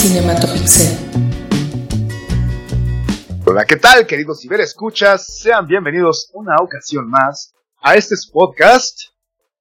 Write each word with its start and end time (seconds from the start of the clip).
Cinematopixel. 0.00 0.96
Hola, 3.44 3.66
¿qué 3.66 3.76
tal, 3.76 4.06
queridos 4.06 4.40
ciberescuchas? 4.40 5.26
Sean 5.42 5.66
bienvenidos 5.66 6.30
una 6.32 6.56
ocasión 6.62 7.10
más 7.10 7.52
a 7.82 7.96
este 7.96 8.14
podcast. 8.32 8.98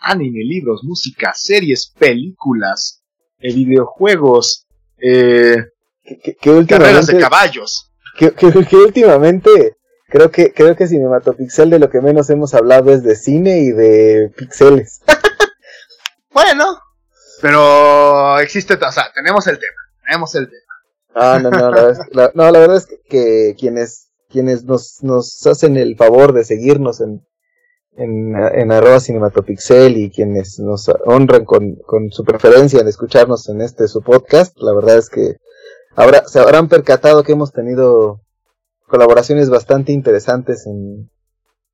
anime, 0.00 0.44
libros, 0.44 0.82
música, 0.84 1.32
series, 1.34 1.92
películas, 1.98 3.02
eh, 3.40 3.52
videojuegos, 3.52 4.68
eh, 4.96 5.56
Que, 6.04 6.18
que- 6.20 6.36
que 6.36 6.66
carreras 6.68 7.08
de 7.08 7.18
caballos. 7.18 7.90
que, 8.16 8.30
que- 8.30 8.64
que 8.64 8.76
últimamente 8.76 9.78
creo 10.12 10.30
que 10.30 10.52
creo 10.52 10.76
que 10.76 10.86
Cinematopixel 10.86 11.70
de 11.70 11.78
lo 11.80 11.90
que 11.90 12.00
menos 12.00 12.30
hemos 12.30 12.54
hablado 12.54 12.92
es 12.92 13.02
de 13.02 13.16
cine 13.16 13.60
y 13.60 13.72
de 13.72 14.30
pixeles. 14.36 15.00
Bueno, 16.34 16.78
pero 17.42 18.38
existe, 18.40 18.72
o 18.74 18.92
sea, 18.92 19.04
tenemos 19.14 19.46
el 19.48 19.58
tema, 19.58 19.76
tenemos 20.06 20.34
el 20.34 20.46
tema. 20.48 20.62
Ah, 21.14 21.38
no, 21.42 21.50
no, 21.50 21.70
la, 21.70 21.82
verdad 21.82 22.06
la- 22.12 22.32
no, 22.34 22.50
la 22.50 22.58
verdad 22.58 22.76
es 22.78 22.86
que, 22.86 22.96
que 23.08 23.54
quienes 23.58 24.08
quienes 24.30 24.64
nos, 24.64 25.02
nos 25.02 25.46
hacen 25.46 25.76
el 25.76 25.94
favor 25.96 26.32
de 26.32 26.44
seguirnos 26.44 27.02
en 27.02 27.20
en, 27.98 28.34
en 28.34 28.72
arroba 28.72 28.98
cinematopixel 29.00 29.98
y 29.98 30.10
quienes 30.10 30.58
nos 30.58 30.88
honran 31.04 31.44
con, 31.44 31.74
con 31.86 32.10
su 32.10 32.24
preferencia 32.24 32.80
en 32.80 32.88
escucharnos 32.88 33.50
en 33.50 33.60
este 33.60 33.86
su 33.88 34.00
podcast, 34.00 34.56
la 34.56 34.72
verdad 34.74 34.96
es 34.96 35.10
que 35.10 35.36
habrá, 35.94 36.24
se 36.26 36.40
habrán 36.40 36.68
percatado 36.68 37.22
que 37.22 37.32
hemos 37.32 37.52
tenido 37.52 38.21
colaboraciones 38.92 39.48
bastante 39.48 39.90
interesantes 39.92 40.66
en, 40.66 41.08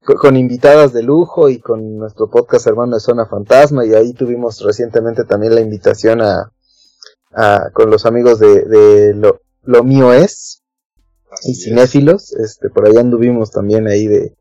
co- 0.04 0.14
con 0.14 0.36
invitadas 0.36 0.92
de 0.92 1.02
lujo 1.02 1.48
y 1.50 1.58
con 1.58 1.96
nuestro 1.98 2.30
podcast 2.30 2.66
hermano 2.68 2.94
de 2.94 3.00
Zona 3.00 3.26
Fantasma 3.26 3.84
y 3.84 3.92
ahí 3.94 4.12
tuvimos 4.14 4.60
recientemente 4.64 5.24
también 5.24 5.54
la 5.56 5.60
invitación 5.60 6.20
a, 6.22 6.52
a 7.32 7.70
con 7.74 7.90
los 7.90 8.06
amigos 8.06 8.38
de, 8.38 8.62
de 8.64 9.14
lo, 9.14 9.40
lo 9.64 9.82
mío 9.84 10.12
es 10.12 10.62
Así 11.30 11.50
y 11.50 11.52
es. 11.52 11.64
cinéfilos, 11.64 12.32
este 12.34 12.70
por 12.70 12.86
allá 12.86 13.00
anduvimos 13.00 13.50
también 13.50 13.86
ahí 13.88 14.06
de 14.06 14.34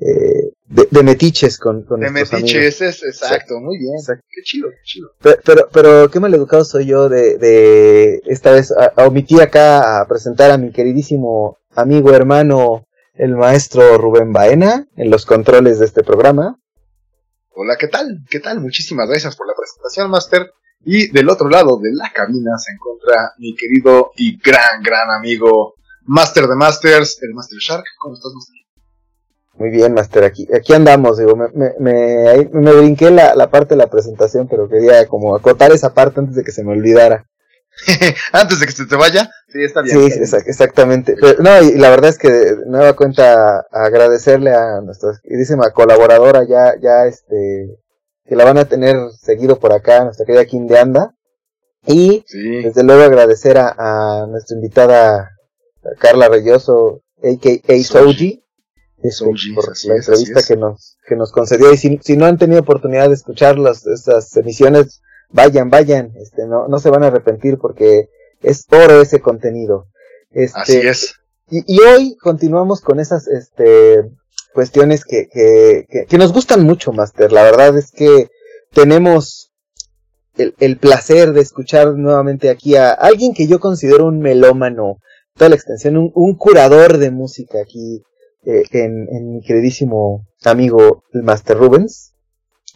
eh, 0.00 0.52
de, 0.68 0.86
de 0.90 1.02
metiches 1.02 1.58
con, 1.58 1.82
con 1.82 1.98
De 2.00 2.06
amigos. 2.06 2.32
metiches, 2.32 2.80
es 2.82 3.02
exacto, 3.02 3.58
muy 3.58 3.78
bien. 3.78 3.94
Exacto. 3.98 4.24
Qué 4.30 4.42
chido, 4.44 4.68
qué 4.70 4.76
chido. 4.84 5.08
Pe- 5.20 5.38
Pero, 5.44 5.68
pero, 5.72 6.08
qué 6.08 6.20
maleducado 6.20 6.64
soy 6.64 6.86
yo 6.86 7.08
de, 7.08 7.36
de 7.36 8.20
esta 8.26 8.52
vez 8.52 8.70
a, 8.70 8.92
a 8.96 9.06
omití 9.08 9.40
acá 9.40 10.00
a 10.00 10.06
presentar 10.06 10.52
a 10.52 10.56
mi 10.56 10.70
queridísimo 10.70 11.57
amigo 11.78 12.12
hermano, 12.12 12.86
el 13.14 13.36
maestro 13.36 13.98
Rubén 13.98 14.32
Baena, 14.32 14.86
en 14.96 15.10
los 15.10 15.24
controles 15.24 15.78
de 15.78 15.86
este 15.86 16.02
programa. 16.02 16.58
Hola, 17.50 17.76
¿qué 17.78 17.88
tal? 17.88 18.24
¿Qué 18.28 18.40
tal? 18.40 18.60
Muchísimas 18.60 19.08
gracias 19.08 19.36
por 19.36 19.46
la 19.46 19.54
presentación, 19.56 20.10
Master. 20.10 20.52
Y 20.84 21.10
del 21.10 21.28
otro 21.28 21.48
lado 21.48 21.78
de 21.78 21.90
la 21.92 22.10
cabina 22.12 22.56
se 22.58 22.72
encuentra 22.72 23.32
mi 23.38 23.54
querido 23.54 24.10
y 24.16 24.38
gran, 24.40 24.82
gran 24.82 25.10
amigo 25.10 25.74
Master 26.02 26.46
de 26.46 26.56
Masters, 26.56 27.18
el 27.22 27.34
Master 27.34 27.58
Shark. 27.58 27.84
¿Cómo 27.98 28.14
estás, 28.14 28.32
Master? 28.32 28.54
Muy 29.54 29.70
bien, 29.70 29.92
Master, 29.92 30.24
aquí, 30.24 30.46
aquí 30.54 30.72
andamos, 30.72 31.18
digo, 31.18 31.34
me, 31.34 31.48
me, 31.52 31.74
me, 31.80 32.48
me 32.52 32.72
brinqué 32.74 33.10
la, 33.10 33.34
la 33.34 33.50
parte 33.50 33.74
de 33.74 33.78
la 33.78 33.90
presentación, 33.90 34.46
pero 34.46 34.68
quería 34.68 35.08
como 35.08 35.34
acotar 35.34 35.72
esa 35.72 35.94
parte 35.94 36.20
antes 36.20 36.36
de 36.36 36.44
que 36.44 36.52
se 36.52 36.62
me 36.62 36.70
olvidara. 36.72 37.28
Antes 38.32 38.60
de 38.60 38.66
que 38.66 38.72
se 38.72 38.86
te 38.86 38.96
vaya, 38.96 39.30
sí, 39.52 39.62
está 39.62 39.82
bien. 39.82 40.10
Sí, 40.10 40.36
exactamente. 40.46 41.14
Pero, 41.20 41.42
no, 41.42 41.62
y 41.62 41.74
la 41.76 41.90
verdad 41.90 42.10
es 42.10 42.18
que 42.18 42.30
de 42.30 42.66
nueva 42.66 42.94
cuenta 42.94 43.66
agradecerle 43.70 44.52
a 44.54 44.80
nuestra 44.80 45.10
queridísima 45.22 45.70
colaboradora 45.70 46.44
ya, 46.44 46.74
ya 46.80 47.06
este, 47.06 47.78
que 48.24 48.36
la 48.36 48.44
van 48.44 48.58
a 48.58 48.64
tener 48.66 48.96
seguido 49.20 49.58
por 49.58 49.72
acá, 49.72 50.04
nuestra 50.04 50.26
querida 50.26 50.44
Kim 50.44 50.66
de 50.66 50.78
Anda. 50.78 51.14
Y 51.86 52.24
Sí, 52.26 52.62
desde 52.62 52.82
luego 52.82 53.02
agradecer 53.02 53.56
a, 53.56 53.74
a 53.78 54.26
nuestra 54.26 54.56
invitada 54.56 55.30
Carla 55.98 56.28
Reyoso, 56.28 57.02
a.k.a. 57.22 57.82
Soji. 57.84 58.44
Este, 58.98 59.10
Soji, 59.12 59.52
por 59.54 59.70
así 59.70 59.88
la 59.88 59.94
es, 59.94 60.00
así 60.08 60.10
entrevista 60.10 60.40
es. 60.40 60.46
que 60.46 60.56
nos, 60.56 60.96
que 61.06 61.16
nos 61.16 61.32
concedió. 61.32 61.72
Y 61.72 61.76
si, 61.76 61.98
si 62.02 62.16
no 62.16 62.26
han 62.26 62.36
tenido 62.36 62.60
oportunidad 62.60 63.08
de 63.08 63.14
escuchar 63.14 63.58
las, 63.58 63.86
estas 63.86 64.36
emisiones, 64.36 65.00
vayan, 65.30 65.70
vayan, 65.70 66.12
este, 66.16 66.46
no, 66.46 66.68
no 66.68 66.78
se 66.78 66.90
van 66.90 67.04
a 67.04 67.08
arrepentir 67.08 67.58
porque 67.58 68.08
es 68.42 68.66
oro 68.70 69.00
ese 69.00 69.20
contenido. 69.20 69.86
Este, 70.30 70.60
así 70.60 70.76
es. 70.78 71.14
y, 71.50 71.62
y 71.66 71.80
hoy 71.80 72.16
continuamos 72.16 72.80
con 72.80 73.00
esas 73.00 73.26
este, 73.28 74.04
cuestiones 74.54 75.04
que, 75.04 75.28
que, 75.28 75.86
que, 75.88 76.06
que 76.06 76.18
nos 76.18 76.32
gustan 76.32 76.64
mucho, 76.64 76.92
Master. 76.92 77.32
La 77.32 77.42
verdad 77.44 77.76
es 77.76 77.90
que 77.90 78.28
tenemos 78.72 79.52
el, 80.36 80.54
el 80.58 80.78
placer 80.78 81.32
de 81.32 81.40
escuchar 81.40 81.94
nuevamente 81.94 82.50
aquí 82.50 82.76
a 82.76 82.92
alguien 82.92 83.34
que 83.34 83.46
yo 83.46 83.60
considero 83.60 84.06
un 84.06 84.20
melómano, 84.20 84.98
toda 85.34 85.48
la 85.50 85.56
extensión, 85.56 85.96
un, 85.96 86.12
un 86.14 86.36
curador 86.36 86.98
de 86.98 87.10
música 87.10 87.58
aquí 87.60 88.02
eh, 88.44 88.62
en, 88.72 89.08
en 89.10 89.32
mi 89.34 89.42
queridísimo 89.42 90.26
amigo 90.44 91.02
el 91.12 91.22
Master 91.22 91.56
Rubens. 91.58 92.07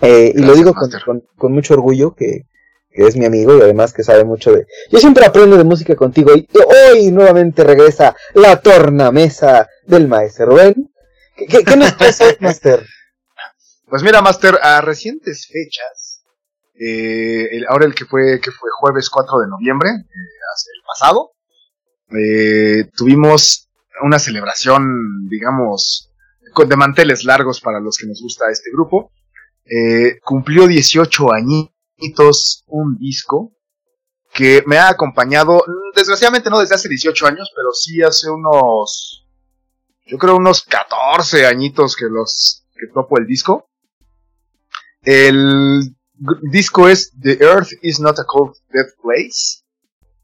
Eh, 0.01 0.33
y 0.35 0.43
lo 0.43 0.55
digo 0.55 0.73
con, 0.75 0.83
Master. 0.89 1.03
con, 1.05 1.23
con 1.37 1.53
mucho 1.53 1.75
orgullo 1.75 2.15
que, 2.15 2.47
que 2.91 3.07
es 3.07 3.17
mi 3.17 3.25
amigo 3.25 3.57
y 3.57 3.61
además 3.61 3.93
que 3.93 4.03
sabe 4.03 4.25
mucho 4.25 4.53
de... 4.53 4.67
Yo 4.91 4.99
siempre 4.99 5.25
aprendo 5.27 5.57
de 5.57 5.65
música 5.65 5.95
contigo 5.95 6.35
y 6.35 6.49
hoy 6.93 7.11
nuevamente 7.11 7.63
regresa 7.65 8.17
la 8.35 8.61
tornamesa 8.61 9.69
del 9.87 10.09
maestro 10.09 10.47
Rubén. 10.47 10.75
¿Qué, 11.37 11.47
qué, 11.47 11.65
qué 11.65 11.77
nos 11.77 11.93
hoy, 12.21 12.37
Master? 12.41 12.85
Pues 13.89 14.03
mira, 14.03 14.23
Master, 14.23 14.59
a 14.63 14.81
recientes 14.81 15.47
fechas, 15.47 16.23
eh, 16.75 17.49
el- 17.53 17.67
ahora 17.69 17.85
el 17.85 17.95
que 17.95 18.07
fue, 18.07 18.41
que 18.41 18.51
fue 18.51 18.71
jueves 18.81 19.11
4 19.11 19.39
de 19.41 19.49
noviembre, 19.49 19.91
eh, 19.91 19.95
el 19.95 20.83
pasado, 20.87 21.33
eh, 22.11 22.91
tuvimos 22.97 23.69
una 24.03 24.19
celebración, 24.19 25.29
digamos, 25.29 26.11
con, 26.55 26.69
de 26.69 26.77
manteles 26.77 27.25
largos 27.25 27.61
para 27.61 27.81
los 27.81 27.97
que 27.99 28.07
nos 28.07 28.21
gusta 28.23 28.51
este 28.51 28.71
grupo. 28.73 29.11
Eh, 29.65 30.19
cumplió 30.23 30.67
18 30.67 31.33
añitos 31.33 32.65
un 32.67 32.99
disco 32.99 33.53
que 34.33 34.63
me 34.67 34.79
ha 34.79 34.89
acompañado, 34.89 35.59
mm, 35.59 35.95
desgraciadamente 35.95 36.51
no 36.51 36.61
desde 36.61 36.75
hace 36.75 36.89
18 36.89 37.27
años, 37.27 37.51
pero 37.55 37.73
sí 37.73 38.03
hace 38.03 38.31
unos, 38.31 39.27
yo 40.07 40.19
creo 40.19 40.37
unos 40.37 40.63
14 40.63 41.47
añitos 41.47 41.97
que 41.97 42.07
los, 42.07 42.67
que 42.75 42.87
topo 42.93 43.19
el 43.19 43.27
disco. 43.27 43.69
El 45.03 45.95
disco 46.51 46.89
es 46.89 47.13
The 47.21 47.39
Earth 47.41 47.73
is 47.83 48.01
not 48.01 48.19
a 48.19 48.25
cold 48.25 48.57
dead 48.73 48.87
place 49.03 49.63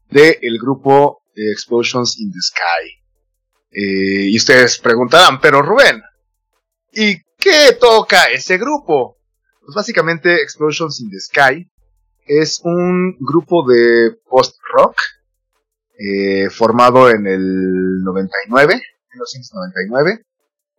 de 0.09 0.39
el 0.41 0.57
grupo 0.59 1.23
Explosions 1.35 2.19
in 2.19 2.31
the 2.31 2.41
Sky. 2.41 2.99
Eh, 3.71 4.29
y 4.29 4.37
ustedes 4.37 4.79
preguntarán, 4.79 5.39
pero 5.39 5.61
Rubén, 5.61 6.01
¿y 6.91 7.21
qué 7.37 7.77
toca 7.79 8.25
ese 8.25 8.57
grupo? 8.57 9.18
Pues 9.69 9.75
básicamente 9.75 10.41
Explosions 10.41 10.99
in 10.99 11.11
the 11.11 11.19
Sky 11.19 11.69
es 12.25 12.59
un 12.63 13.15
grupo 13.19 13.63
de 13.69 14.17
post-rock 14.27 14.95
eh, 15.95 16.49
formado 16.49 17.07
en 17.11 17.27
el 17.27 18.01
99, 18.03 18.81
1999. 19.13 20.25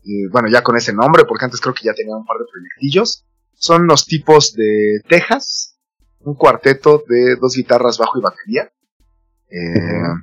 Eh, 0.03 0.27
bueno, 0.29 0.49
ya 0.49 0.61
con 0.61 0.75
ese 0.75 0.91
nombre, 0.91 1.23
porque 1.23 1.45
antes 1.45 1.61
creo 1.61 1.73
que 1.73 1.85
ya 1.85 1.93
tenía 1.93 2.17
un 2.17 2.25
par 2.25 2.37
de 2.39 2.43
proyectillos. 2.51 3.25
Son 3.53 3.87
los 3.87 4.05
tipos 4.05 4.51
de 4.55 4.99
Texas, 5.07 5.79
un 6.19 6.35
cuarteto 6.35 7.01
de 7.07 7.37
dos 7.37 7.55
guitarras, 7.55 7.97
bajo 7.97 8.19
y 8.19 8.21
batería, 8.21 8.73
eh, 9.49 10.15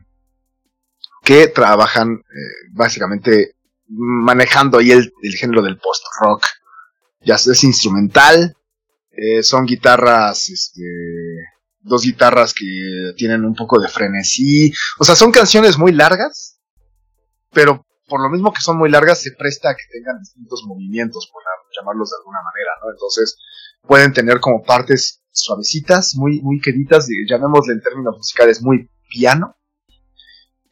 que 1.24 1.48
trabajan 1.48 2.16
eh, 2.16 2.68
básicamente 2.72 3.54
manejando 3.86 4.76
ahí 4.76 4.90
el, 4.90 5.10
el 5.22 5.32
género 5.36 5.62
del 5.62 5.78
post-rock. 5.78 6.42
Ya 7.22 7.36
es 7.36 7.64
instrumental, 7.64 8.56
eh, 9.20 9.42
son 9.42 9.66
guitarras, 9.66 10.48
este, 10.48 10.82
dos 11.80 12.02
guitarras 12.02 12.54
que 12.54 13.12
tienen 13.16 13.44
un 13.44 13.54
poco 13.54 13.80
de 13.80 13.88
frenesí. 13.88 14.72
O 15.00 15.04
sea, 15.04 15.16
son 15.16 15.32
canciones 15.32 15.76
muy 15.76 15.92
largas, 15.92 16.60
pero 17.52 17.84
por 18.06 18.22
lo 18.22 18.30
mismo 18.30 18.52
que 18.52 18.60
son 18.60 18.78
muy 18.78 18.90
largas, 18.90 19.20
se 19.20 19.32
presta 19.32 19.70
a 19.70 19.74
que 19.74 19.82
tengan 19.92 20.20
distintos 20.20 20.62
movimientos, 20.66 21.28
por 21.32 21.42
llamarlos 21.78 22.10
de 22.10 22.16
alguna 22.20 22.38
manera, 22.42 22.70
¿no? 22.82 22.90
Entonces, 22.92 23.36
pueden 23.82 24.12
tener 24.12 24.40
como 24.40 24.62
partes 24.62 25.22
suavecitas, 25.30 26.14
muy, 26.14 26.40
muy 26.40 26.60
queridas, 26.60 27.06
llamémosle 27.28 27.74
en 27.74 27.82
términos 27.82 28.16
musicales 28.16 28.62
muy 28.62 28.88
piano, 29.08 29.56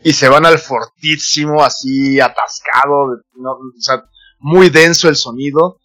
y 0.02 0.12
se 0.12 0.28
van 0.28 0.46
al 0.46 0.58
fortísimo, 0.58 1.64
así 1.64 2.20
atascado, 2.20 3.06
o 3.06 3.80
sea, 3.80 4.04
muy 4.38 4.70
denso 4.70 5.08
el 5.08 5.16
sonido. 5.16 5.80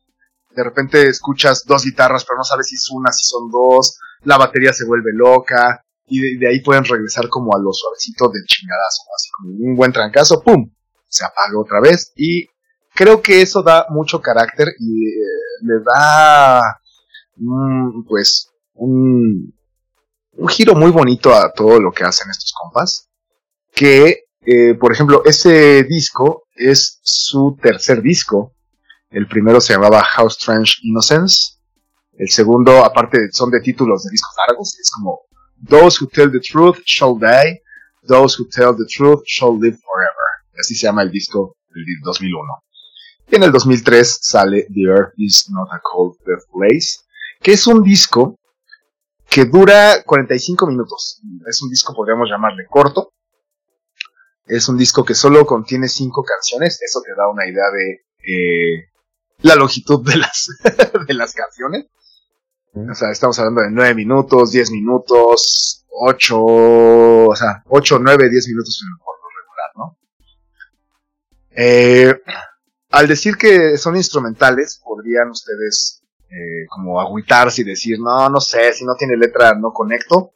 De 0.56 0.64
repente 0.64 1.08
escuchas 1.08 1.64
dos 1.66 1.86
guitarras, 1.86 2.26
pero 2.26 2.38
no 2.38 2.44
sabes 2.44 2.68
si 2.68 2.76
es 2.76 2.90
una, 2.92 3.12
si 3.12 3.26
son 3.26 3.50
dos. 3.50 3.98
La 4.24 4.38
batería 4.38 4.74
se 4.74 4.86
vuelve 4.86 5.12
loca. 5.14 5.84
Y 6.08 6.20
de, 6.20 6.38
de 6.40 6.50
ahí 6.50 6.62
pueden 6.62 6.84
regresar 6.84 7.30
como 7.30 7.56
a 7.56 7.60
lo 7.60 7.72
suavecito 7.72 8.30
del 8.30 8.44
chingadazo, 8.46 9.04
así 9.16 9.30
como 9.32 9.54
un 9.54 9.76
buen 9.78 9.94
trancazo, 9.94 10.42
¡pum! 10.44 10.70
Se 11.08 11.24
apaga 11.24 11.58
otra 11.58 11.80
vez 11.80 12.12
y 12.16 12.48
creo 12.94 13.22
que 13.22 13.42
eso 13.42 13.62
da 13.64 13.86
mucho 13.90 14.22
carácter 14.22 14.68
y 14.80 15.08
eh, 15.08 15.24
le 15.62 15.84
da, 15.84 16.80
pues, 18.08 18.50
un, 18.74 19.54
un 20.34 20.48
giro 20.48 20.76
muy 20.76 20.92
bonito 20.92 21.34
a 21.34 21.52
todo 21.54 21.80
lo 21.80 21.92
que 21.92 22.04
hacen 22.04 22.30
estos 22.30 22.54
compas. 22.54 23.10
Que, 23.74 24.26
eh, 24.42 24.76
por 24.76 24.92
ejemplo, 24.92 25.24
ese 25.26 25.84
disco 25.84 26.44
es 26.56 27.00
su 27.04 27.58
tercer 27.62 28.02
disco. 28.02 28.54
El 29.12 29.28
primero 29.28 29.60
se 29.60 29.74
llamaba 29.74 30.04
How 30.18 30.28
Strange 30.28 30.76
Innocence. 30.84 31.58
El 32.14 32.30
segundo, 32.30 32.84
aparte, 32.86 33.30
son 33.32 33.52
de 33.52 33.60
títulos 33.60 34.04
de 34.04 34.12
discos 34.12 34.34
largos. 34.48 34.80
Es 34.80 34.90
como 34.90 35.20
Those 35.68 36.02
Who 36.02 36.10
Tell 36.10 36.32
the 36.32 36.40
Truth 36.40 36.80
Shall 36.86 37.20
Die. 37.20 37.62
Those 38.08 38.42
Who 38.42 38.48
Tell 38.48 38.74
the 38.78 38.86
Truth 38.96 39.24
Shall 39.26 39.60
Live 39.60 39.78
Forever. 39.84 40.58
Así 40.58 40.76
se 40.76 40.88
llama 40.88 41.04
el 41.04 41.12
disco 41.12 41.58
del 41.70 41.84
2001. 42.04 42.64
Y 43.32 43.36
en 43.36 43.44
el 43.44 43.52
2003 43.52 44.20
sale 44.22 44.68
The 44.74 44.82
Earth 44.82 45.14
is 45.18 45.50
Not 45.50 45.68
a 45.72 45.82
Cold 45.82 46.16
Death 46.26 46.46
Place, 46.54 47.00
que 47.42 47.52
es 47.52 47.68
un 47.68 47.84
disco 47.84 48.40
que 49.30 49.44
dura 49.46 50.04
45 50.04 50.68
minutos. 50.68 51.22
Es 51.48 51.62
un 51.62 51.70
disco, 51.70 51.94
podríamos 51.94 52.30
llamarle 52.30 52.66
corto. 52.70 53.12
Es 54.46 54.70
un 54.70 54.78
disco 54.78 55.04
que 55.04 55.16
solo 55.16 55.46
contiene 55.46 55.90
5 55.90 56.24
canciones. 56.24 56.82
Eso 56.82 57.02
te 57.02 57.12
da 57.16 57.30
una 57.30 57.46
idea 57.46 57.66
de 57.72 58.06
eh, 58.24 58.91
la 59.42 59.56
longitud 59.56 60.06
de 60.06 60.18
las, 60.18 60.48
de 61.08 61.14
las 61.14 61.34
canciones. 61.34 61.88
O 62.74 62.96
sea, 62.96 63.12
estamos 63.12 63.38
hablando 63.40 63.62
de 63.62 63.72
9 63.72 63.96
minutos, 63.96 64.52
10 64.52 64.72
minutos, 64.72 65.86
8, 65.90 66.38
o 66.40 67.36
sea, 67.36 67.64
8, 67.68 68.00
9, 68.00 68.30
10 68.30 68.48
minutos 68.48 68.82
en 68.82 68.88
el 68.88 69.00
corto 69.04 69.28
regular, 69.38 69.72
¿no? 69.76 69.98
Eh, 71.52 72.22
al 72.92 73.08
decir 73.08 73.36
que 73.36 73.78
son 73.78 73.98
instrumentales, 73.98 74.82
podrían 74.84 75.30
ustedes 75.30 76.02
eh, 76.30 76.66
como 76.70 77.02
agüitarse 77.02 77.62
y 77.62 77.66
decir, 77.66 78.00
no, 78.00 78.30
no 78.30 78.40
sé, 78.40 78.72
si 78.74 78.86
no 78.86 78.96
tiene 78.96 79.18
letra 79.18 79.54
no 79.54 79.74
conecto. 79.74 80.32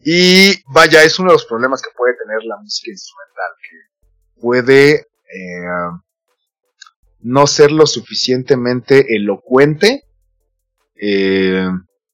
Y 0.00 0.60
vaya, 0.72 1.02
es 1.04 1.18
uno 1.18 1.30
de 1.30 1.34
los 1.34 1.46
problemas 1.46 1.80
que 1.80 1.90
puede 1.96 2.14
tener 2.16 2.42
la 2.44 2.56
música 2.56 2.90
instrumental, 2.90 3.52
que 3.62 4.40
puede 4.40 4.94
eh, 5.00 5.66
no 7.24 7.46
ser 7.46 7.72
lo 7.72 7.86
suficientemente 7.86 9.16
elocuente 9.16 10.04
eh, 10.94 11.68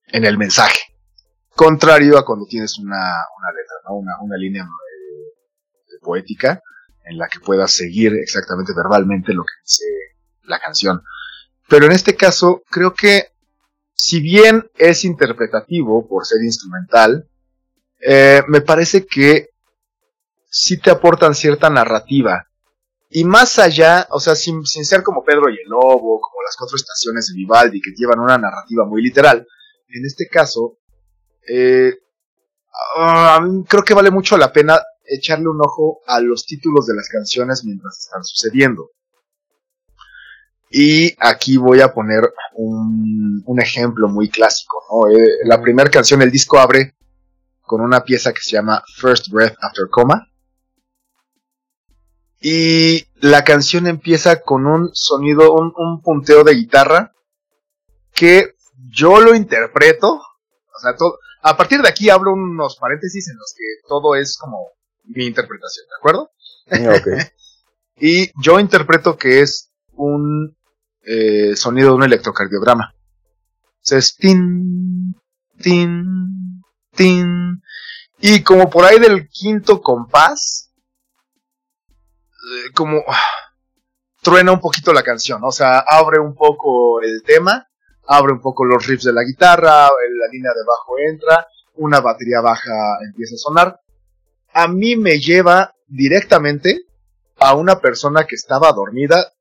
en 0.06 0.24
el 0.24 0.38
mensaje. 0.38 0.78
Contrario 1.54 2.16
a 2.16 2.24
cuando 2.24 2.46
tienes 2.46 2.78
una, 2.78 2.94
una 2.94 3.52
letra, 3.52 3.90
una, 3.90 4.12
una 4.22 4.36
línea 4.36 4.66
poética 6.00 6.62
en 7.04 7.18
la 7.18 7.28
que 7.28 7.40
puedas 7.40 7.72
seguir 7.72 8.14
exactamente 8.14 8.72
verbalmente 8.74 9.34
lo 9.34 9.42
que 9.42 9.52
dice 9.64 9.84
la 10.44 10.58
canción. 10.58 11.02
Pero 11.68 11.86
en 11.86 11.92
este 11.92 12.16
caso, 12.16 12.62
creo 12.70 12.94
que 12.94 13.32
si 13.94 14.20
bien 14.20 14.70
es 14.78 15.04
interpretativo 15.04 16.08
por 16.08 16.24
ser 16.24 16.42
instrumental, 16.42 17.28
eh, 18.00 18.42
me 18.46 18.60
parece 18.60 19.06
que 19.06 19.50
sí 20.48 20.78
te 20.78 20.90
aportan 20.90 21.34
cierta 21.34 21.68
narrativa. 21.68 22.46
Y 23.12 23.24
más 23.24 23.58
allá, 23.58 24.06
o 24.10 24.20
sea, 24.20 24.36
sin, 24.36 24.64
ser 24.64 25.02
como 25.02 25.24
Pedro 25.24 25.50
y 25.50 25.54
el 25.54 25.68
Lobo, 25.68 26.20
como 26.20 26.42
las 26.46 26.56
cuatro 26.56 26.76
estaciones 26.76 27.26
de 27.26 27.34
Vivaldi, 27.34 27.80
que 27.80 27.90
llevan 27.96 28.20
una 28.20 28.38
narrativa 28.38 28.86
muy 28.86 29.02
literal, 29.02 29.44
en 29.88 30.06
este 30.06 30.28
caso, 30.28 30.78
eh, 31.48 31.92
ah, 32.96 33.40
creo 33.68 33.82
que 33.82 33.94
vale 33.94 34.12
mucho 34.12 34.36
la 34.36 34.52
pena 34.52 34.80
echarle 35.04 35.48
un 35.48 35.60
ojo 35.60 36.02
a 36.06 36.20
los 36.20 36.46
títulos 36.46 36.86
de 36.86 36.94
las 36.94 37.08
canciones 37.08 37.64
mientras 37.64 37.98
están 37.98 38.22
sucediendo. 38.22 38.90
Y 40.70 41.16
aquí 41.18 41.56
voy 41.56 41.80
a 41.80 41.92
poner 41.92 42.22
un, 42.54 43.42
ejemplo 43.58 44.08
muy 44.08 44.30
clásico. 44.30 45.08
Eh, 45.10 45.44
la 45.44 45.60
primera 45.60 45.90
canción, 45.90 46.22
el 46.22 46.30
disco 46.30 46.58
abre 46.58 46.94
con 47.62 47.80
una 47.80 48.04
pieza 48.04 48.32
que 48.32 48.40
se 48.40 48.52
llama 48.52 48.82
First 48.96 49.28
Breath 49.30 49.56
After 49.60 49.88
Coma. 49.90 50.29
Y 52.40 53.06
la 53.16 53.44
canción 53.44 53.86
empieza 53.86 54.40
con 54.40 54.66
un 54.66 54.90
sonido, 54.94 55.52
un, 55.52 55.72
un 55.76 56.00
punteo 56.00 56.42
de 56.42 56.54
guitarra 56.54 57.12
que 58.14 58.54
yo 58.90 59.20
lo 59.20 59.34
interpreto. 59.34 60.14
O 60.14 60.78
sea, 60.80 60.96
todo, 60.96 61.18
a 61.42 61.56
partir 61.56 61.82
de 61.82 61.88
aquí 61.88 62.10
abro 62.10 62.32
unos 62.32 62.76
paréntesis 62.76 63.28
en 63.28 63.36
los 63.36 63.54
que 63.56 63.64
todo 63.88 64.14
es 64.14 64.36
como 64.38 64.58
mi 65.04 65.26
interpretación, 65.26 65.86
¿de 65.88 65.96
acuerdo? 65.98 66.30
y 67.96 68.30
yo 68.40 68.60
interpreto 68.60 69.16
que 69.16 69.40
es 69.40 69.70
un 69.92 70.56
eh, 71.02 71.56
sonido 71.56 71.90
de 71.90 71.94
un 71.94 72.02
electrocardiograma. 72.04 72.94
O 73.90 73.94
es 73.96 74.16
tin, 74.16 75.14
tin, 75.58 76.62
tin. 76.94 77.62
Y 78.20 78.42
como 78.42 78.68
por 78.68 78.84
ahí 78.84 78.98
del 78.98 79.28
quinto 79.28 79.80
compás, 79.80 80.69
como 82.74 83.02
ah, 83.06 83.18
truena 84.22 84.52
un 84.52 84.60
poquito 84.60 84.92
la 84.92 85.02
canción, 85.02 85.42
o 85.44 85.52
sea, 85.52 85.78
abre 85.80 86.18
un 86.18 86.34
poco 86.34 87.00
el 87.02 87.22
tema, 87.24 87.68
abre 88.06 88.32
un 88.32 88.40
poco 88.40 88.64
los 88.64 88.86
riffs 88.86 89.04
de 89.04 89.12
la 89.12 89.24
guitarra, 89.24 89.86
la 89.86 90.28
línea 90.30 90.52
de 90.54 90.64
bajo 90.66 90.94
entra, 90.98 91.46
una 91.76 92.00
batería 92.00 92.40
baja 92.40 92.98
empieza 93.06 93.34
a 93.34 93.38
sonar, 93.38 93.80
a 94.52 94.68
mí 94.68 94.96
me 94.96 95.18
lleva 95.18 95.74
directamente 95.86 96.80
a 97.38 97.54
una 97.54 97.80
persona 97.80 98.24
que 98.26 98.36
estaba 98.36 98.72
dormida. 98.72 99.32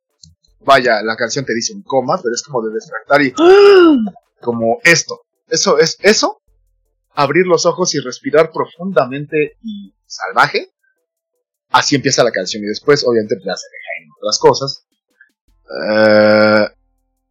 Vaya, 0.61 1.01
la 1.03 1.15
canción 1.15 1.45
te 1.45 1.53
dice 1.53 1.73
un 1.73 1.83
coma, 1.83 2.19
pero 2.21 2.33
es 2.33 2.43
como 2.43 2.61
de 2.61 2.73
despertar 2.73 3.21
y 3.21 3.33
como 4.41 4.79
esto. 4.83 5.21
Eso 5.47 5.77
es 5.77 5.97
eso. 6.01 6.41
Abrir 7.13 7.45
los 7.45 7.65
ojos 7.65 7.93
y 7.95 7.99
respirar 7.99 8.51
profundamente 8.51 9.57
y 9.61 9.93
salvaje. 10.05 10.71
Así 11.69 11.95
empieza 11.95 12.23
la 12.23 12.31
canción 12.31 12.63
y 12.63 12.67
después 12.67 13.03
obviamente 13.05 13.35
ya 13.45 13.55
se 13.55 13.67
deja 13.67 14.03
en 14.03 14.09
otras 14.17 14.39
cosas. 14.39 14.85
Eh, 15.87 16.67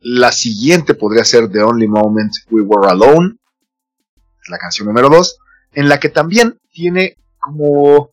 la 0.00 0.32
siguiente 0.32 0.94
podría 0.94 1.24
ser 1.24 1.50
The 1.50 1.62
Only 1.62 1.88
Moment 1.88 2.32
We 2.50 2.62
Were 2.62 2.88
Alone, 2.88 3.36
la 4.48 4.58
canción 4.58 4.86
número 4.86 5.08
2, 5.08 5.38
en 5.72 5.88
la 5.88 5.98
que 5.98 6.08
también 6.08 6.60
tiene 6.70 7.16
como 7.40 8.12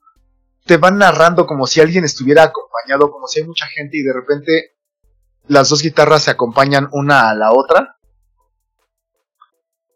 te 0.66 0.78
van 0.78 0.98
narrando 0.98 1.46
como 1.46 1.68
si 1.68 1.80
alguien 1.80 2.04
estuviera 2.04 2.44
acompañado, 2.44 3.12
como 3.12 3.28
si 3.28 3.40
hay 3.40 3.46
mucha 3.46 3.68
gente 3.68 3.98
y 3.98 4.02
de 4.02 4.14
repente 4.14 4.76
las 5.48 5.70
dos 5.70 5.84
guitarras 5.84 6.24
se 6.24 6.32
acompañan 6.32 6.90
una 6.92 7.30
a 7.30 7.36
la 7.36 7.52
otra, 7.52 7.98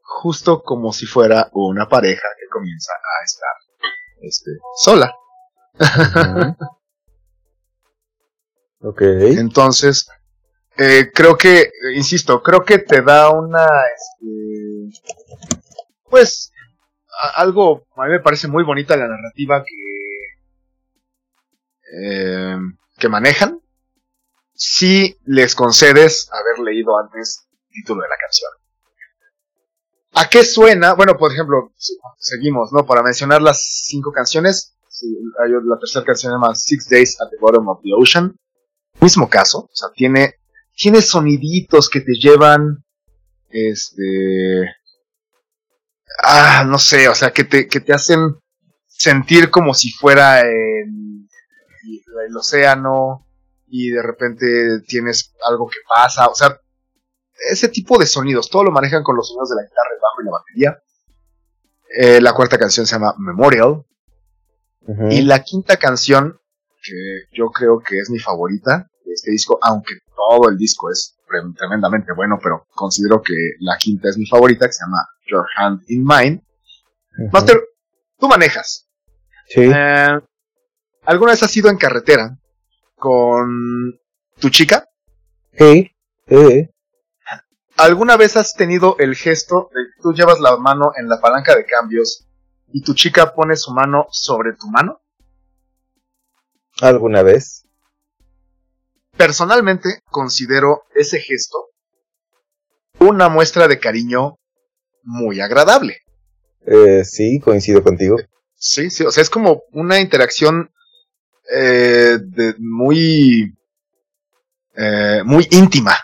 justo 0.04 0.62
como 0.62 0.94
si 0.94 1.08
fuera 1.08 1.50
una 1.54 1.89
pareja 1.89 2.27
que 2.39 2.48
comienza 2.51 2.92
a 2.94 3.25
estar 3.25 3.50
este, 4.22 4.51
sola. 4.75 5.12
Ok. 8.82 9.02
Entonces, 9.02 10.08
eh, 10.78 11.12
creo 11.14 11.38
que, 11.38 11.72
insisto, 11.96 12.42
creo 12.42 12.64
que 12.64 12.80
te 12.80 13.02
da 13.02 13.30
una, 13.32 13.66
este, 13.96 15.02
pues, 16.10 16.52
algo, 17.36 17.86
a 17.96 18.06
mí 18.06 18.12
me 18.12 18.20
parece 18.22 18.48
muy 18.48 18.64
bonita 18.64 18.96
la 18.96 19.08
narrativa 19.08 19.64
que, 19.64 19.76
eh, 21.98 22.58
que 22.98 23.10
manejan, 23.10 23.62
si 24.54 25.18
les 25.26 25.56
concedes 25.56 26.30
haber 26.32 26.60
leído 26.66 26.98
antes 26.98 27.48
el 27.52 27.70
título 27.70 28.04
de 28.04 28.10
la 28.10 28.18
canción. 28.18 28.52
¿A 30.14 30.30
qué 30.30 30.44
suena? 30.44 30.94
Bueno, 30.94 31.18
por 31.18 31.32
ejemplo, 31.32 31.72
seguimos, 32.18 32.74
¿no? 32.74 32.86
Para 32.86 33.04
mencionar 33.04 33.42
las 33.42 33.86
cinco 33.86 34.12
canciones, 34.12 34.76
la 35.68 35.79
tercera 35.79 36.06
canción 36.06 36.32
se 36.32 36.36
llama 36.36 36.56
Six 36.56 36.89
Days 36.89 37.22
at 37.22 37.29
the 37.29 37.38
Bottom 37.39 37.68
of 37.68 37.82
the 37.84 37.91
Ocean. 37.94 38.36
Mismo 39.01 39.29
caso, 39.29 39.60
o 39.60 39.70
sea, 39.72 39.89
tiene, 39.94 40.36
tiene 40.75 41.01
soniditos 41.01 41.89
que 41.89 42.01
te 42.01 42.13
llevan, 42.13 42.84
este, 43.50 44.70
ah, 46.24 46.65
no 46.68 46.77
sé, 46.77 47.08
o 47.08 47.15
sea, 47.15 47.32
que 47.32 47.46
te, 47.46 47.68
que 47.68 47.79
te 47.79 47.94
hacen 47.94 48.36
sentir 48.88 49.50
como 49.50 49.74
si 49.74 49.91
fuera 49.91 50.41
el, 50.41 51.27
el 52.27 52.38
océano 52.38 53.25
y 53.68 53.91
de 53.91 54.01
repente 54.01 54.82
tienes 54.88 55.34
algo 55.48 55.70
que 55.70 55.77
pasa, 55.88 56.27
o 56.27 56.36
sea, 56.36 56.60
ese 57.50 57.70
tipo 57.70 57.98
de 57.98 58.06
sonidos, 58.06 58.50
todo 58.50 58.65
lo 58.65 58.72
manejan 58.72 59.03
con 59.03 59.15
los 59.15 59.27
sonidos 59.29 59.50
de 59.50 59.56
la 59.56 59.63
guitarra, 59.63 59.89
el 59.94 60.01
bajo 60.01 60.22
y 60.22 60.25
la 60.25 60.32
batería. 60.32 60.84
Eh, 61.91 62.22
la 62.22 62.34
cuarta 62.34 62.58
canción 62.58 62.86
se 62.86 62.96
llama 62.96 63.15
Memorial. 63.18 63.86
Y 65.10 65.22
la 65.22 65.43
quinta 65.43 65.77
canción, 65.77 66.39
que 66.81 67.25
yo 67.31 67.48
creo 67.51 67.79
que 67.79 67.98
es 68.00 68.10
mi 68.10 68.19
favorita 68.19 68.89
de 69.05 69.13
este 69.13 69.31
disco, 69.31 69.60
aunque 69.62 69.96
todo 70.15 70.50
el 70.50 70.58
disco 70.58 70.89
es 70.89 71.15
tremendamente 71.55 72.13
bueno, 72.13 72.39
pero 72.41 72.65
considero 72.74 73.22
que 73.22 73.34
la 73.60 73.77
quinta 73.77 74.10
es 74.10 74.17
mi 74.17 74.25
favorita, 74.25 74.65
que 74.65 74.74
se 74.74 74.84
llama 74.84 75.08
Your 75.27 75.46
Hand 75.58 75.81
in 75.88 76.03
Mine. 76.03 76.43
Master, 77.31 77.62
tú 78.17 78.27
manejas. 78.27 78.88
Sí. 79.48 79.62
Eh, 79.62 80.19
¿Alguna 81.05 81.31
vez 81.31 81.43
has 81.43 81.55
ido 81.55 81.69
en 81.69 81.77
carretera 81.77 82.38
con 82.96 84.00
tu 84.39 84.50
chica? 84.50 84.88
Sí, 85.58 85.91
sí. 86.27 86.69
¿Alguna 87.77 88.17
vez 88.17 88.36
has 88.38 88.55
tenido 88.55 88.96
el 89.00 89.15
gesto 89.15 89.69
de 89.74 89.84
que 89.84 90.01
tú 90.01 90.13
llevas 90.13 90.39
la 90.39 90.58
mano 90.58 90.91
en 90.98 91.08
la 91.08 91.19
palanca 91.19 91.55
de 91.55 91.65
cambios 91.65 92.29
y 92.72 92.82
tu 92.82 92.94
chica 92.94 93.34
pone 93.34 93.56
su 93.56 93.72
mano 93.74 94.08
sobre 94.12 94.54
tu 94.54 94.68
mano? 94.68 95.02
¿Alguna 96.82 97.24
vez? 97.24 97.66
Personalmente 99.18 100.02
considero 100.10 100.84
ese 100.96 101.20
gesto 101.20 101.70
una 103.00 103.30
muestra 103.30 103.68
de 103.68 103.80
cariño 103.80 104.38
muy 105.04 105.40
agradable. 105.40 106.02
Eh, 106.66 107.04
sí, 107.06 107.40
coincido 107.40 107.84
contigo. 107.84 108.18
Sí, 108.56 108.90
sí, 108.90 109.04
o 109.06 109.12
sea, 109.12 109.24
es 109.24 109.30
como 109.30 109.64
una 109.72 110.00
interacción 110.00 110.72
eh, 111.52 112.18
de 112.22 112.56
muy, 112.60 113.58
eh, 114.76 115.22
muy 115.26 115.48
íntima. 115.52 115.98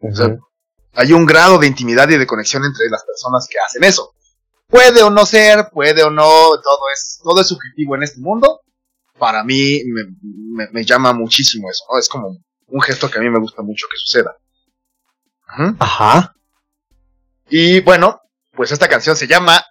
O 0.00 0.14
sea, 0.14 0.36
hay 0.94 1.12
un 1.12 1.24
grado 1.24 1.58
de 1.58 1.68
intimidad 1.68 2.08
y 2.08 2.18
de 2.18 2.26
conexión 2.26 2.64
entre 2.64 2.88
las 2.90 3.04
personas 3.04 3.46
que 3.48 3.58
hacen 3.58 3.84
eso. 3.84 4.14
Puede 4.70 5.02
o 5.02 5.10
no 5.10 5.26
ser, 5.26 5.68
puede 5.72 6.04
o 6.04 6.10
no, 6.10 6.22
todo 6.22 6.80
es, 6.94 7.20
todo 7.22 7.40
es 7.40 7.48
subjetivo 7.48 7.96
en 7.96 8.04
este 8.04 8.20
mundo. 8.20 8.60
Para 9.18 9.44
mí 9.44 9.82
me, 9.84 10.68
me, 10.70 10.84
llama 10.84 11.12
muchísimo 11.12 11.68
eso, 11.68 11.84
¿no? 11.90 11.98
Es 11.98 12.08
como 12.08 12.38
un 12.68 12.80
gesto 12.80 13.10
que 13.10 13.18
a 13.18 13.20
mí 13.20 13.28
me 13.28 13.40
gusta 13.40 13.62
mucho 13.62 13.86
que 13.90 13.98
suceda. 13.98 14.36
Ajá. 15.78 16.34
Y 17.48 17.80
bueno, 17.80 18.20
pues 18.52 18.70
esta 18.70 18.88
canción 18.88 19.16
se 19.16 19.26
llama 19.26 19.62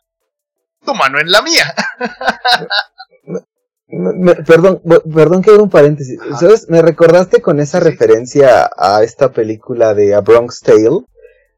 Tu 0.85 0.93
mano 0.93 1.19
en 1.19 1.31
la 1.31 1.41
mía. 1.41 1.73
perdón, 4.45 4.81
perdón 5.13 5.41
que 5.41 5.51
haga 5.51 5.63
un 5.63 5.69
paréntesis. 5.69 6.19
¿Sabes? 6.39 6.69
Me 6.69 6.81
recordaste 6.81 7.41
con 7.41 7.59
esa 7.59 7.79
referencia 7.79 8.69
a 8.77 9.03
esta 9.03 9.31
película 9.31 9.93
de 9.93 10.13
A 10.13 10.19
Bronx 10.19 10.59
Tale. 10.59 11.05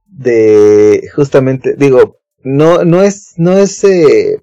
De 0.05 1.09
justamente, 1.15 1.75
digo, 1.77 2.20
no, 2.43 2.83
no 2.83 3.01
es, 3.01 3.33
no 3.37 3.57
es, 3.57 3.83
eh, 3.83 4.41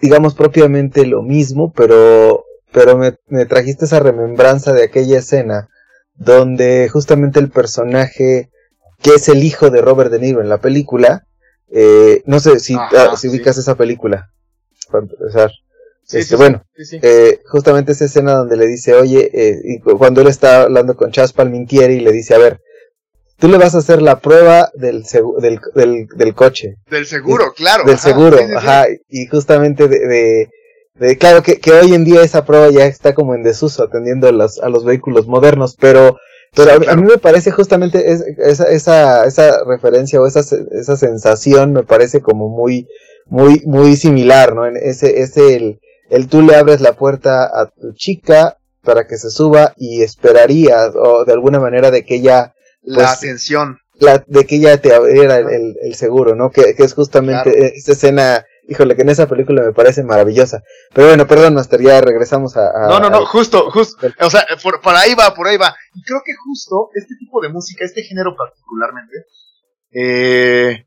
digamos 0.00 0.34
propiamente 0.34 1.06
lo 1.06 1.22
mismo, 1.22 1.72
pero, 1.72 2.44
pero 2.72 2.96
me, 2.96 3.16
me 3.28 3.46
trajiste 3.46 3.84
esa 3.84 4.00
remembranza 4.00 4.72
de 4.72 4.84
aquella 4.84 5.18
escena 5.18 5.68
donde 6.14 6.88
justamente 6.88 7.40
el 7.40 7.50
personaje 7.50 8.50
que 9.02 9.14
es 9.14 9.28
el 9.28 9.42
hijo 9.44 9.70
de 9.70 9.82
Robert 9.82 10.10
De 10.10 10.18
Niro 10.18 10.40
en 10.40 10.48
la 10.48 10.60
película, 10.60 11.26
eh, 11.70 12.22
no 12.26 12.40
sé 12.40 12.58
si, 12.60 12.74
ah, 12.74 13.14
si 13.16 13.28
ubicas 13.28 13.58
esa 13.58 13.74
película, 13.74 14.30
para 14.90 15.04
empezar. 15.04 15.50
este, 16.10 16.36
bueno, 16.36 16.62
eh, 17.02 17.40
justamente 17.46 17.92
esa 17.92 18.06
escena 18.06 18.34
donde 18.34 18.56
le 18.56 18.66
dice, 18.66 18.94
oye, 18.94 19.30
eh, 19.34 19.60
y 19.64 19.80
cuando 19.80 20.22
él 20.22 20.28
está 20.28 20.62
hablando 20.62 20.96
con 20.96 21.10
Chas 21.10 21.32
Palminquieri, 21.32 22.00
le 22.00 22.12
dice, 22.12 22.34
a 22.34 22.38
ver, 22.38 22.60
tú 23.38 23.48
le 23.48 23.58
vas 23.58 23.74
a 23.74 23.78
hacer 23.78 24.02
la 24.02 24.20
prueba 24.20 24.70
del, 24.74 25.04
del, 25.40 25.60
del, 25.74 26.06
del 26.06 26.34
coche. 26.34 26.76
Del 26.90 27.06
seguro, 27.06 27.52
claro. 27.54 27.84
Del 27.84 27.98
seguro, 27.98 28.38
ajá, 28.56 28.86
y 29.08 29.26
justamente 29.26 29.88
de, 29.88 30.48
de, 30.94 31.18
claro 31.18 31.42
que, 31.42 31.58
que, 31.58 31.72
hoy 31.72 31.94
en 31.94 32.04
día 32.04 32.22
esa 32.22 32.44
prueba 32.44 32.70
ya 32.70 32.86
está 32.86 33.14
como 33.14 33.34
en 33.34 33.42
desuso 33.42 33.84
atendiendo 33.84 34.28
a 34.28 34.32
los, 34.32 34.58
a 34.60 34.68
los 34.68 34.84
vehículos 34.84 35.26
modernos, 35.26 35.76
pero 35.78 36.16
pero 36.54 36.90
a, 36.90 36.96
mí 36.96 37.02
me 37.02 37.18
parece 37.18 37.50
justamente 37.50 38.10
esa, 38.10 38.64
esa, 38.70 39.26
esa 39.26 39.62
referencia 39.64 40.20
o 40.20 40.26
esa, 40.26 40.40
esa 40.40 40.96
sensación 40.96 41.74
me 41.74 41.82
parece 41.82 42.22
como 42.22 42.48
muy, 42.48 42.88
muy, 43.26 43.62
muy 43.66 43.94
similar, 43.96 44.54
¿no? 44.54 44.66
En 44.66 44.76
ese, 44.76 45.20
ese 45.20 45.54
el, 45.54 45.80
el 46.08 46.28
tú 46.28 46.40
le 46.40 46.56
abres 46.56 46.80
la 46.80 46.94
puerta 46.94 47.44
a 47.44 47.66
tu 47.66 47.92
chica 47.92 48.56
para 48.82 49.06
que 49.06 49.18
se 49.18 49.30
suba 49.30 49.74
y 49.76 50.00
esperarías, 50.00 50.92
o 50.94 51.26
de 51.26 51.32
alguna 51.34 51.60
manera 51.60 51.90
de 51.90 52.04
que 52.04 52.16
ella... 52.16 52.54
la 52.86 53.04
pues, 53.04 53.16
atención. 53.18 53.78
La, 53.98 54.24
de 54.26 54.46
que 54.46 54.56
ella 54.56 54.80
te 54.80 54.94
abriera 54.94 55.36
el, 55.38 55.76
el, 55.80 55.94
seguro, 55.94 56.34
¿no? 56.34 56.50
Que, 56.50 56.74
que 56.74 56.82
es 56.82 56.94
justamente 56.94 57.76
esa 57.76 57.92
escena 57.92 58.44
híjole, 58.68 58.96
que 58.96 59.02
en 59.02 59.08
esa 59.08 59.26
película 59.26 59.62
me 59.62 59.72
parece 59.72 60.02
maravillosa. 60.02 60.62
Pero 60.92 61.08
bueno, 61.08 61.26
perdón, 61.26 61.54
Master, 61.54 61.80
ya 61.80 62.00
regresamos 62.00 62.56
a... 62.56 62.88
no, 62.88 63.00
no, 63.00 63.10
no, 63.10 63.26
justo, 63.26 63.70
justo, 63.70 64.06
o 64.20 64.30
sea, 64.30 64.46
por, 64.62 64.80
ahí 64.94 65.14
va, 65.14 65.34
por 65.34 65.46
ahí 65.46 65.56
va. 65.56 65.74
Y 65.94 66.02
creo 66.02 66.20
que 66.24 66.32
justo 66.34 66.90
este 66.94 67.14
tipo 67.16 67.40
de 67.40 67.48
música, 67.48 67.84
este 67.84 68.02
género 68.02 68.34
particularmente, 68.36 69.26
eh, 69.92 70.86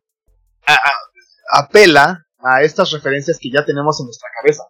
apela 1.51 2.25
a 2.39 2.62
estas 2.62 2.91
referencias 2.91 3.38
que 3.39 3.51
ya 3.51 3.65
tenemos 3.65 4.00
en 4.00 4.06
nuestra 4.06 4.29
cabeza. 4.41 4.63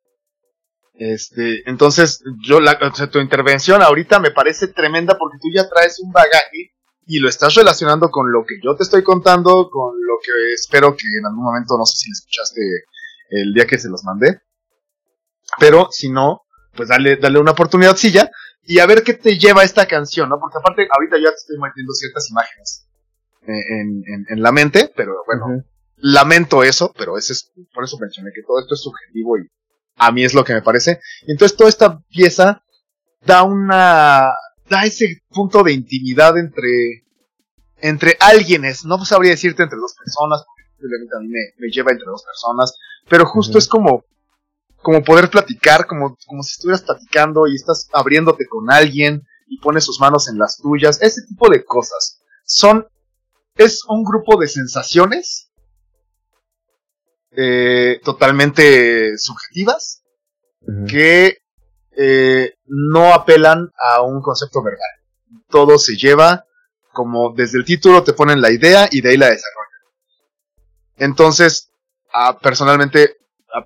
Este, 0.94 1.70
entonces, 1.70 2.22
yo, 2.46 2.60
la, 2.60 2.78
o 2.82 2.94
sea, 2.94 3.10
tu 3.10 3.20
intervención 3.20 3.82
ahorita 3.82 4.20
me 4.20 4.32
parece 4.32 4.68
tremenda 4.68 5.18
porque 5.18 5.38
tú 5.42 5.48
ya 5.54 5.68
traes 5.70 6.00
un 6.02 6.12
bagaje 6.12 6.74
y 7.12 7.18
lo 7.18 7.28
estás 7.28 7.56
relacionando 7.56 8.12
con 8.12 8.32
lo 8.32 8.46
que 8.46 8.60
yo 8.64 8.76
te 8.76 8.84
estoy 8.84 9.02
contando, 9.02 9.68
con 9.72 9.96
lo 10.06 10.20
que 10.24 10.54
espero 10.54 10.96
que 10.96 11.08
en 11.18 11.26
algún 11.26 11.44
momento, 11.44 11.76
no 11.76 11.84
sé 11.84 11.98
si 11.98 12.10
le 12.10 12.14
escuchaste 12.14 12.62
el 13.32 13.52
día 13.52 13.66
que 13.66 13.80
se 13.80 13.90
los 13.90 14.04
mandé. 14.04 14.42
Pero 15.60 15.88
si 15.90 16.12
no, 16.12 16.44
pues 16.76 16.90
dale, 16.90 17.16
dale 17.16 17.40
una 17.40 17.54
oportunidad 17.54 17.96
silla 17.96 18.30
y 18.62 18.78
a 18.78 18.86
ver 18.86 19.02
qué 19.02 19.16
te 19.16 19.40
lleva 19.40 19.64
esta 19.64 19.88
canción, 19.88 20.30
¿no? 20.30 20.40
Porque 20.40 20.60
aparte 20.60 20.88
ahorita 20.88 21.18
ya 21.18 21.32
te 21.32 21.36
estoy 21.36 21.58
metiendo 21.58 21.94
ciertas 21.94 22.30
imágenes 22.30 22.88
en, 23.48 24.04
en, 24.30 24.44
la 24.44 24.52
mente, 24.52 24.94
pero 24.96 25.16
bueno, 25.26 25.64
lamento 25.96 26.62
eso, 26.64 26.94
pero 26.96 27.18
ese 27.18 27.34
es, 27.34 27.52
por 27.74 27.86
eso 27.86 27.98
mencioné 27.98 28.30
que 28.36 28.44
todo 28.44 28.60
esto 28.60 28.76
es 28.76 28.84
subjetivo 28.84 29.40
y 29.40 29.50
a 29.96 30.12
mí 30.12 30.24
es 30.24 30.36
lo 30.36 30.44
que 30.44 30.54
me 30.54 30.62
parece. 30.62 31.00
Y 31.26 31.32
entonces 31.32 31.58
toda 31.58 31.72
esta 31.72 32.00
pieza 32.02 32.62
da 33.26 33.42
una, 33.42 34.32
da 34.70 34.86
ese 34.86 35.22
punto 35.30 35.64
de 35.64 35.74
intimidad 35.74 36.38
entre, 36.38 37.06
entre 37.78 38.18
alguienes, 38.20 38.86
no 38.86 39.04
sabría 39.06 39.32
decirte 39.32 39.64
entre 39.64 39.80
dos 39.80 39.96
personas, 39.96 40.42
a 40.42 41.20
mí 41.22 41.28
me, 41.28 41.70
lleva 41.70 41.92
entre 41.92 42.06
dos 42.06 42.24
personas, 42.24 42.78
pero 43.10 43.26
justo 43.26 43.58
es 43.58 43.68
como, 43.68 44.06
como 44.82 45.04
poder 45.04 45.30
platicar, 45.30 45.88
como, 45.88 46.18
como 46.26 46.44
si 46.44 46.52
estuvieras 46.52 46.84
platicando 46.84 47.48
y 47.48 47.56
estás 47.56 47.90
abriéndote 47.92 48.48
con 48.48 48.72
alguien 48.72 49.24
y 49.48 49.60
pones 49.60 49.84
sus 49.84 50.00
manos 50.00 50.30
en 50.30 50.38
las 50.38 50.58
tuyas, 50.58 51.02
ese 51.02 51.22
tipo 51.28 51.50
de 51.50 51.66
cosas. 51.66 52.22
Son, 52.46 52.88
es 53.56 53.84
un 53.88 54.04
grupo 54.04 54.40
de 54.40 54.48
sensaciones 54.48 55.52
eh, 57.32 58.00
totalmente 58.04 59.18
subjetivas 59.18 60.04
que 60.88 61.38
eh, 61.96 62.54
no 62.66 63.14
apelan 63.14 63.72
a 63.78 64.02
un 64.02 64.22
concepto 64.22 64.64
verbal. 64.64 64.90
Todo 65.50 65.78
se 65.78 65.96
lleva 65.96 66.46
como 66.92 67.34
desde 67.34 67.58
el 67.58 67.66
título 67.66 68.04
te 68.04 68.14
ponen 68.14 68.42
la 68.42 68.52
idea 68.52 68.88
y 68.92 69.02
de 69.02 69.10
ahí 69.10 69.18
la 69.18 69.30
desarrollan. 69.30 69.70
Entonces, 70.98 71.72
personalmente 72.42 73.18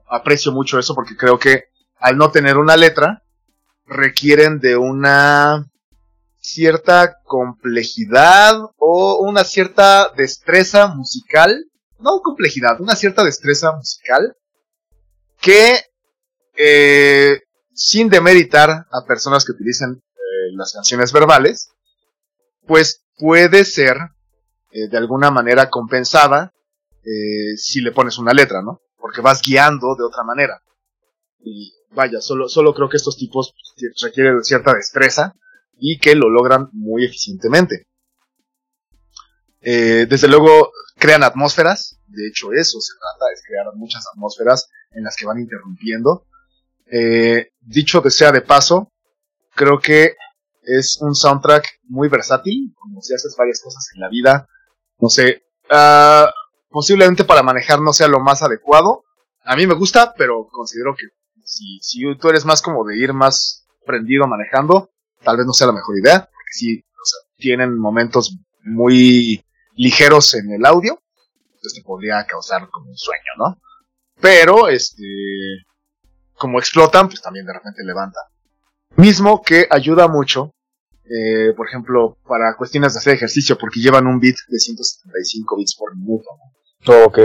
aprecio 0.07 0.51
mucho 0.51 0.77
eso 0.77 0.93
porque 0.93 1.15
creo 1.15 1.39
que 1.39 1.65
al 1.97 2.17
no 2.17 2.31
tener 2.31 2.57
una 2.57 2.77
letra, 2.77 3.23
requieren 3.85 4.59
de 4.59 4.77
una 4.77 5.65
cierta 6.37 7.21
complejidad 7.23 8.55
o 8.77 9.19
una 9.21 9.43
cierta 9.43 10.09
destreza 10.15 10.87
musical, 10.87 11.65
no 11.99 12.21
complejidad, 12.21 12.81
una 12.81 12.95
cierta 12.95 13.23
destreza 13.23 13.71
musical 13.71 14.35
que 15.39 15.79
eh, 16.55 17.41
sin 17.73 18.09
demeritar 18.09 18.69
a 18.69 19.05
personas 19.05 19.45
que 19.45 19.51
utilicen 19.51 19.91
eh, 19.93 20.51
las 20.55 20.73
canciones 20.73 21.11
verbales, 21.11 21.71
pues 22.67 23.03
puede 23.17 23.65
ser 23.65 23.97
eh, 24.71 24.87
de 24.87 24.97
alguna 24.97 25.31
manera 25.31 25.69
compensada 25.69 26.53
eh, 27.03 27.57
si 27.57 27.81
le 27.81 27.91
pones 27.91 28.17
una 28.17 28.33
letra, 28.33 28.61
¿no? 28.61 28.81
Porque 28.97 29.21
vas 29.21 29.41
guiando 29.41 29.95
de 29.95 30.03
otra 30.03 30.23
manera. 30.23 30.61
Y 31.39 31.73
vaya, 31.91 32.21
solo, 32.21 32.47
solo 32.47 32.73
creo 32.73 32.89
que 32.89 32.97
estos 32.97 33.17
tipos 33.17 33.53
requieren 34.01 34.43
cierta 34.43 34.73
destreza 34.73 35.33
y 35.77 35.99
que 35.99 36.15
lo 36.15 36.29
logran 36.29 36.69
muy 36.71 37.05
eficientemente. 37.05 37.87
Desde 39.59 40.27
luego 40.27 40.71
crean 40.97 41.23
atmósferas, 41.23 41.99
de 42.07 42.27
hecho 42.27 42.51
eso 42.53 42.79
se 42.79 42.93
trata, 42.93 43.31
es 43.33 43.41
crear 43.45 43.65
muchas 43.75 44.05
atmósferas 44.13 44.69
en 44.91 45.03
las 45.03 45.15
que 45.15 45.25
van 45.25 45.39
interrumpiendo. 45.39 46.25
Eh, 46.95 47.50
dicho 47.59 48.03
que 48.03 48.12
sea 48.12 48.31
de 48.31 48.41
paso, 48.41 48.91
creo 49.55 49.79
que 49.79 50.15
es 50.62 51.00
un 51.01 51.15
soundtrack 51.15 51.65
muy 51.85 52.07
versátil, 52.07 52.71
como 52.75 53.01
si 53.01 53.15
haces 53.15 53.35
varias 53.35 53.62
cosas 53.63 53.89
en 53.95 54.01
la 54.01 54.09
vida. 54.09 54.47
No 55.00 55.09
sé, 55.09 55.41
uh, 55.71 56.29
posiblemente 56.69 57.23
para 57.23 57.41
manejar 57.41 57.81
no 57.81 57.93
sea 57.93 58.07
lo 58.07 58.19
más 58.19 58.43
adecuado. 58.43 59.05
A 59.43 59.55
mí 59.55 59.65
me 59.65 59.73
gusta, 59.73 60.13
pero 60.15 60.47
considero 60.51 60.95
que 60.95 61.07
si, 61.43 61.79
si 61.81 62.03
tú 62.19 62.29
eres 62.29 62.45
más 62.45 62.62
como 62.62 62.85
de 62.85 62.95
ir 62.95 63.12
más 63.12 63.65
prendido 63.88 64.27
manejando, 64.27 64.91
tal 65.23 65.38
vez 65.38 65.47
no 65.47 65.53
sea 65.53 65.67
la 65.67 65.73
mejor 65.73 65.97
idea, 65.97 66.19
porque 66.19 66.51
sí, 66.51 66.79
o 66.79 67.05
sea, 67.05 67.19
tienen 67.38 67.75
momentos 67.75 68.38
muy 68.63 69.43
ligeros 69.75 70.35
en 70.35 70.51
el 70.51 70.63
audio, 70.63 71.01
entonces 71.55 71.73
te 71.73 71.83
podría 71.83 72.23
causar 72.27 72.69
como 72.69 72.91
un 72.91 72.97
sueño, 72.97 73.31
¿no? 73.39 73.59
Pero, 74.21 74.69
este, 74.69 75.03
como 76.43 76.59
explotan, 76.59 77.07
pues 77.07 77.21
también 77.21 77.45
de 77.45 77.53
repente 77.53 77.83
levanta. 77.83 78.19
Mismo 78.95 79.41
que 79.41 79.65
ayuda 79.71 80.07
mucho 80.07 80.53
eh, 81.05 81.53
por 81.55 81.67
ejemplo, 81.67 82.17
para 82.27 82.55
cuestiones 82.55 82.93
de 82.93 83.00
hacer 83.00 83.13
ejercicio, 83.15 83.57
porque 83.57 83.81
llevan 83.81 84.07
un 84.07 84.19
bit 84.19 84.38
de 84.47 84.57
175 84.57 85.57
bits 85.57 85.75
por 85.75 85.95
minuto. 85.95 86.29
Ok. 86.88 87.19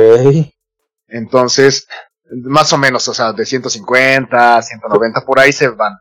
Entonces, 1.07 1.87
más 2.31 2.73
o 2.73 2.79
menos, 2.79 3.07
o 3.09 3.15
sea, 3.15 3.33
de 3.33 3.47
150, 3.47 4.63
190, 4.63 5.25
por 5.25 5.39
ahí 5.39 5.53
se 5.53 5.69
van. 5.69 5.95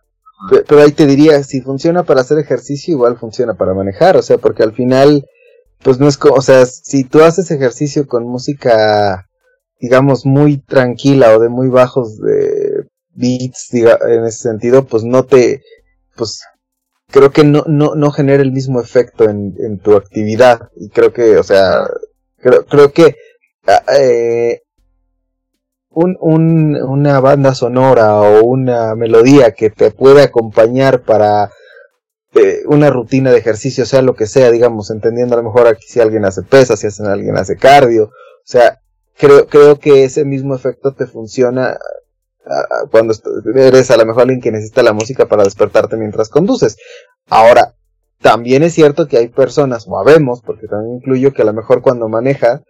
Pero 0.49 0.81
ahí 0.81 0.91
te 0.91 1.05
diría, 1.05 1.43
si 1.43 1.61
funciona 1.61 2.03
para 2.03 2.21
hacer 2.21 2.37
ejercicio, 2.39 2.93
igual 2.93 3.17
funciona 3.17 3.55
para 3.55 3.73
manejar, 3.73 4.17
o 4.17 4.21
sea, 4.21 4.37
porque 4.37 4.63
al 4.63 4.73
final, 4.73 5.25
pues 5.81 5.99
no 5.99 6.07
es 6.07 6.17
como, 6.17 6.35
o 6.35 6.41
sea, 6.41 6.65
si 6.65 7.03
tú 7.03 7.23
haces 7.23 7.49
ejercicio 7.49 8.05
con 8.07 8.27
música, 8.27 9.29
digamos, 9.79 10.25
muy 10.25 10.57
tranquila 10.57 11.35
o 11.35 11.39
de 11.39 11.49
muy 11.49 11.69
bajos 11.69 12.19
de 12.19 12.56
beats, 13.17 13.69
diga, 13.71 13.97
en 14.07 14.25
ese 14.25 14.49
sentido, 14.49 14.85
pues 14.85 15.03
no 15.03 15.25
te, 15.25 15.63
pues 16.15 16.41
creo 17.09 17.31
que 17.31 17.43
no, 17.43 17.63
no, 17.67 17.95
no 17.95 18.11
genera 18.11 18.43
el 18.43 18.51
mismo 18.51 18.79
efecto 18.81 19.25
en, 19.29 19.55
en 19.59 19.79
tu 19.79 19.95
actividad. 19.95 20.69
Y 20.75 20.89
creo 20.89 21.11
que, 21.13 21.37
o 21.37 21.43
sea, 21.43 21.87
creo, 22.37 22.65
creo 22.65 22.91
que 22.91 23.15
ah, 23.67 23.83
eh, 23.97 24.61
un, 25.89 26.15
un, 26.19 26.75
una 26.75 27.19
banda 27.19 27.55
sonora 27.55 28.21
o 28.21 28.43
una 28.43 28.95
melodía 28.95 29.51
que 29.51 29.69
te 29.69 29.91
puede 29.91 30.21
acompañar 30.23 31.01
para 31.01 31.49
eh, 32.35 32.61
una 32.67 32.89
rutina 32.89 33.31
de 33.31 33.39
ejercicio, 33.39 33.85
sea 33.85 34.01
lo 34.01 34.15
que 34.15 34.27
sea, 34.27 34.51
digamos, 34.51 34.91
entendiendo 34.91 35.35
a 35.35 35.37
lo 35.37 35.43
mejor 35.43 35.67
aquí 35.67 35.85
si 35.87 35.99
alguien 35.99 36.25
hace 36.25 36.43
pesas, 36.43 36.79
si 36.79 36.87
alguien 37.03 37.35
hace 37.37 37.55
cardio, 37.55 38.05
o 38.05 38.49
sea, 38.49 38.79
creo, 39.17 39.47
creo 39.47 39.79
que 39.79 40.03
ese 40.03 40.23
mismo 40.23 40.53
efecto 40.55 40.93
te 40.93 41.07
funciona 41.07 41.77
cuando 42.91 43.13
eres 43.55 43.91
a 43.91 43.97
lo 43.97 44.05
mejor 44.05 44.23
alguien 44.23 44.41
que 44.41 44.51
necesita 44.51 44.83
la 44.83 44.93
música 44.93 45.27
para 45.27 45.43
despertarte 45.43 45.97
mientras 45.97 46.29
conduces. 46.29 46.77
Ahora, 47.29 47.75
también 48.21 48.63
es 48.63 48.73
cierto 48.73 49.07
que 49.07 49.17
hay 49.17 49.27
personas, 49.27 49.85
o 49.87 49.99
habemos, 49.99 50.41
porque 50.41 50.67
también 50.67 50.97
incluyo 50.97 51.33
que 51.33 51.43
a 51.43 51.45
lo 51.45 51.53
mejor 51.53 51.81
cuando 51.81 52.09
maneja, 52.09 52.61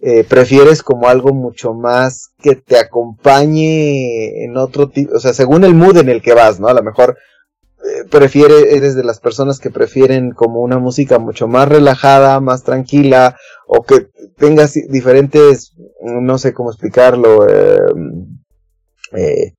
eh, 0.00 0.24
prefieres 0.24 0.82
como 0.82 1.08
algo 1.08 1.32
mucho 1.32 1.74
más 1.74 2.30
que 2.42 2.56
te 2.56 2.78
acompañe 2.78 4.44
en 4.44 4.56
otro 4.56 4.88
tipo, 4.88 5.16
o 5.16 5.20
sea, 5.20 5.32
según 5.32 5.64
el 5.64 5.74
mood 5.74 5.96
en 5.96 6.08
el 6.08 6.22
que 6.22 6.34
vas, 6.34 6.58
¿no? 6.58 6.68
A 6.68 6.74
lo 6.74 6.82
mejor 6.82 7.16
eh, 7.84 8.04
prefiere, 8.10 8.76
eres 8.76 8.96
de 8.96 9.04
las 9.04 9.20
personas 9.20 9.58
que 9.60 9.70
prefieren 9.70 10.32
como 10.32 10.60
una 10.60 10.78
música 10.78 11.18
mucho 11.18 11.46
más 11.46 11.68
relajada, 11.68 12.40
más 12.40 12.64
tranquila, 12.64 13.36
o 13.66 13.82
que 13.82 14.08
tengas 14.36 14.74
diferentes, 14.74 15.72
no 16.02 16.38
sé 16.38 16.52
cómo 16.52 16.70
explicarlo, 16.70 17.48
eh, 17.48 17.78
eh, 19.14 19.54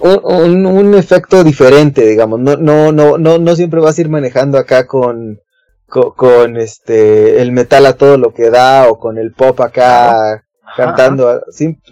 un, 0.00 0.66
un, 0.66 0.94
efecto 0.94 1.44
diferente, 1.44 2.06
digamos. 2.06 2.40
No, 2.40 2.56
no, 2.56 2.92
no, 2.92 3.18
no, 3.18 3.38
no 3.38 3.56
siempre 3.56 3.80
vas 3.80 3.98
a 3.98 4.00
ir 4.00 4.08
manejando 4.08 4.58
acá 4.58 4.86
con, 4.86 5.40
con, 5.86 6.56
este 6.56 7.42
el 7.42 7.52
metal 7.52 7.86
a 7.86 7.94
todo 7.94 8.16
lo 8.16 8.32
que 8.32 8.50
da 8.50 8.88
o 8.88 8.98
con 8.98 9.18
el 9.18 9.32
pop 9.32 9.60
acá 9.60 10.44
cantando. 10.76 11.42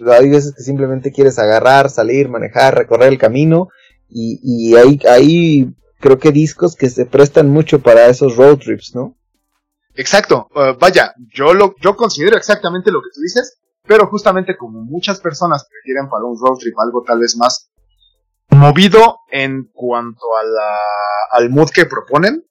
hay 0.07 0.29
veces 0.29 0.53
que 0.55 0.63
simplemente 0.63 1.11
quieres 1.11 1.37
agarrar, 1.37 1.89
salir, 1.89 2.29
manejar, 2.29 2.75
recorrer 2.75 3.09
el 3.09 3.17
camino 3.17 3.67
y, 4.09 4.39
y 4.41 4.75
hay, 4.75 4.99
hay 5.07 5.75
creo 5.99 6.17
que 6.17 6.31
discos 6.31 6.75
que 6.75 6.89
se 6.89 7.05
prestan 7.05 7.49
mucho 7.49 7.79
para 7.79 8.07
esos 8.07 8.35
road 8.35 8.57
trips, 8.57 8.95
¿no? 8.95 9.15
Exacto. 9.95 10.47
Uh, 10.55 10.77
vaya, 10.79 11.13
yo 11.33 11.53
lo, 11.53 11.75
yo 11.81 11.95
considero 11.95 12.37
exactamente 12.37 12.91
lo 12.91 13.01
que 13.01 13.09
tú 13.13 13.21
dices. 13.21 13.59
Pero 13.89 14.05
justamente 14.05 14.55
como 14.55 14.83
muchas 14.83 15.19
personas 15.19 15.67
prefieren 15.67 16.09
para 16.09 16.23
un 16.23 16.37
road 16.39 16.59
trip 16.59 16.77
algo 16.77 17.01
tal 17.01 17.17
vez 17.17 17.35
más 17.35 17.71
movido 18.51 19.17
en 19.31 19.63
cuanto 19.73 20.37
a 20.39 20.43
la, 20.43 20.77
al 21.31 21.49
mood 21.49 21.71
que 21.71 21.87
proponen, 21.87 22.45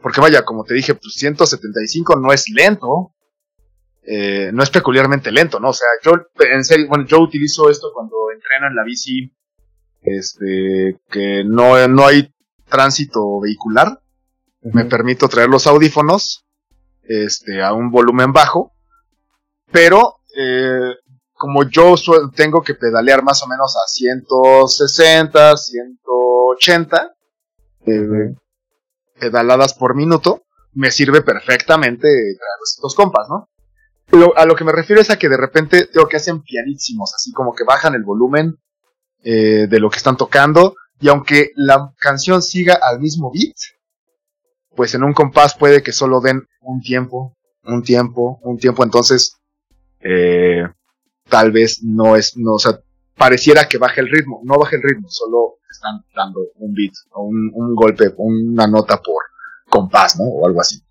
porque 0.00 0.20
vaya, 0.20 0.44
como 0.44 0.62
te 0.62 0.74
dije, 0.74 0.94
pues 0.94 1.14
175 1.14 2.14
no 2.20 2.32
es 2.32 2.44
lento, 2.54 3.16
eh, 4.02 4.52
no 4.52 4.62
es 4.62 4.70
peculiarmente 4.70 5.32
lento, 5.32 5.58
¿no? 5.58 5.70
O 5.70 5.72
sea, 5.72 5.88
yo, 6.04 6.12
en 6.38 6.64
serio, 6.64 6.86
bueno, 6.88 7.04
yo 7.04 7.18
utilizo 7.18 7.68
esto 7.68 7.90
cuando 7.92 8.30
entreno 8.32 8.68
en 8.68 8.76
la 8.76 8.84
bici, 8.84 9.34
este, 10.02 11.00
que 11.10 11.42
no, 11.44 11.88
no 11.88 12.06
hay 12.06 12.32
tránsito 12.68 13.40
vehicular, 13.40 14.00
me 14.62 14.84
permito 14.84 15.28
traer 15.28 15.48
los 15.48 15.66
audífonos, 15.66 16.46
este, 17.02 17.60
a 17.60 17.72
un 17.72 17.90
volumen 17.90 18.32
bajo, 18.32 18.72
pero 19.72 20.19
eh, 20.36 20.94
como 21.34 21.64
yo 21.64 21.94
tengo 22.34 22.62
que 22.62 22.74
pedalear 22.74 23.22
más 23.22 23.42
o 23.42 23.48
menos 23.48 23.74
a 23.76 23.88
160, 23.88 25.56
180 25.56 27.14
eh, 27.86 28.34
pedaladas 29.18 29.72
por 29.74 29.94
minuto, 29.94 30.42
me 30.74 30.90
sirve 30.90 31.22
perfectamente 31.22 32.08
estos 32.62 32.94
compas, 32.94 33.26
¿no? 33.28 33.48
A 34.36 34.44
lo 34.44 34.56
que 34.56 34.64
me 34.64 34.72
refiero 34.72 35.00
es 35.00 35.08
a 35.10 35.18
que 35.18 35.28
de 35.28 35.36
repente 35.36 35.86
tengo 35.86 36.08
que 36.08 36.16
hacen 36.16 36.42
pianísimos, 36.42 37.14
así 37.14 37.32
como 37.32 37.54
que 37.54 37.64
bajan 37.64 37.94
el 37.94 38.02
volumen 38.02 38.56
eh, 39.22 39.66
de 39.68 39.80
lo 39.80 39.88
que 39.88 39.98
están 39.98 40.16
tocando, 40.16 40.74
y 41.00 41.08
aunque 41.08 41.52
la 41.54 41.94
canción 41.98 42.42
siga 42.42 42.78
al 42.82 43.00
mismo 43.00 43.30
beat, 43.32 43.56
pues 44.74 44.94
en 44.94 45.04
un 45.04 45.14
compás 45.14 45.56
puede 45.56 45.82
que 45.82 45.92
solo 45.92 46.20
den 46.20 46.46
un 46.60 46.80
tiempo, 46.80 47.36
un 47.62 47.82
tiempo, 47.82 48.40
un 48.42 48.58
tiempo, 48.58 48.84
entonces 48.84 49.39
eh, 50.00 50.64
tal 51.28 51.52
vez 51.52 51.82
no 51.82 52.16
es, 52.16 52.36
no, 52.36 52.54
o 52.54 52.58
sea, 52.58 52.80
pareciera 53.16 53.68
que 53.68 53.78
baje 53.78 54.00
el 54.00 54.08
ritmo, 54.08 54.40
no 54.44 54.58
baja 54.58 54.76
el 54.76 54.82
ritmo, 54.82 55.08
solo 55.08 55.58
están 55.70 56.04
dando 56.14 56.40
un 56.56 56.74
beat 56.74 56.92
o 57.12 57.24
un, 57.24 57.50
un 57.54 57.74
golpe, 57.74 58.12
una 58.16 58.66
nota 58.66 59.00
por 59.00 59.22
compás, 59.68 60.18
¿no? 60.18 60.24
O 60.24 60.46
algo 60.46 60.60
así. 60.60 60.82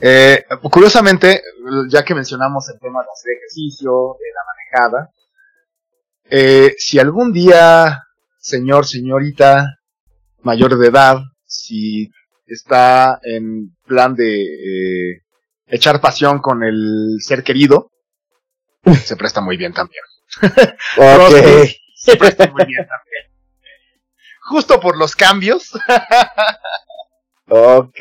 Eh, 0.00 0.44
curiosamente, 0.70 1.42
ya 1.88 2.04
que 2.04 2.14
mencionamos 2.14 2.68
el 2.68 2.78
tema 2.78 3.00
de 3.00 3.08
hacer 3.12 3.32
ejercicio, 3.36 4.16
de 4.18 4.26
la 4.32 4.80
manejada, 4.86 5.10
eh, 6.30 6.74
si 6.78 6.98
algún 6.98 7.32
día, 7.32 8.04
señor, 8.38 8.86
señorita, 8.86 9.78
mayor 10.42 10.78
de 10.78 10.86
edad, 10.86 11.18
si 11.44 12.10
está 12.46 13.18
en 13.22 13.76
plan 13.86 14.14
de 14.14 14.42
eh, 14.42 15.22
echar 15.68 16.00
pasión 16.00 16.40
con 16.40 16.62
el 16.62 17.18
ser 17.20 17.42
querido, 17.42 17.90
se 19.04 19.16
presta 19.16 19.40
muy 19.40 19.56
bien 19.56 19.72
también. 19.72 20.02
ok. 20.42 21.68
se 21.94 22.16
presta 22.16 22.48
muy 22.48 22.64
bien 22.64 22.86
también. 22.86 23.28
Justo 24.42 24.80
por 24.80 24.96
los 24.96 25.14
cambios. 25.14 25.72
ok. 27.48 28.00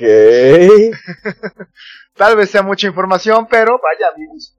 Tal 2.15 2.35
vez 2.35 2.49
sea 2.49 2.63
mucha 2.63 2.87
información, 2.87 3.47
pero 3.49 3.79
vaya 3.83 4.13
amigos. 4.13 4.57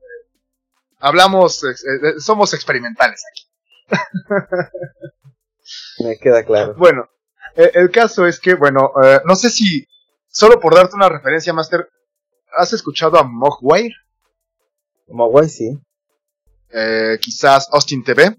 Hablamos, 1.00 1.64
eh, 1.64 1.70
eh, 1.70 2.14
somos 2.18 2.52
experimentales 2.54 3.22
aquí. 3.30 3.46
Me 6.04 6.18
queda 6.18 6.44
claro. 6.44 6.74
Bueno, 6.76 7.08
eh, 7.56 7.70
el 7.74 7.90
caso 7.90 8.26
es 8.26 8.38
que, 8.40 8.54
bueno, 8.54 8.92
no 9.24 9.34
sé 9.34 9.48
si, 9.48 9.86
solo 10.26 10.60
por 10.60 10.74
darte 10.74 10.96
una 10.96 11.08
referencia, 11.08 11.52
Master, 11.52 11.88
¿Has 12.56 12.72
escuchado 12.72 13.18
a 13.18 13.22
Mogwai? 13.22 13.90
Mogwai, 15.08 15.48
sí. 15.48 15.78
Eh, 16.70 17.18
quizás 17.20 17.68
Austin 17.72 18.04
TV. 18.04 18.36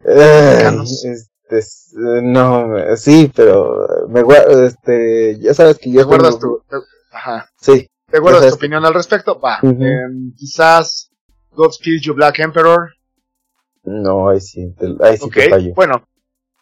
este, 0.00 1.62
no, 2.22 2.96
sí, 2.96 3.30
pero 3.34 4.06
me 4.08 4.22
este, 4.66 5.38
ya 5.40 5.54
sabes 5.54 5.78
que 5.78 5.90
yo. 5.90 6.00
¿Te 6.00 6.06
guardas 6.06 6.38
tu, 6.38 6.62
ajá. 7.12 7.48
Sí. 7.60 7.88
¿Te 8.10 8.18
guardas 8.18 8.48
tu 8.48 8.54
opinión 8.54 8.84
al 8.84 8.94
respecto? 8.94 9.38
Va. 9.38 9.58
Em, 9.62 10.34
quizás 10.36 11.10
Godspeed 11.52 12.00
You 12.00 12.14
Black 12.14 12.40
Emperor. 12.40 12.90
No, 13.82 14.28
ahí 14.28 14.40
sí, 14.40 14.74
ahí 15.00 15.16
sí 15.16 15.24
okay. 15.24 15.48
fallo. 15.48 15.74
Bueno, 15.74 16.04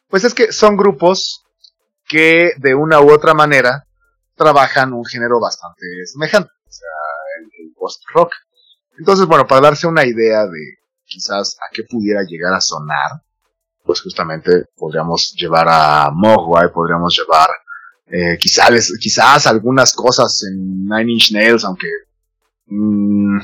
pues 0.09 0.25
es 0.25 0.35
que 0.35 0.53
son 0.53 0.77
grupos 0.77 1.45
que 2.07 2.53
de 2.59 2.75
una 2.75 3.01
u 3.01 3.11
otra 3.11 3.35
manera 3.35 3.88
trabajan 4.39 4.93
un 4.95 5.05
género 5.05 5.41
bastante 5.41 5.85
semejante, 6.07 6.51
o 6.67 6.73
sea, 6.73 6.89
el, 7.41 7.73
post-rock. 7.75 8.33
Entonces, 8.99 9.27
bueno, 9.27 9.47
para 9.47 9.61
darse 9.61 9.87
una 9.87 10.05
idea 10.07 10.47
de 10.47 10.79
quizás 11.05 11.57
a 11.57 11.73
qué 11.73 11.85
pudiera 11.85 12.23
llegar 12.23 12.55
a 12.55 12.61
sonar, 12.61 13.23
pues 13.85 14.01
justamente 14.01 14.67
podríamos 14.77 15.35
llevar 15.37 15.67
a 15.69 16.11
Mogwai, 16.13 16.73
podríamos 16.73 17.17
llevar 17.17 17.49
eh, 18.07 18.39
quizás, 18.39 18.93
quizás 19.01 19.47
algunas 19.47 19.93
cosas 19.93 20.43
en 20.45 20.85
Nine 20.85 21.13
Inch 21.13 21.33
Nails, 21.33 21.65
aunque 21.65 21.89
mm, 22.67 23.39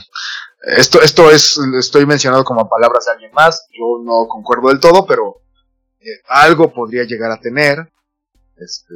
esto, 0.77 1.03
esto 1.03 1.31
es, 1.31 1.59
estoy 1.79 2.07
mencionando 2.07 2.45
como 2.45 2.69
palabras 2.69 3.05
de 3.05 3.13
alguien 3.13 3.33
más, 3.33 3.67
yo 3.71 4.03
no 4.03 4.27
concuerdo 4.27 4.69
del 4.69 4.81
todo, 4.81 5.07
pero 5.07 5.43
eh, 6.01 6.21
algo 6.29 6.73
podría 6.73 7.05
llegar 7.05 7.31
a 7.31 7.41
tener. 7.41 7.93
Este, 8.57 8.95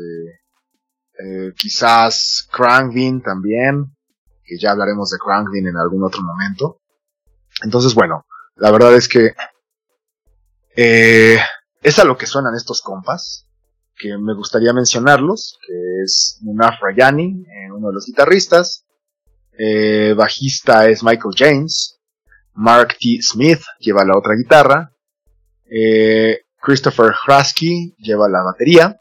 eh, 1.18 1.52
quizás 1.56 2.48
Crankvin 2.52 3.20
también, 3.22 3.96
que 4.44 4.56
ya 4.56 4.70
hablaremos 4.70 5.10
de 5.10 5.18
Crankvin 5.18 5.66
en 5.66 5.76
algún 5.76 6.04
otro 6.04 6.22
momento. 6.22 6.80
Entonces, 7.62 7.94
bueno, 7.94 8.24
la 8.54 8.70
verdad 8.70 8.94
es 8.94 9.08
que 9.08 9.34
eh, 10.76 11.38
es 11.82 11.98
a 11.98 12.04
lo 12.04 12.16
que 12.16 12.26
suenan 12.26 12.54
estos 12.54 12.80
compas, 12.82 13.46
que 13.96 14.16
me 14.16 14.32
gustaría 14.34 14.72
mencionarlos, 14.72 15.58
que 15.66 16.02
es 16.04 16.38
Munaf 16.42 16.80
Rayani, 16.80 17.44
eh, 17.44 17.72
uno 17.72 17.88
de 17.88 17.94
los 17.94 18.06
guitarristas, 18.06 18.84
bajista 20.16 20.88
es 20.88 21.02
Michael 21.02 21.34
James, 21.36 21.98
Mark 22.54 22.96
T. 23.00 23.18
Smith 23.20 23.60
lleva 23.80 24.04
la 24.04 24.16
otra 24.16 24.36
guitarra, 24.36 24.92
Christopher 26.60 27.12
Hrasky 27.26 27.96
lleva 27.98 28.28
la 28.28 28.44
batería, 28.44 29.00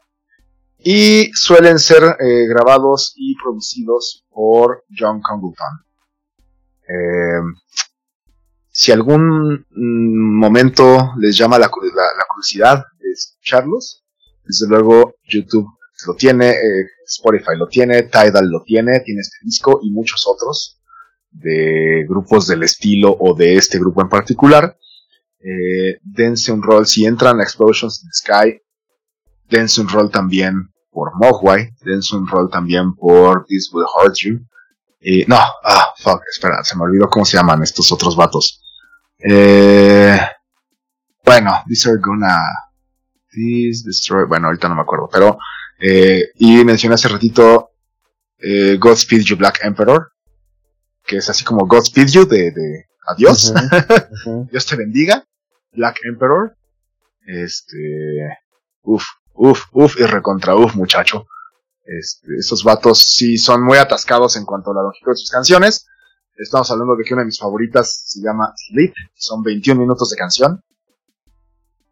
y 0.78 1.30
suelen 1.34 1.78
ser 1.78 2.02
eh, 2.20 2.46
grabados 2.46 3.12
y 3.16 3.34
producidos 3.36 4.24
por 4.30 4.84
John 4.96 5.20
Congleton. 5.20 5.84
Eh, 6.88 7.40
si 8.70 8.92
algún 8.92 9.66
mm, 9.70 10.38
momento 10.38 11.12
les 11.18 11.36
llama 11.36 11.58
la, 11.58 11.68
curiosidad 11.68 12.84
de 13.00 13.10
escucharlos, 13.10 14.04
desde 14.44 14.68
luego 14.68 15.16
YouTube 15.24 15.66
lo 16.06 16.14
tiene, 16.14 16.50
eh, 16.50 16.86
Spotify 17.06 17.56
lo 17.56 17.66
tiene, 17.66 18.04
Tidal 18.04 18.48
lo 18.48 18.62
tiene, 18.62 19.00
tiene 19.00 19.20
este 19.20 19.38
disco 19.42 19.80
y 19.82 19.90
muchos 19.90 20.24
otros 20.28 20.80
de 21.30 22.06
grupos 22.08 22.46
del 22.46 22.62
estilo 22.62 23.14
o 23.18 23.34
de 23.34 23.56
este 23.56 23.78
grupo 23.78 24.00
en 24.00 24.08
particular. 24.08 24.76
dense 26.02 26.52
un 26.52 26.62
rol, 26.62 26.86
si 26.86 27.04
entran 27.04 27.40
a 27.40 27.42
Explosions 27.42 28.02
in 28.02 28.08
the 28.08 28.14
Sky, 28.14 28.62
dense 29.48 29.80
un 29.80 29.88
rol 29.88 30.10
también 30.10 30.70
por 30.90 31.12
Mogwai, 31.16 31.70
dense 31.82 32.16
un 32.16 32.26
rol 32.26 32.50
también 32.50 32.94
por 32.94 33.44
This 33.46 33.70
Will 33.72 33.86
Hurt 33.94 34.16
You. 34.16 34.40
Y, 35.00 35.24
no, 35.26 35.36
ah, 35.36 35.94
fuck, 35.96 36.22
espera, 36.30 36.62
se 36.64 36.76
me 36.76 36.84
olvidó 36.84 37.08
cómo 37.08 37.24
se 37.24 37.36
llaman 37.36 37.62
estos 37.62 37.92
otros 37.92 38.16
vatos. 38.16 38.60
Eh, 39.18 40.18
bueno, 41.24 41.62
these 41.66 41.88
are 41.88 41.98
gonna. 42.00 42.36
This 43.30 43.84
destroy. 43.84 44.26
Bueno, 44.26 44.46
ahorita 44.46 44.68
no 44.68 44.74
me 44.74 44.82
acuerdo, 44.82 45.08
pero. 45.12 45.38
Eh, 45.80 46.32
y 46.36 46.64
mencioné 46.64 46.96
hace 46.96 47.08
ratito 47.08 47.70
eh, 48.38 48.76
Godspeed 48.78 49.22
You 49.22 49.36
Black 49.36 49.60
Emperor, 49.62 50.12
que 51.04 51.18
es 51.18 51.28
así 51.28 51.44
como 51.44 51.66
Godspeed 51.66 52.08
You 52.08 52.26
de, 52.26 52.50
de 52.50 52.86
adiós, 53.06 53.52
Dios 54.50 54.66
te 54.66 54.76
bendiga, 54.76 55.24
Black 55.72 56.00
Emperor, 56.04 56.56
este, 57.26 58.28
uff, 58.82 59.04
Uf, 59.38 59.66
uf 59.72 60.00
y 60.00 60.04
recontra 60.04 60.56
uf, 60.56 60.74
muchacho. 60.74 61.26
Este, 61.84 62.26
estos 62.38 62.64
vatos 62.64 62.98
sí 62.98 63.38
son 63.38 63.62
muy 63.62 63.78
atascados 63.78 64.36
en 64.36 64.44
cuanto 64.44 64.72
a 64.72 64.74
la 64.74 64.82
longitud 64.82 65.12
de 65.12 65.16
sus 65.16 65.30
canciones. 65.30 65.86
Estamos 66.36 66.68
hablando 66.72 66.96
de 66.96 67.04
que 67.04 67.14
una 67.14 67.22
de 67.22 67.26
mis 67.26 67.38
favoritas 67.38 68.02
se 68.04 68.20
llama 68.20 68.52
Sleep, 68.56 68.92
son 69.14 69.42
21 69.42 69.80
minutos 69.80 70.10
de 70.10 70.16
canción. 70.16 70.60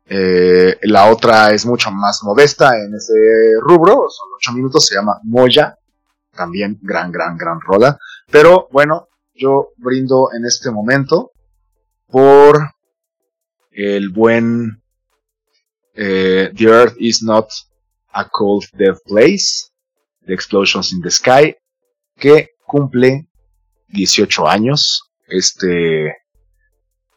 Eh, 0.09 0.77
la 0.83 1.09
otra 1.11 1.53
es 1.53 1.65
mucho 1.67 1.93
más 1.93 2.23
modesta 2.25 2.79
en 2.79 2.95
ese 2.95 3.15
rubro, 3.61 4.07
son 4.09 4.29
8 4.37 4.53
minutos, 4.53 4.87
se 4.87 4.97
llama 4.97 5.21
Moya, 5.23 5.79
también 6.33 6.79
gran, 6.83 7.13
gran, 7.13 7.37
gran 7.37 7.61
rola. 7.61 7.97
Pero 8.29 8.69
bueno, 8.73 9.09
yo 9.35 9.71
brindo 9.77 10.31
en 10.37 10.45
este 10.45 10.73
momento 10.73 11.31
por 12.09 12.71
el 13.71 14.11
buen 14.11 14.83
eh, 15.97 16.51
the 16.55 16.67
Earth 16.67 16.95
is 16.99 17.23
not 17.23 17.49
a 18.13 18.29
cold 18.29 18.65
dead 18.77 18.97
place, 19.07 19.71
The 20.27 20.35
Explosions 20.35 20.93
in 20.93 21.01
the 21.01 21.11
Sky, 21.11 21.57
que 22.19 22.51
cumple 22.67 23.29
18 23.89 24.47
años. 24.49 25.03
Este, 25.27 26.09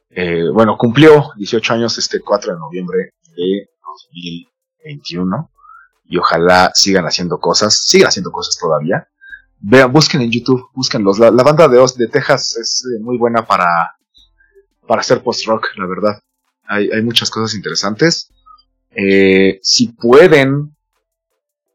eh, 0.09 0.49
bueno, 0.53 0.77
cumplió 0.77 1.29
18 1.37 1.73
años 1.73 1.97
este 1.97 2.21
4 2.21 2.53
de 2.53 2.59
noviembre 2.59 3.13
de 3.35 3.69
2021. 3.85 5.51
Y 6.05 6.17
ojalá 6.17 6.71
sigan 6.73 7.05
haciendo 7.05 7.39
cosas, 7.39 7.85
sigan 7.85 8.07
haciendo 8.07 8.31
cosas 8.31 8.57
todavía. 8.57 9.07
Vean, 9.59 9.91
busquen 9.91 10.21
en 10.21 10.31
YouTube, 10.31 10.69
búsquenlos. 10.73 11.19
La, 11.19 11.29
banda 11.31 11.67
de 11.67 11.77
Oz 11.77 11.97
de 11.97 12.07
Texas 12.07 12.55
es 12.57 12.85
eh, 12.85 13.03
muy 13.03 13.17
buena 13.17 13.45
para, 13.45 13.67
para 14.87 15.01
hacer 15.01 15.21
post-rock, 15.21 15.67
la 15.75 15.85
verdad. 15.85 16.19
Hay 16.71 17.01
muchas 17.01 17.31
cosas 17.31 17.55
interesantes. 17.55 18.29
Eh, 18.91 19.59
si 19.61 19.89
pueden 19.89 20.75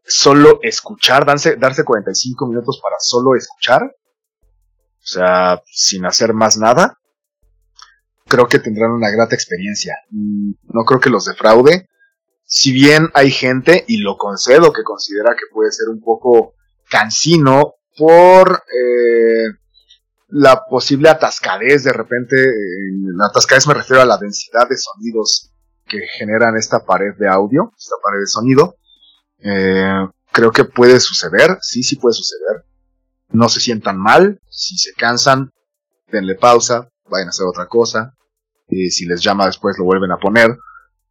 solo 0.05 0.59
escuchar, 0.63 1.25
darse, 1.25 1.57
darse 1.57 1.85
45 1.85 2.47
minutos 2.47 2.81
para 2.83 2.97
solo 2.99 3.37
escuchar, 3.37 3.83
o 3.83 5.07
sea, 5.07 5.63
sin 5.67 6.05
hacer 6.07 6.35
más 6.35 6.57
nada, 6.57 6.99
creo 8.27 8.47
que 8.47 8.59
tendrán 8.59 8.93
una 8.93 9.11
grata 9.11 9.35
experiencia. 9.35 9.97
Mm, 10.11 10.53
no 10.73 10.85
creo 10.85 11.01
que 11.01 11.11
los 11.11 11.27
defraude. 11.27 11.89
Si 12.45 12.73
bien 12.73 13.09
hay 13.15 13.31
gente, 13.31 13.85
y 13.87 13.99
lo 13.99 14.17
concedo, 14.17 14.73
que 14.73 14.83
considera 14.83 15.35
que 15.35 15.53
puede 15.53 15.73
ser 15.73 15.89
un 15.89 16.01
poco 16.01 16.55
cansino 16.91 17.75
por 17.97 18.63
eh, 18.73 19.49
la 20.29 20.65
posible 20.69 21.09
atascadez 21.09 21.85
de 21.85 21.93
repente, 21.93 22.37
la 23.17 23.27
atascadez 23.27 23.67
me 23.67 23.75
refiero 23.75 24.03
a 24.03 24.07
la 24.07 24.19
densidad 24.19 24.69
de 24.69 24.77
sonidos 24.77 25.54
que 25.87 26.01
generan 26.19 26.57
esta 26.57 26.85
pared 26.85 27.15
de 27.19 27.29
audio, 27.29 27.73
esta 27.77 27.97
pared 28.03 28.21
de 28.21 28.27
sonido. 28.27 28.77
Eh, 29.39 30.09
creo 30.33 30.51
que 30.51 30.65
puede 30.65 31.01
suceder, 31.01 31.59
sí, 31.61 31.83
sí 31.83 31.97
puede 31.97 32.15
suceder. 32.15 32.65
No 33.29 33.49
se 33.49 33.61
sientan 33.61 33.99
mal, 33.99 34.41
si 34.49 34.79
se 34.79 34.93
cansan, 34.95 35.53
denle 36.11 36.37
pausa, 36.37 36.89
vayan 37.09 37.29
a 37.29 37.31
hacer 37.31 37.47
otra 37.47 37.67
cosa. 37.67 38.15
Y 38.69 38.91
si 38.91 39.07
les 39.07 39.23
llama 39.23 39.47
después 39.47 39.77
lo 39.79 39.85
vuelven 39.85 40.13
a 40.13 40.19
poner. 40.19 40.57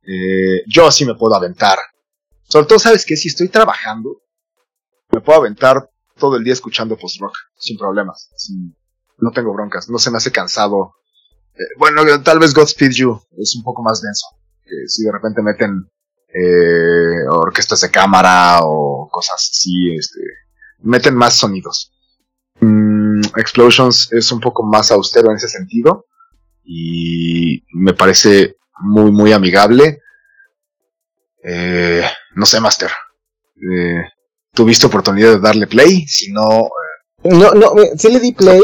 Eh, 0.06 0.64
yo 0.68 0.92
sí 0.92 1.06
me 1.06 1.16
puedo 1.16 1.36
aventar. 1.36 1.78
Sobre 2.44 2.68
todo, 2.68 2.80
¿sabes 2.80 3.06
que 3.06 3.16
Si 3.16 3.30
estoy 3.30 3.50
trabajando, 3.50 4.22
me 5.12 5.22
puedo 5.22 5.40
aventar 5.40 5.90
todo 6.18 6.36
el 6.36 6.44
día 6.44 6.54
escuchando 6.54 6.98
post-rock, 6.98 7.34
sin 7.58 7.78
problemas. 7.78 8.30
no 9.18 9.32
tengo 9.32 9.54
broncas, 9.54 9.90
no 9.90 9.98
se 10.00 10.12
me 10.12 10.18
hace 10.18 10.32
cansado. 10.32 10.96
Eh, 11.56 11.64
bueno, 11.78 12.02
tal 12.24 12.40
vez 12.40 12.54
Godspeed 12.54 12.92
You 12.92 13.22
es 13.38 13.56
un 13.56 13.64
poco 13.64 13.84
más 13.84 14.02
denso 14.02 14.26
que 14.66 14.88
si 14.88 15.04
de 15.04 15.12
repente 15.12 15.42
meten 15.42 15.90
eh, 16.34 17.28
orquestas 17.30 17.82
de 17.82 17.92
cámara 17.92 18.60
o 18.64 19.08
cosas 19.12 19.50
así, 19.52 19.96
este, 19.96 20.20
meten 20.80 21.16
más 21.16 21.36
sonidos. 21.36 21.92
Mm, 22.60 23.22
Explosions 23.38 24.12
es 24.12 24.32
un 24.32 24.40
poco 24.40 24.64
más 24.64 24.92
austero 24.92 25.30
en 25.30 25.38
ese 25.38 25.48
sentido 25.48 26.06
y 26.64 27.64
me 27.74 27.94
parece 27.94 28.58
muy 28.80 29.12
muy 29.12 29.32
amigable. 29.32 30.00
Eh, 31.44 32.04
no 32.36 32.46
sé, 32.46 32.60
Master. 32.60 32.90
Eh, 33.56 34.04
¿Tuviste 34.54 34.88
oportunidad 34.88 35.32
de 35.32 35.40
darle 35.40 35.68
play? 35.68 36.08
Si 36.08 36.32
no... 36.32 36.70
Eh, 37.24 37.30
no, 37.30 37.52
no, 37.52 37.74
sí 37.98 38.12
le 38.12 38.20
di 38.20 38.32
play 38.34 38.62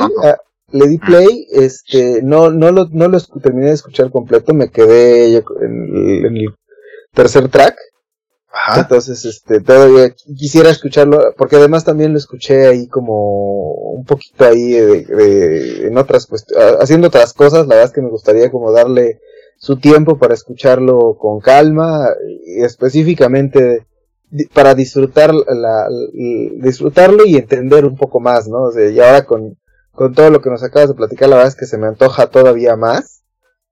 le 0.72 0.88
di 0.88 0.98
play, 0.98 1.48
este, 1.52 2.22
no, 2.24 2.50
no 2.50 2.72
lo, 2.72 2.88
no 2.92 3.08
lo 3.08 3.20
terminé 3.42 3.68
de 3.68 3.74
escuchar 3.74 4.12
completo, 4.12 4.54
me 4.54 4.70
quedé 4.70 5.38
en, 5.38 6.38
el 6.38 6.56
tercer 7.14 7.50
track. 7.50 7.76
Ajá. 8.52 8.82
Entonces, 8.82 9.26
este, 9.26 9.62
todavía 9.62 10.12
quisiera 10.38 10.70
escucharlo, 10.70 11.34
porque 11.38 11.58
además 11.58 11.86
también 11.86 12.14
lo 12.14 12.18
escuché 12.18 12.68
ahí 12.68 12.88
como 12.88 13.74
un 13.74 14.06
poquito 14.06 14.46
ahí 14.46 14.72
de, 14.72 15.88
en 15.88 15.98
otras 15.98 16.28
haciendo 16.80 17.08
otras 17.08 17.34
cosas, 17.34 17.68
la 17.68 17.76
verdad 17.76 17.86
es 17.86 17.94
que 17.94 18.02
me 18.02 18.10
gustaría 18.10 18.50
como 18.50 18.72
darle 18.72 19.20
su 19.58 19.78
tiempo 19.78 20.18
para 20.18 20.34
escucharlo 20.34 21.18
con 21.20 21.40
calma, 21.42 22.10
y 22.46 22.64
específicamente 22.64 23.86
para 24.54 24.76
disfrutar 24.76 25.34
la, 25.34 25.88
disfrutarlo 26.62 27.26
y 27.26 27.36
entender 27.36 27.86
un 27.86 27.98
poco 27.98 28.20
más, 28.20 28.48
¿no? 28.48 28.64
O 28.64 28.72
sea, 28.72 28.90
y 28.90 29.00
ahora 29.00 29.26
con, 29.26 29.58
con 30.00 30.14
todo 30.14 30.30
lo 30.30 30.40
que 30.40 30.50
nos 30.50 30.64
acabas 30.64 30.88
de 30.88 30.96
platicar, 30.96 31.28
la 31.28 31.36
verdad 31.36 31.52
es 31.52 31.60
que 31.60 31.66
se 31.66 31.78
me 31.78 31.86
antoja 31.86 32.28
todavía 32.28 32.78
más. 32.78 33.26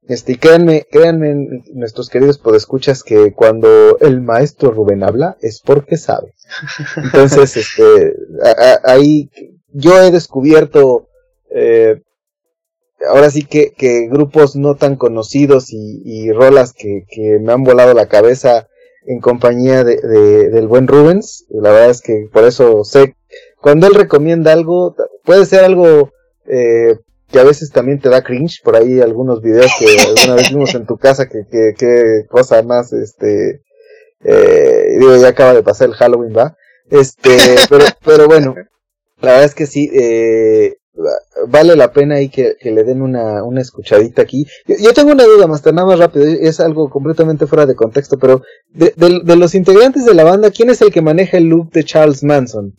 Este, 0.10 0.34
y 0.34 0.36
créanme, 0.36 0.86
créanme, 0.92 1.64
nuestros 1.74 2.10
queridos 2.10 2.38
podescuchas, 2.38 3.02
que 3.02 3.32
cuando 3.32 3.98
el 4.00 4.20
maestro 4.20 4.72
Rubén 4.72 5.04
habla, 5.04 5.38
es 5.40 5.62
porque 5.62 5.96
sabe. 5.96 6.34
Entonces, 6.98 7.56
este, 7.80 8.14
ahí, 8.84 9.32
yo 9.70 10.02
he 10.02 10.12
descubierto, 10.12 11.08
eh, 11.50 12.02
ahora 13.10 13.30
sí 13.30 13.44
que, 13.44 13.72
que, 13.72 14.10
grupos 14.10 14.58
no 14.58 14.76
tan 14.76 14.98
conocidos 14.98 15.72
y, 15.72 16.02
y 16.04 16.34
rolas 16.34 16.74
que, 16.74 17.06
que, 17.08 17.40
me 17.40 17.54
han 17.54 17.64
volado 17.64 17.94
la 17.94 18.10
cabeza 18.10 18.68
en 19.06 19.22
compañía 19.22 19.86
de, 19.86 19.96
de, 19.96 20.50
del 20.50 20.68
buen 20.68 20.90
Rubens. 20.90 21.46
La 21.52 21.72
verdad 21.72 21.90
es 21.92 22.02
que 22.02 22.28
por 22.34 22.44
eso 22.44 22.84
sé, 22.84 23.16
cuando 23.62 23.88
él 23.88 23.96
recomienda 23.96 24.52
algo, 24.52 24.94
puede 25.24 25.46
ser 25.46 25.64
algo 25.64 26.12
eh, 26.48 26.98
que 27.30 27.40
a 27.40 27.44
veces 27.44 27.72
también 27.72 28.00
te 28.00 28.10
da 28.10 28.24
cringe, 28.24 28.62
por 28.64 28.76
ahí 28.76 29.02
algunos 29.02 29.42
videos 29.42 29.72
que 29.80 29.86
alguna 30.08 30.36
vez 30.36 30.50
vimos 30.50 30.74
en 30.76 30.86
tu 30.86 30.98
casa, 30.98 31.28
que, 31.28 31.44
que, 31.78 32.26
cosa 32.30 32.62
más, 32.64 32.94
este, 32.94 33.64
eh, 34.24 34.96
digo, 34.98 35.16
ya 35.18 35.30
acaba 35.30 35.54
de 35.54 35.64
pasar 35.64 35.90
el 35.90 35.96
Halloween, 35.96 36.34
¿va? 36.36 36.56
Este, 36.90 37.38
pero, 37.70 37.86
pero 38.04 38.28
bueno, 38.28 38.56
la 39.20 39.32
verdad 39.32 39.46
es 39.46 39.56
que 39.56 39.66
sí, 39.66 39.90
eh, 39.94 40.76
vale 41.48 41.76
la 41.76 41.92
pena 41.92 42.16
ahí 42.16 42.30
que, 42.30 42.56
le 42.62 42.84
den 42.84 43.02
una, 43.02 43.44
una 43.44 43.62
escuchadita 43.62 44.22
aquí. 44.22 44.46
Yo, 44.66 44.94
tengo 44.94 45.12
una 45.12 45.26
duda, 45.26 45.48
Master, 45.48 45.74
nada 45.74 45.88
más 45.88 46.00
rápido, 46.00 46.26
es 46.26 46.60
algo 46.60 46.90
completamente 46.90 47.48
fuera 47.48 47.66
de 47.66 47.76
contexto, 47.76 48.18
pero 48.18 48.42
de, 48.70 48.94
de, 48.96 49.36
los 49.36 49.54
integrantes 49.54 50.06
de 50.06 50.14
la 50.14 50.24
banda, 50.24 50.52
¿quién 50.52 50.70
es 50.70 50.82
el 50.82 50.92
que 50.92 51.02
maneja 51.02 51.38
el 51.38 51.46
look 51.46 51.72
de 51.72 51.84
Charles 51.84 52.24
Manson? 52.24 52.74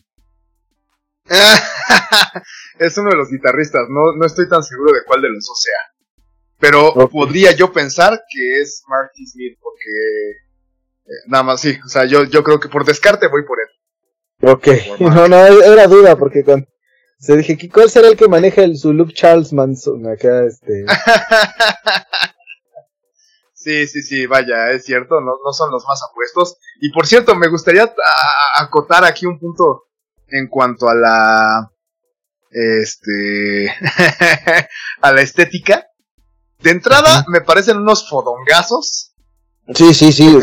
es 2.79 2.97
uno 2.97 3.09
de 3.09 3.17
los 3.17 3.29
guitarristas, 3.29 3.87
no, 3.89 4.15
no 4.15 4.25
estoy 4.25 4.47
tan 4.47 4.63
seguro 4.63 4.93
de 4.93 5.03
cuál 5.05 5.21
de 5.21 5.29
los 5.29 5.45
dos 5.45 5.61
sea. 5.61 6.25
Pero 6.59 6.93
podría 7.09 7.53
yo 7.53 7.71
pensar 7.71 8.21
que 8.29 8.59
es 8.59 8.83
Marty 8.87 9.25
Smith, 9.25 9.57
porque 9.61 10.31
eh, 11.05 11.23
nada 11.27 11.43
más 11.43 11.61
sí, 11.61 11.77
o 11.85 11.87
sea, 11.87 12.05
yo, 12.05 12.25
yo 12.25 12.43
creo 12.43 12.59
que 12.59 12.69
por 12.69 12.85
descarte 12.85 13.27
voy 13.27 13.45
por 13.45 13.57
él. 13.59 14.51
Ok, 14.51 14.67
no, 14.99 15.27
no, 15.27 15.37
era 15.37 15.87
duda, 15.87 16.17
porque 16.17 16.43
con, 16.43 16.67
se 17.17 17.37
dije, 17.37 17.57
¿cuál 17.69 17.89
será 17.89 18.07
el 18.07 18.17
que 18.17 18.27
maneja 18.27 18.63
el, 18.63 18.77
su 18.77 18.93
Charles 19.11 19.51
Manson 19.51 20.07
acá, 20.07 20.43
este? 20.43 20.85
sí, 23.53 23.87
sí, 23.87 24.01
sí, 24.01 24.25
vaya, 24.25 24.71
es 24.71 24.85
cierto, 24.85 25.19
no, 25.19 25.33
no 25.43 25.51
son 25.51 25.71
los 25.71 25.85
más 25.85 26.01
apuestos. 26.09 26.57
Y 26.81 26.91
por 26.91 27.07
cierto, 27.07 27.35
me 27.35 27.49
gustaría 27.49 27.93
acotar 28.55 29.03
aquí 29.03 29.25
un 29.25 29.39
punto 29.39 29.87
en 30.27 30.47
cuanto 30.47 30.87
a 30.87 30.95
la, 30.95 31.71
este, 32.51 33.69
a 35.01 35.11
la 35.13 35.21
estética. 35.21 35.85
De 36.59 36.71
entrada, 36.71 37.25
me 37.29 37.41
parecen 37.41 37.77
unos 37.77 38.09
fodongazos. 38.09 39.13
Sí, 39.73 39.93
sí, 39.93 40.11
sí. 40.11 40.37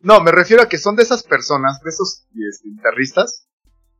no, 0.00 0.20
me 0.20 0.32
refiero 0.32 0.62
a 0.62 0.68
que 0.68 0.78
son 0.78 0.96
de 0.96 1.04
esas 1.04 1.22
personas, 1.22 1.80
de 1.82 1.90
esos 1.90 2.26
este, 2.50 2.68
guitarristas. 2.70 3.46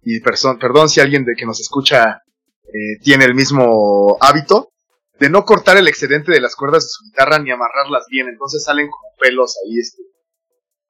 Y 0.03 0.21
perdón 0.21 0.89
si 0.89 1.01
alguien 1.01 1.25
de 1.25 1.35
que 1.37 1.47
nos 1.47 1.61
escucha 1.61 2.23
eh, 2.65 2.99
tiene 3.03 3.25
el 3.25 3.35
mismo 3.35 4.17
hábito 4.21 4.73
de 5.19 5.31
no 5.31 5.45
cortar 5.45 5.77
el 5.77 5.89
excedente 5.89 6.31
de 6.33 6.41
las 6.41 6.55
cuerdas 6.57 6.85
de 6.85 6.89
su 6.91 7.05
guitarra 7.05 7.39
ni 7.39 7.51
amarrarlas 7.51 8.05
bien. 8.11 8.29
Entonces 8.29 8.65
salen 8.65 8.89
como 8.89 9.15
pelos 9.21 9.57
ahí, 9.65 9.79
este, 9.79 10.03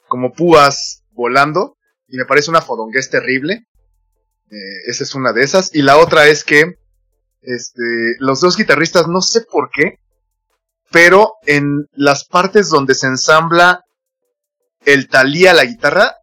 como 0.08 0.32
púas 0.32 1.04
volando. 1.10 1.76
Y 2.08 2.16
me 2.16 2.24
parece 2.24 2.50
una 2.50 2.62
fodonguez 2.62 3.10
terrible. 3.10 3.66
Eh, 4.50 4.90
esa 4.90 5.04
es 5.04 5.14
una 5.14 5.32
de 5.32 5.42
esas. 5.42 5.74
Y 5.74 5.82
la 5.82 5.98
otra 5.98 6.26
es 6.26 6.44
que 6.44 6.78
este, 7.42 8.16
los 8.18 8.40
dos 8.40 8.56
guitarristas, 8.56 9.08
no 9.08 9.20
sé 9.20 9.42
por 9.42 9.70
qué, 9.70 9.98
pero 10.90 11.34
en 11.46 11.86
las 11.92 12.24
partes 12.24 12.68
donde 12.68 12.94
se 12.94 13.06
ensambla 13.06 13.84
el 14.84 15.08
talía 15.08 15.52
la 15.52 15.64
guitarra, 15.64 16.16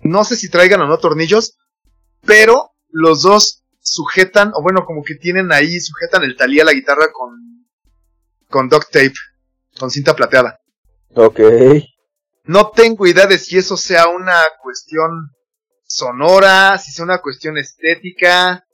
no 0.00 0.24
sé 0.24 0.36
si 0.36 0.50
traigan 0.50 0.80
o 0.82 0.86
no 0.86 0.98
tornillos, 0.98 1.56
pero 2.24 2.72
los 2.90 3.22
dos 3.22 3.64
sujetan, 3.80 4.52
o 4.54 4.62
bueno, 4.62 4.84
como 4.84 5.02
que 5.02 5.14
tienen 5.14 5.52
ahí, 5.52 5.80
sujetan 5.80 6.24
el 6.24 6.36
talía 6.36 6.64
la 6.64 6.72
guitarra 6.72 7.12
con, 7.12 7.66
con 8.48 8.68
duct 8.68 8.90
tape, 8.90 9.14
con 9.78 9.90
cinta 9.90 10.14
plateada. 10.14 10.58
Ok. 11.14 11.40
No 12.44 12.70
tengo 12.70 13.06
idea 13.06 13.26
de 13.26 13.38
si 13.38 13.56
eso 13.58 13.76
sea 13.76 14.08
una 14.08 14.40
cuestión 14.62 15.30
sonora, 15.86 16.78
si 16.78 16.92
sea 16.92 17.04
una 17.04 17.20
cuestión 17.20 17.56
estética, 17.58 18.66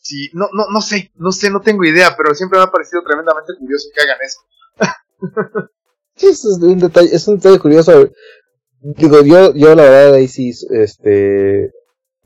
si, 0.00 0.30
no, 0.32 0.46
no, 0.52 0.66
no 0.72 0.80
sé, 0.80 1.12
no 1.16 1.32
sé, 1.32 1.50
no 1.50 1.60
tengo 1.60 1.84
idea, 1.84 2.14
pero 2.16 2.34
siempre 2.34 2.58
me 2.58 2.64
ha 2.64 2.70
parecido 2.70 3.02
tremendamente 3.02 3.52
curioso 3.58 3.88
que 3.94 4.02
hagan 4.02 4.18
eso. 4.24 4.40
sí, 6.16 6.26
es 6.28 6.44
un 6.44 6.78
detalle, 6.78 7.14
es 7.14 7.28
un 7.28 7.36
detalle 7.36 7.58
curioso. 7.58 8.10
Digo, 8.80 9.22
yo, 9.22 9.54
yo 9.54 9.74
la 9.76 9.82
verdad 9.84 10.14
ahí 10.14 10.26
sí, 10.26 10.52
este, 10.70 11.70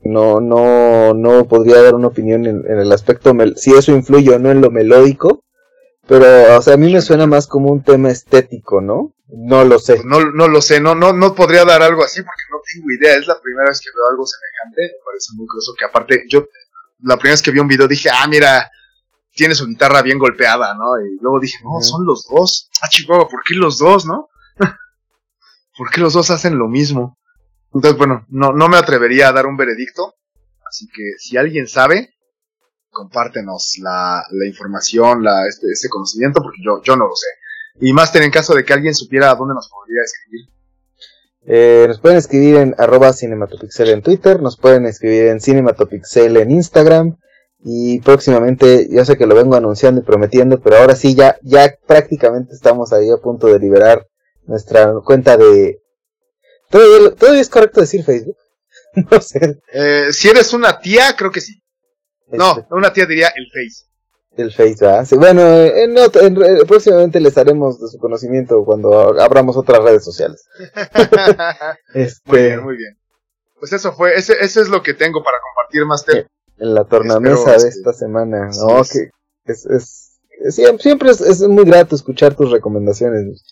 no, 0.01 0.39
no, 0.39 1.13
no 1.13 1.47
podría 1.47 1.81
dar 1.83 1.95
una 1.95 2.07
opinión 2.07 2.45
en, 2.47 2.65
el 2.65 2.91
aspecto, 2.91 3.33
si 3.55 3.73
eso 3.73 3.91
influye 3.91 4.31
o 4.31 4.39
no 4.39 4.49
en 4.49 4.61
lo 4.61 4.71
melódico, 4.71 5.43
pero, 6.07 6.57
o 6.57 6.61
sea, 6.61 6.75
a 6.75 6.77
mí 6.77 6.91
me 6.91 7.01
suena 7.01 7.27
más 7.27 7.47
como 7.47 7.71
un 7.71 7.83
tema 7.83 8.09
estético, 8.09 8.81
¿no? 8.81 9.13
No 9.29 9.65
lo 9.65 9.77
sé. 9.79 10.01
No, 10.05 10.31
no 10.31 10.47
lo 10.47 10.61
sé, 10.61 10.79
no, 10.79 10.95
no, 10.95 11.11
no 11.11 11.35
podría 11.35 11.65
dar 11.65 11.81
algo 11.81 12.03
así 12.03 12.21
porque 12.21 12.43
no 12.49 12.59
tengo 12.65 12.91
idea. 12.91 13.17
Es 13.17 13.27
la 13.27 13.39
primera 13.41 13.69
vez 13.69 13.81
que 13.81 13.89
veo 13.93 14.07
algo 14.09 14.25
semejante. 14.25 14.95
Me 14.97 15.05
parece 15.05 15.33
muy 15.35 15.47
curioso 15.47 15.73
que 15.77 15.85
aparte, 15.85 16.25
yo, 16.29 16.45
la 16.99 17.17
primera 17.17 17.33
vez 17.33 17.41
que 17.41 17.51
vi 17.51 17.59
un 17.59 17.67
video 17.67 17.87
dije, 17.87 18.09
ah, 18.09 18.25
mira, 18.27 18.71
tiene 19.33 19.53
su 19.53 19.67
guitarra 19.67 20.01
bien 20.01 20.17
golpeada, 20.17 20.73
¿no? 20.75 20.99
Y 20.99 21.17
luego 21.21 21.39
dije, 21.39 21.57
no, 21.63 21.81
son 21.81 22.05
los 22.05 22.25
dos. 22.27 22.69
Ah, 22.81 22.87
Chihuahua, 22.89 23.27
¿por 23.27 23.43
qué 23.43 23.55
los 23.55 23.77
dos, 23.77 24.05
no? 24.05 24.29
¿Por 25.77 25.89
qué 25.91 26.01
los 26.01 26.13
dos 26.13 26.29
hacen 26.31 26.57
lo 26.57 26.67
mismo? 26.67 27.17
Entonces, 27.73 27.97
bueno, 27.97 28.25
no, 28.29 28.53
no 28.53 28.69
me 28.69 28.77
atrevería 28.77 29.27
a 29.27 29.33
dar 29.33 29.45
un 29.45 29.57
veredicto. 29.57 30.15
Así 30.65 30.87
que 30.87 31.13
si 31.17 31.37
alguien 31.37 31.67
sabe, 31.67 32.15
compártenos 32.89 33.75
la, 33.81 34.23
la 34.31 34.47
información, 34.47 35.23
la, 35.23 35.47
este, 35.47 35.67
ese 35.71 35.89
conocimiento, 35.89 36.41
porque 36.41 36.59
yo, 36.63 36.81
yo 36.81 36.95
no 36.95 37.07
lo 37.07 37.15
sé. 37.15 37.27
Y 37.79 37.93
más 37.93 38.13
en 38.15 38.31
caso 38.31 38.55
de 38.55 38.63
que 38.63 38.73
alguien 38.73 38.95
supiera 38.95 39.31
a 39.31 39.35
dónde 39.35 39.53
nos 39.53 39.69
podría 39.69 40.01
escribir. 40.03 40.47
Eh, 41.49 41.85
nos 41.87 41.99
pueden 41.99 42.17
escribir 42.17 42.55
en 42.57 42.75
arroba 42.77 43.13
cinematopixel 43.13 43.89
en 43.89 44.01
Twitter, 44.01 44.41
nos 44.41 44.57
pueden 44.57 44.85
escribir 44.85 45.27
en 45.27 45.39
cinematopixel 45.39 46.35
en 46.35 46.51
Instagram 46.51 47.17
y 47.63 47.99
próximamente, 48.01 48.87
yo 48.91 49.03
sé 49.05 49.17
que 49.17 49.25
lo 49.25 49.35
vengo 49.35 49.55
anunciando 49.55 50.01
y 50.01 50.03
prometiendo, 50.03 50.59
pero 50.61 50.77
ahora 50.77 50.95
sí 50.95 51.15
ya, 51.15 51.37
ya 51.43 51.73
prácticamente 51.87 52.53
estamos 52.53 52.93
ahí 52.93 53.09
a 53.09 53.17
punto 53.17 53.47
de 53.47 53.59
liberar 53.59 54.05
nuestra 54.45 54.93
cuenta 55.03 55.37
de... 55.37 55.79
¿Todavía, 56.69 57.41
es 57.41 57.49
correcto 57.49 57.81
decir 57.81 58.03
Facebook? 58.03 58.37
no 59.11 59.21
sé. 59.21 59.59
Eh, 59.71 60.07
si 60.11 60.27
eres 60.27 60.53
una 60.53 60.79
tía, 60.79 61.15
creo 61.17 61.31
que 61.31 61.41
sí. 61.41 61.61
No, 62.27 62.59
este. 62.59 62.73
una 62.73 62.91
tía 62.91 63.05
diría 63.05 63.31
el 63.35 63.47
Face. 63.47 63.85
El 64.41 64.53
Face, 64.53 64.85
¿ah? 64.85 65.03
bueno, 65.17 65.41
en, 65.41 65.95
próximamente 66.67 67.19
les 67.19 67.37
haremos 67.37 67.79
de 67.79 67.87
su 67.87 67.97
conocimiento 67.97 68.63
cuando 68.63 69.19
abramos 69.19 69.57
otras 69.57 69.81
redes 69.83 70.03
sociales. 70.03 70.47
este, 71.93 72.21
muy 72.31 72.39
bien, 72.39 72.63
muy 72.63 72.77
bien. 72.77 72.97
Pues 73.59 73.73
eso 73.73 73.91
fue, 73.93 74.15
ese, 74.15 74.33
eso 74.39 74.61
es 74.61 74.69
lo 74.69 74.83
que 74.83 74.93
tengo 74.93 75.23
para 75.23 75.37
compartir, 75.41 75.85
Master. 75.85 76.27
En 76.59 76.73
la 76.73 76.85
tornamesa 76.85 77.51
de 77.51 77.57
este, 77.57 77.69
esta 77.69 77.93
semana, 77.93 78.49
¿no? 78.55 78.83
Que 78.83 79.09
es, 79.45 79.65
es, 79.65 80.19
siempre, 80.49 81.11
es, 81.11 81.41
muy 81.41 81.65
grato 81.65 81.95
escuchar 81.95 82.35
tus 82.35 82.51
recomendaciones. 82.51 83.43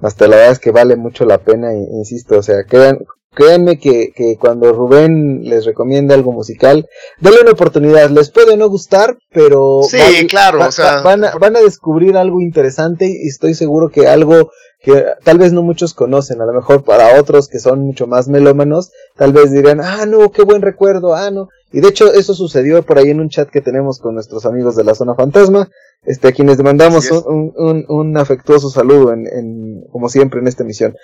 Hasta 0.00 0.26
la 0.26 0.36
verdad 0.36 0.52
es 0.52 0.58
que 0.58 0.72
vale 0.72 0.96
mucho 0.96 1.24
la 1.24 1.38
pena, 1.38 1.72
insisto, 1.72 2.38
o 2.38 2.42
sea, 2.42 2.64
quedan, 2.64 3.04
Créanme 3.34 3.78
que, 3.78 4.12
que, 4.14 4.36
cuando 4.38 4.72
Rubén 4.72 5.42
les 5.42 5.64
recomienda 5.64 6.14
algo 6.14 6.32
musical, 6.32 6.88
denle 7.18 7.40
una 7.42 7.50
oportunidad. 7.52 8.10
Les 8.10 8.30
puede 8.30 8.56
no 8.56 8.68
gustar, 8.68 9.18
pero 9.32 9.80
sí, 9.82 10.26
claro, 10.28 10.66
o 10.66 10.70
sea, 10.70 11.02
van, 11.02 11.24
a, 11.24 11.34
van 11.36 11.56
a 11.56 11.60
descubrir 11.60 12.16
algo 12.16 12.40
interesante 12.40 13.06
y 13.06 13.28
estoy 13.28 13.54
seguro 13.54 13.88
que 13.90 14.06
algo 14.06 14.50
que 14.84 15.04
tal 15.24 15.38
vez 15.38 15.52
no 15.52 15.62
muchos 15.62 15.94
conocen, 15.94 16.42
a 16.42 16.46
lo 16.46 16.52
mejor 16.52 16.84
para 16.84 17.18
otros 17.18 17.48
que 17.48 17.58
son 17.58 17.80
mucho 17.80 18.06
más 18.06 18.28
melómanos, 18.28 18.92
tal 19.16 19.32
vez 19.32 19.50
dirán, 19.50 19.80
ah, 19.80 20.04
no, 20.06 20.30
qué 20.30 20.42
buen 20.42 20.60
recuerdo, 20.60 21.14
ah, 21.14 21.30
no. 21.30 21.48
Y 21.72 21.80
de 21.80 21.88
hecho 21.88 22.12
eso 22.12 22.34
sucedió 22.34 22.82
por 22.82 22.98
ahí 22.98 23.08
en 23.08 23.20
un 23.20 23.30
chat 23.30 23.48
que 23.48 23.62
tenemos 23.62 23.98
con 23.98 24.14
nuestros 24.14 24.44
amigos 24.44 24.76
de 24.76 24.84
la 24.84 24.94
zona 24.94 25.14
fantasma, 25.14 25.70
este, 26.04 26.28
a 26.28 26.32
quienes 26.32 26.62
mandamos 26.62 27.10
un, 27.10 27.52
un, 27.56 27.84
un, 27.88 28.16
afectuoso 28.18 28.68
saludo 28.68 29.12
en, 29.14 29.26
en, 29.26 29.84
como 29.90 30.10
siempre 30.10 30.40
en 30.40 30.48
esta 30.48 30.62
emisión. 30.62 30.94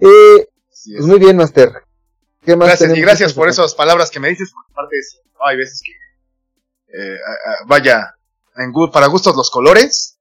Eh, 0.00 0.46
pues 0.84 1.06
muy 1.06 1.18
bien, 1.18 1.36
Master. 1.36 1.72
¿Qué 2.44 2.56
más 2.56 2.68
gracias, 2.68 2.96
y 2.96 3.00
gracias 3.00 3.32
por 3.34 3.48
esas 3.48 3.74
palabras 3.74 4.10
que 4.10 4.20
me 4.20 4.28
dices, 4.28 4.50
porque 4.52 4.72
aparte 4.72 4.96
hay 5.44 5.56
veces 5.56 5.82
que, 5.84 5.92
eh, 6.98 7.18
vaya, 7.66 8.14
en, 8.56 8.72
para 8.90 9.06
gustos 9.06 9.36
los 9.36 9.50
colores. 9.50 10.18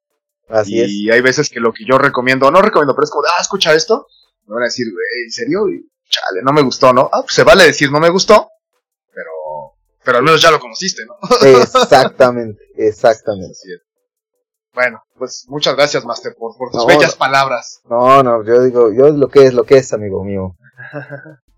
Así 0.50 0.74
y 0.76 1.12
hay 1.12 1.22
veces 1.22 1.50
que 1.50 1.60
lo 1.60 1.72
que 1.72 1.86
yo 1.90 1.98
recomiendo, 1.98 2.50
no 2.50 2.62
recomiendo, 2.62 2.96
pero 2.96 3.06
es 3.06 3.12
como, 3.12 3.24
ah, 3.28 3.42
escucha 3.42 3.74
esto. 3.74 4.08
Me 4.48 4.56
van 4.56 4.64
a 4.64 4.66
decir, 4.66 4.88
güey, 4.92 5.24
¿en 5.26 5.32
serio? 5.32 5.70
Y, 5.70 5.88
chale, 6.10 6.42
no 6.44 6.52
me 6.52 6.64
gustó, 6.64 6.92
¿no? 6.92 7.10
Ah, 7.14 7.22
pues 7.22 7.36
se 7.36 7.44
vale 7.44 7.66
decir 7.66 7.92
no 7.92 8.00
me 8.00 8.10
gustó, 8.10 8.50
pero, 9.14 9.78
pero 10.04 10.18
al 10.18 10.24
menos 10.24 10.42
ya 10.42 10.52
lo 10.52 10.60
conociste, 10.60 11.04
¿no? 11.06 11.16
Exactamente, 11.48 12.62
exactamente. 12.76 13.56
Bueno, 14.74 15.02
pues 15.18 15.46
muchas 15.48 15.76
gracias, 15.76 16.06
Master, 16.06 16.36
por, 16.38 16.54
tus 16.72 16.86
bellas 16.86 17.16
palabras. 17.16 17.82
No, 17.90 18.24
no, 18.24 18.44
yo 18.44 18.62
digo, 18.62 18.92
yo 18.92 19.10
lo 19.10 19.28
que 19.28 19.46
es, 19.46 19.54
lo 19.54 19.64
que 19.64 19.78
es, 19.78 19.94
amigo 19.94 20.24
mío. 20.24 20.56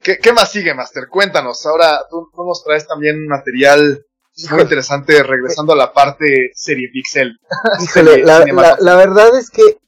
¿Qué, 0.00 0.32
más 0.32 0.50
sigue, 0.50 0.74
Master? 0.74 1.08
Cuéntanos. 1.08 1.66
Ahora 1.66 2.00
tú, 2.08 2.30
nos 2.36 2.62
traes 2.64 2.86
también 2.86 3.26
material 3.26 4.04
muy 4.50 4.62
interesante 4.62 5.22
regresando 5.22 5.72
a 5.72 5.76
la 5.76 5.92
parte 5.92 6.50
serie 6.54 6.88
Pixel. 6.92 7.38
Híjole, 7.82 8.22
la, 8.24 8.96
verdad 8.96 9.36
es 9.36 9.50
que 9.50 9.78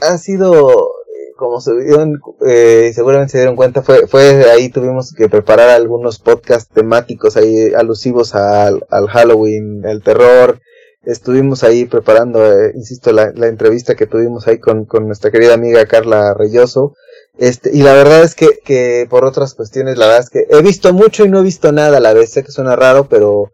ha 0.00 0.18
sido, 0.18 0.90
eh, 0.90 1.32
como 1.36 1.60
se 1.60 1.74
dieron, 1.80 2.20
eh, 2.46 2.92
seguramente 2.94 3.32
se 3.32 3.38
dieron 3.38 3.56
cuenta, 3.56 3.82
fue, 3.82 4.06
fue 4.06 4.50
ahí 4.50 4.68
tuvimos 4.68 5.14
que 5.16 5.28
preparar 5.28 5.70
algunos 5.70 6.18
podcasts 6.18 6.72
temáticos 6.72 7.36
ahí 7.36 7.72
alusivos 7.74 8.34
al, 8.34 8.84
al 8.90 9.08
Halloween, 9.08 9.84
el 9.84 10.02
terror, 10.02 10.60
estuvimos 11.02 11.64
ahí 11.64 11.84
preparando, 11.84 12.44
eh, 12.44 12.72
insisto, 12.74 13.12
la, 13.12 13.32
la, 13.34 13.46
entrevista 13.46 13.94
que 13.94 14.06
tuvimos 14.06 14.46
ahí 14.46 14.58
con, 14.58 14.84
con, 14.84 15.06
nuestra 15.06 15.30
querida 15.30 15.54
amiga 15.54 15.86
Carla 15.86 16.34
Reyoso. 16.34 16.94
Este, 17.38 17.70
y 17.72 17.82
la 17.82 17.92
verdad 17.92 18.24
es 18.24 18.34
que, 18.34 18.58
que 18.64 19.06
por 19.08 19.24
otras 19.24 19.54
cuestiones, 19.54 19.96
la 19.96 20.06
verdad 20.06 20.24
es 20.24 20.30
que 20.30 20.46
he 20.50 20.62
visto 20.62 20.92
mucho 20.92 21.24
y 21.24 21.28
no 21.28 21.40
he 21.40 21.44
visto 21.44 21.72
nada 21.72 21.98
a 21.98 22.00
la 22.00 22.12
vez. 22.12 22.30
Sé 22.32 22.42
que 22.42 22.50
suena 22.50 22.74
raro, 22.76 23.08
pero 23.08 23.52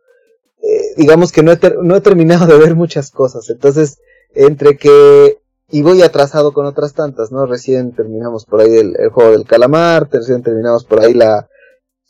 eh, 0.63 0.95
digamos 0.97 1.33
que 1.33 1.43
no 1.43 1.53
he, 1.53 1.59
no 1.83 1.97
he 1.97 2.01
terminado 2.01 2.47
de 2.47 2.59
ver 2.59 2.75
muchas 2.75 3.11
cosas, 3.11 3.51
entonces 3.51 3.99
entre 4.35 4.77
que 4.77 5.39
y 5.71 5.83
voy 5.83 6.03
atrasado 6.03 6.53
con 6.53 6.67
otras 6.67 6.95
tantas, 6.95 7.33
¿no? 7.33 7.47
Recién 7.47 7.95
terminamos 7.95 8.45
por 8.45 8.61
ahí 8.61 8.77
el, 8.77 8.95
juego 9.11 9.33
del 9.33 9.45
calamar, 9.45 10.09
recién 10.11 10.43
terminamos 10.43 10.85
por 10.85 11.01
ahí 11.01 11.15
la 11.15 11.49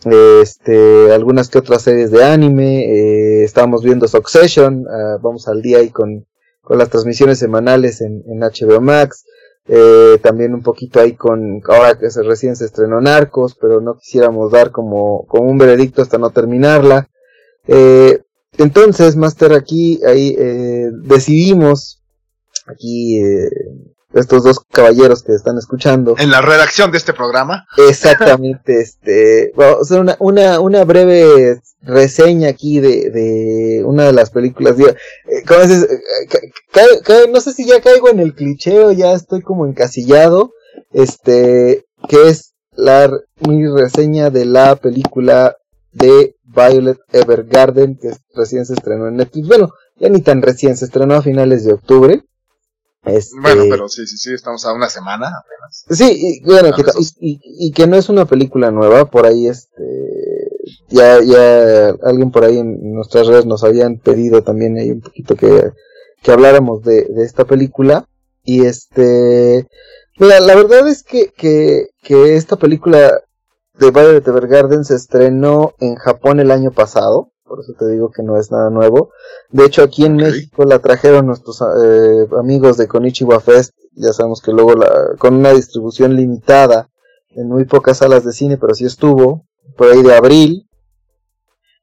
este 0.06 1.12
algunas 1.12 1.48
que 1.48 1.58
otras 1.58 1.82
series 1.82 2.10
de 2.10 2.24
anime, 2.24 2.84
eh, 2.84 3.44
estábamos 3.44 3.82
viendo 3.82 4.08
Succession, 4.08 4.86
ah, 4.88 5.18
vamos 5.22 5.48
al 5.48 5.62
día 5.62 5.78
ahí 5.78 5.90
con, 5.90 6.26
con 6.62 6.78
las 6.78 6.90
transmisiones 6.90 7.38
semanales 7.38 8.00
en, 8.00 8.22
en 8.26 8.40
HBO 8.40 8.80
Max, 8.80 9.24
eh, 9.66 10.18
también 10.22 10.54
un 10.54 10.62
poquito 10.62 11.00
ahí 11.00 11.14
con 11.14 11.62
ahora 11.66 11.98
que 11.98 12.10
se, 12.10 12.22
recién 12.22 12.56
se 12.56 12.66
estrenó 12.66 13.00
Narcos, 13.00 13.56
pero 13.58 13.80
no 13.80 13.96
quisiéramos 13.96 14.52
dar 14.52 14.70
como, 14.70 15.24
como 15.26 15.50
un 15.50 15.58
veredicto 15.58 16.02
hasta 16.02 16.18
no 16.18 16.30
terminarla. 16.30 17.08
Eh, 17.66 18.20
entonces, 18.58 19.16
Master, 19.16 19.52
aquí 19.52 20.00
ahí 20.04 20.36
eh, 20.38 20.90
decidimos 21.02 22.02
aquí 22.66 23.18
eh, 23.18 23.48
estos 24.14 24.44
dos 24.44 24.61
caballeros 24.70 25.22
que 25.22 25.33
están 25.33 25.59
escuchando. 25.59 26.14
En 26.18 26.31
la 26.31 26.40
redacción 26.40 26.90
de 26.90 26.98
este 26.98 27.12
programa. 27.12 27.66
Exactamente, 27.88 28.81
este, 28.81 29.53
vamos 29.57 29.79
a 29.79 29.81
hacer 29.83 30.00
una, 30.00 30.16
una, 30.20 30.61
una 30.61 30.85
breve 30.85 31.61
reseña 31.83 32.48
aquí 32.48 32.81
de, 32.81 33.11
de 33.11 33.83
una 33.85 34.05
de 34.05 34.12
las 34.12 34.31
películas. 34.31 34.79
Eh, 34.79 34.94
eh, 35.27 35.42
no 37.31 37.40
sé 37.40 37.53
si 37.53 37.66
ya 37.66 37.81
caigo 37.81 38.09
en 38.09 38.20
el 38.20 38.35
cliché 38.35 38.85
o 38.85 38.92
ya 38.92 39.12
estoy 39.12 39.42
como 39.42 39.66
encasillado, 39.66 40.53
este, 40.92 41.85
que 42.09 42.29
es 42.29 42.55
la, 42.72 43.11
mi 43.46 43.66
reseña 43.66 44.31
de 44.31 44.44
la 44.46 44.77
película 44.77 45.57
de 45.92 46.35
Violet 46.42 46.98
Evergarden, 47.12 47.98
que 47.98 48.11
recién 48.35 48.66
se 48.66 48.74
estrenó 48.74 49.09
en 49.09 49.16
Netflix. 49.16 49.48
Bueno, 49.48 49.70
ya 49.96 50.09
ni 50.09 50.20
tan 50.20 50.42
recién, 50.42 50.77
se 50.77 50.87
estrenó 50.87 51.14
a 51.14 51.22
finales 51.22 51.64
de 51.64 51.72
octubre. 51.72 52.22
Este, 53.04 53.38
bueno, 53.40 53.64
pero 53.68 53.88
sí, 53.88 54.06
sí, 54.06 54.16
sí, 54.16 54.32
estamos 54.32 54.64
a 54.64 54.72
una 54.72 54.88
semana 54.88 55.28
apenas. 55.28 55.84
Sí, 55.90 56.40
y, 56.42 56.44
bueno, 56.44 56.74
que, 56.74 56.82
y, 57.20 57.72
que 57.72 57.86
no 57.86 57.96
es 57.96 58.08
una 58.08 58.24
película 58.24 58.70
nueva, 58.70 59.04
por 59.10 59.26
ahí 59.26 59.46
este, 59.46 60.48
ya, 60.88 61.20
ya 61.22 61.88
alguien 62.02 62.30
por 62.30 62.44
ahí 62.44 62.58
en 62.58 62.94
nuestras 62.94 63.26
redes 63.26 63.44
nos 63.44 63.62
habían 63.62 63.98
pedido 63.98 64.42
también 64.42 64.78
ahí 64.78 64.90
un 64.90 65.02
poquito 65.02 65.36
que, 65.36 65.72
que 66.22 66.32
habláramos 66.32 66.82
de, 66.82 67.04
de 67.04 67.24
esta 67.24 67.44
película, 67.44 68.08
y 68.42 68.64
este, 68.64 69.68
mira, 70.18 70.40
la 70.40 70.54
verdad 70.54 70.88
es 70.88 71.02
que, 71.02 71.30
que, 71.36 71.88
que 72.02 72.36
esta 72.36 72.56
película 72.56 73.20
de 73.74 73.90
Violet 73.90 74.26
Evergarden 74.26 74.84
se 74.84 74.94
estrenó 74.94 75.74
en 75.80 75.96
Japón 75.96 76.40
el 76.40 76.50
año 76.50 76.70
pasado, 76.70 77.32
por 77.54 77.62
eso 77.62 77.74
te 77.78 77.88
digo 77.88 78.10
que 78.10 78.24
no 78.24 78.36
es 78.36 78.50
nada 78.50 78.68
nuevo. 78.68 79.12
De 79.50 79.64
hecho, 79.64 79.84
aquí 79.84 80.04
en 80.04 80.16
México 80.16 80.64
la 80.64 80.80
trajeron 80.80 81.26
nuestros 81.26 81.60
eh, 81.60 82.26
amigos 82.36 82.76
de 82.76 82.88
Konichiwa 82.88 83.38
Fest, 83.38 83.74
ya 83.92 84.12
sabemos 84.12 84.42
que 84.42 84.50
luego 84.50 84.74
la, 84.74 85.14
con 85.18 85.34
una 85.34 85.50
distribución 85.50 86.16
limitada 86.16 86.88
en 87.30 87.46
muy 87.46 87.64
pocas 87.64 87.98
salas 87.98 88.24
de 88.24 88.32
cine, 88.32 88.58
pero 88.58 88.74
sí 88.74 88.84
estuvo, 88.84 89.46
por 89.76 89.92
ahí 89.92 90.02
de 90.02 90.16
abril. 90.16 90.68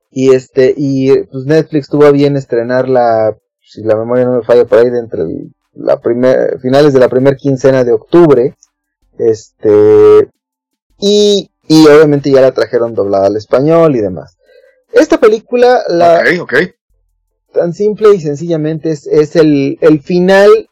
Y 0.10 0.34
este, 0.36 0.74
y 0.76 1.24
pues 1.24 1.46
Netflix 1.46 1.88
tuvo 1.88 2.12
bien 2.12 2.36
estrenarla, 2.36 3.38
si 3.62 3.82
la 3.82 3.96
memoria 3.96 4.26
no 4.26 4.34
me 4.34 4.44
falla, 4.44 4.66
por 4.66 4.80
ahí 4.80 4.90
de 4.90 5.00
entre 5.00 5.24
la 5.74 6.02
primer, 6.02 6.60
finales 6.60 6.92
de 6.92 7.00
la 7.00 7.08
primera 7.08 7.38
quincena 7.38 7.86
de 7.86 7.94
octubre. 7.94 8.58
Este, 9.18 10.30
y, 11.00 11.50
y 11.66 11.88
obviamente 11.88 12.30
ya 12.30 12.42
la 12.42 12.52
trajeron 12.52 12.94
doblada 12.94 13.28
al 13.28 13.38
español 13.38 13.96
y 13.96 14.02
demás. 14.02 14.36
Esta 14.94 15.20
película, 15.20 15.84
la, 15.88 16.24
tan 17.54 17.74
simple 17.74 18.14
y 18.16 18.20
sencillamente 18.20 18.92
es, 18.92 19.08
es 19.08 19.36
el, 19.36 19.78
el 19.82 20.02
final, 20.02 20.70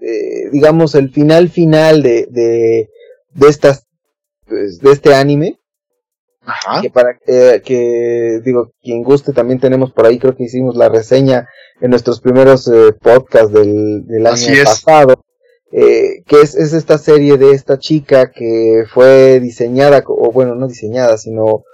eh, 0.00 0.50
digamos, 0.50 0.94
el 0.94 1.10
final 1.10 1.48
final 1.48 2.02
de, 2.02 2.26
de, 2.30 2.90
de 3.34 3.48
estas, 3.48 3.86
pues, 4.46 4.80
de 4.80 4.92
este 4.92 5.14
anime. 5.14 5.58
Ajá. 6.46 6.82
Que 6.82 6.90
para 6.90 7.18
eh, 7.26 7.62
que, 7.64 8.40
digo, 8.44 8.72
quien 8.82 9.02
guste, 9.02 9.32
también 9.32 9.60
tenemos 9.60 9.92
por 9.92 10.06
ahí, 10.06 10.18
creo 10.18 10.36
que 10.36 10.44
hicimos 10.44 10.76
la 10.76 10.90
reseña 10.90 11.48
en 11.80 11.90
nuestros 11.90 12.20
primeros 12.20 12.68
eh, 12.68 12.92
podcasts 12.92 13.52
del, 13.52 14.06
del 14.06 14.26
año 14.26 14.64
pasado. 14.64 15.14
Eh, 15.76 16.22
que 16.26 16.40
es, 16.40 16.54
es, 16.54 16.72
esta 16.72 16.98
serie 16.98 17.36
de 17.36 17.50
esta 17.50 17.80
chica 17.80 18.30
que 18.30 18.84
fue 18.92 19.40
diseñada, 19.40 20.04
o 20.06 20.30
bueno, 20.30 20.54
no 20.54 20.68
diseñada, 20.68 21.18
sino 21.18 21.64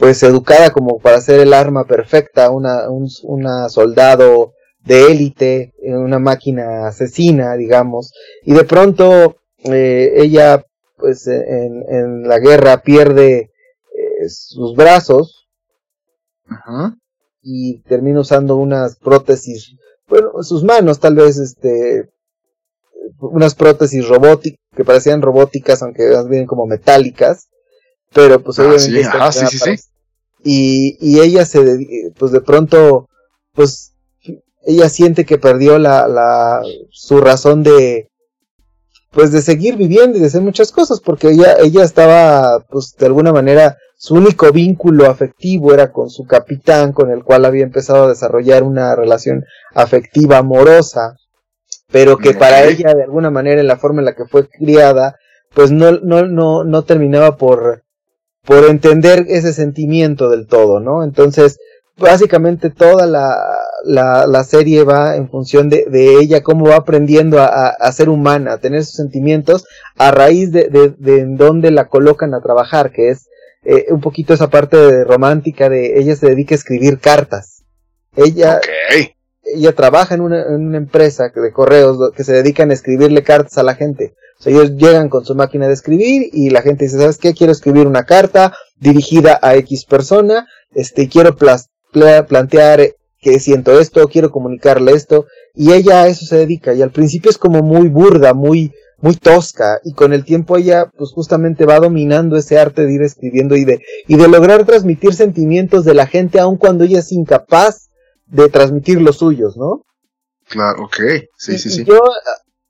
pues 0.00 0.22
educada 0.22 0.70
como 0.70 0.98
para 0.98 1.20
ser 1.20 1.40
el 1.40 1.52
arma 1.52 1.84
perfecta, 1.84 2.50
una, 2.50 2.88
un, 2.88 3.06
una 3.24 3.68
soldado 3.68 4.54
de 4.82 5.12
élite, 5.12 5.74
eh, 5.82 5.94
una 5.94 6.18
máquina 6.18 6.86
asesina, 6.88 7.54
digamos, 7.54 8.10
y 8.42 8.54
de 8.54 8.64
pronto 8.64 9.36
eh, 9.58 10.14
ella, 10.16 10.64
pues 10.96 11.26
en, 11.26 11.84
en, 11.86 12.22
la 12.22 12.38
guerra 12.38 12.78
pierde 12.82 13.50
eh, 13.94 14.28
sus 14.28 14.74
brazos. 14.74 15.46
Y 17.42 17.82
termina 17.82 18.20
usando 18.20 18.56
unas 18.56 18.96
prótesis, 18.96 19.76
bueno, 20.08 20.42
sus 20.42 20.64
manos 20.64 20.98
tal 20.98 21.14
vez, 21.14 21.38
este, 21.38 22.10
unas 23.18 23.54
prótesis 23.54 24.08
robóticas, 24.08 24.60
que 24.74 24.84
parecían 24.84 25.20
robóticas, 25.20 25.82
aunque 25.82 26.08
más 26.08 26.26
bien 26.26 26.46
como 26.46 26.66
metálicas, 26.66 27.48
pero 28.12 28.42
pues 28.42 28.58
ah, 28.58 28.62
obviamente 28.62 29.04
sí, 29.32 29.46
sí, 29.46 29.58
sí, 29.58 29.89
y, 30.44 30.96
y 31.00 31.20
ella 31.20 31.44
se, 31.44 32.12
pues 32.18 32.32
de 32.32 32.40
pronto, 32.40 33.08
pues 33.52 33.92
ella 34.62 34.88
siente 34.88 35.24
que 35.24 35.38
perdió 35.38 35.78
la, 35.78 36.06
la, 36.06 36.62
su 36.90 37.20
razón 37.20 37.62
de, 37.62 38.08
pues 39.10 39.32
de 39.32 39.42
seguir 39.42 39.76
viviendo 39.76 40.16
y 40.16 40.20
de 40.20 40.26
hacer 40.26 40.42
muchas 40.42 40.72
cosas, 40.72 41.00
porque 41.00 41.30
ella, 41.30 41.56
ella 41.58 41.84
estaba, 41.84 42.60
pues 42.68 42.94
de 42.98 43.06
alguna 43.06 43.32
manera, 43.32 43.76
su 43.96 44.14
único 44.14 44.50
vínculo 44.52 45.06
afectivo 45.06 45.74
era 45.74 45.92
con 45.92 46.08
su 46.08 46.24
capitán, 46.24 46.92
con 46.92 47.10
el 47.10 47.22
cual 47.22 47.44
había 47.44 47.64
empezado 47.64 48.04
a 48.04 48.08
desarrollar 48.08 48.62
una 48.62 48.94
relación 48.96 49.44
afectiva 49.74 50.38
amorosa, 50.38 51.16
pero 51.90 52.16
que 52.16 52.32
para 52.32 52.64
ella, 52.64 52.94
de 52.94 53.02
alguna 53.02 53.30
manera, 53.30 53.60
en 53.60 53.66
la 53.66 53.76
forma 53.76 54.00
en 54.00 54.06
la 54.06 54.14
que 54.14 54.24
fue 54.24 54.48
criada, 54.48 55.16
pues 55.52 55.72
no, 55.72 55.92
no, 55.92 56.24
no, 56.26 56.64
no 56.64 56.84
terminaba 56.84 57.36
por, 57.36 57.82
por 58.44 58.64
entender 58.64 59.26
ese 59.28 59.52
sentimiento 59.52 60.30
del 60.30 60.46
todo, 60.46 60.80
¿no? 60.80 61.04
Entonces, 61.04 61.58
básicamente 61.96 62.70
toda 62.70 63.06
la, 63.06 63.36
la, 63.84 64.26
la 64.26 64.44
serie 64.44 64.84
va 64.84 65.16
en 65.16 65.28
función 65.28 65.68
de, 65.68 65.86
de, 65.88 66.14
ella, 66.14 66.42
cómo 66.42 66.66
va 66.66 66.76
aprendiendo 66.76 67.40
a, 67.40 67.68
a, 67.68 67.92
ser 67.92 68.08
humana, 68.08 68.54
a 68.54 68.58
tener 68.58 68.84
sus 68.84 68.94
sentimientos, 68.94 69.66
a 69.96 70.10
raíz 70.10 70.50
de, 70.52 70.68
de, 70.68 70.94
de 70.98 71.20
en 71.20 71.36
dónde 71.36 71.70
la 71.70 71.88
colocan 71.88 72.34
a 72.34 72.40
trabajar, 72.40 72.90
que 72.92 73.10
es 73.10 73.28
eh, 73.62 73.86
un 73.90 74.00
poquito 74.00 74.32
esa 74.32 74.48
parte 74.48 75.04
romántica 75.04 75.68
de 75.68 75.98
ella 75.98 76.16
se 76.16 76.28
dedica 76.28 76.54
a 76.54 76.58
escribir 76.58 76.98
cartas. 76.98 77.64
Ella, 78.16 78.60
ella 79.44 79.72
trabaja 79.72 80.14
en 80.14 80.22
una, 80.22 80.42
en 80.42 80.66
una 80.66 80.78
empresa 80.78 81.30
de 81.34 81.52
correos 81.52 82.10
que 82.16 82.24
se 82.24 82.32
dedican 82.32 82.70
a 82.70 82.74
escribirle 82.74 83.22
cartas 83.22 83.58
a 83.58 83.62
la 83.62 83.74
gente. 83.74 84.14
O 84.40 84.42
sea, 84.42 84.52
ellos 84.54 84.72
llegan 84.76 85.10
con 85.10 85.26
su 85.26 85.34
máquina 85.34 85.68
de 85.68 85.74
escribir 85.74 86.30
y 86.32 86.48
la 86.48 86.62
gente 86.62 86.86
dice, 86.86 86.96
¿sabes 86.96 87.18
qué? 87.18 87.34
Quiero 87.34 87.52
escribir 87.52 87.86
una 87.86 88.04
carta 88.04 88.54
dirigida 88.78 89.38
a 89.42 89.54
X 89.56 89.84
persona, 89.84 90.48
este, 90.74 91.10
quiero 91.10 91.36
plantear 91.36 92.94
que 93.18 93.38
siento 93.38 93.78
esto, 93.78 94.08
quiero 94.08 94.30
comunicarle 94.30 94.92
esto, 94.92 95.26
y 95.54 95.72
ella 95.72 96.02
a 96.02 96.06
eso 96.06 96.24
se 96.24 96.38
dedica, 96.38 96.72
y 96.72 96.80
al 96.80 96.90
principio 96.90 97.30
es 97.30 97.36
como 97.36 97.62
muy 97.62 97.88
burda, 97.88 98.32
muy, 98.32 98.72
muy 99.02 99.14
tosca, 99.14 99.78
y 99.84 99.92
con 99.92 100.14
el 100.14 100.24
tiempo 100.24 100.56
ella, 100.56 100.90
pues 100.96 101.10
justamente 101.10 101.66
va 101.66 101.78
dominando 101.78 102.38
ese 102.38 102.58
arte 102.58 102.86
de 102.86 102.94
ir 102.94 103.02
escribiendo 103.02 103.56
y 103.56 103.66
de, 103.66 103.80
y 104.08 104.16
de 104.16 104.26
lograr 104.26 104.64
transmitir 104.64 105.12
sentimientos 105.12 105.84
de 105.84 105.92
la 105.92 106.06
gente 106.06 106.40
aun 106.40 106.56
cuando 106.56 106.84
ella 106.84 107.00
es 107.00 107.12
incapaz 107.12 107.90
de 108.24 108.48
transmitir 108.48 109.02
los 109.02 109.18
suyos, 109.18 109.58
¿no? 109.58 109.82
Claro, 110.48 110.84
ok, 110.84 110.96
sí, 111.36 111.58
sí, 111.58 111.68
sí. 111.68 111.84
Yo 111.84 112.00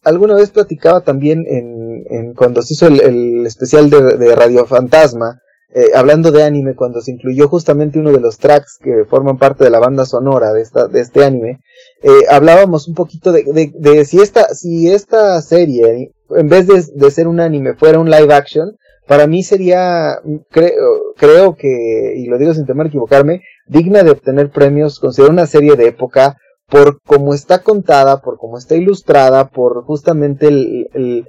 alguna 0.03 0.34
vez 0.34 0.51
platicaba 0.51 1.01
también 1.01 1.44
en, 1.46 2.05
en 2.11 2.34
cuando 2.34 2.62
se 2.62 2.74
hizo 2.74 2.86
el, 2.86 3.46
especial 3.46 3.90
de, 3.90 4.34
Radio 4.34 4.66
Fantasma, 4.66 5.40
eh, 5.72 5.90
hablando 5.94 6.32
de 6.32 6.42
anime, 6.42 6.74
cuando 6.74 7.01
se 7.01 7.12
incluyó 7.12 7.48
justamente 7.48 7.98
uno 7.98 8.11
de 8.11 8.20
los 8.20 8.38
tracks 8.38 8.78
que 8.82 9.05
forman 9.05 9.38
parte 9.38 9.62
de 9.62 9.70
la 9.70 9.78
banda 9.78 10.05
sonora 10.05 10.53
de 10.53 10.62
esta, 10.62 10.88
de 10.88 11.01
este 11.01 11.24
anime, 11.24 11.61
eh, 12.03 12.24
hablábamos 12.28 12.88
un 12.88 12.94
poquito 12.94 13.30
de, 13.30 14.05
si 14.05 14.20
esta, 14.20 14.48
si 14.55 14.90
esta 14.90 15.40
serie, 15.42 16.12
en 16.30 16.48
vez 16.48 16.66
de, 16.66 17.11
ser 17.11 17.28
un 17.28 17.40
anime, 17.40 17.74
fuera 17.74 18.01
un 18.01 18.11
live 18.11 18.34
action, 18.34 18.76
para 19.07 19.26
mí 19.26 19.42
sería, 19.42 20.20
creo, 20.51 21.14
creo 21.16 21.57
que, 21.57 22.14
y 22.16 22.26
lo 22.26 22.38
digo 22.38 22.55
sin 22.55 22.66
temer 22.66 22.88
equivocarme, 22.88 23.42
digna 23.66 24.03
de 24.03 24.11
obtener 24.11 24.51
premios, 24.51 24.98
considerar 24.98 25.32
una 25.32 25.46
serie 25.46 25.76
de 25.76 25.88
época, 25.88 26.36
por 26.71 27.01
cómo 27.03 27.35
está 27.35 27.62
contada, 27.62 28.21
por 28.21 28.39
cómo 28.39 28.57
está 28.57 28.77
ilustrada, 28.77 29.49
por 29.49 29.85
justamente 29.85 30.47
el, 30.47 31.27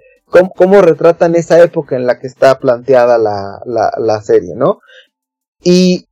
cómo, 0.56 0.82
retratan 0.82 1.36
esa 1.36 1.62
época 1.62 1.96
en 1.96 2.06
la 2.06 2.20
que 2.20 2.28
está 2.28 2.60
planteada 2.60 3.18
la, 3.18 3.62
la, 3.66 4.22
serie, 4.22 4.54
¿no? 4.56 4.80
Y, 5.64 6.06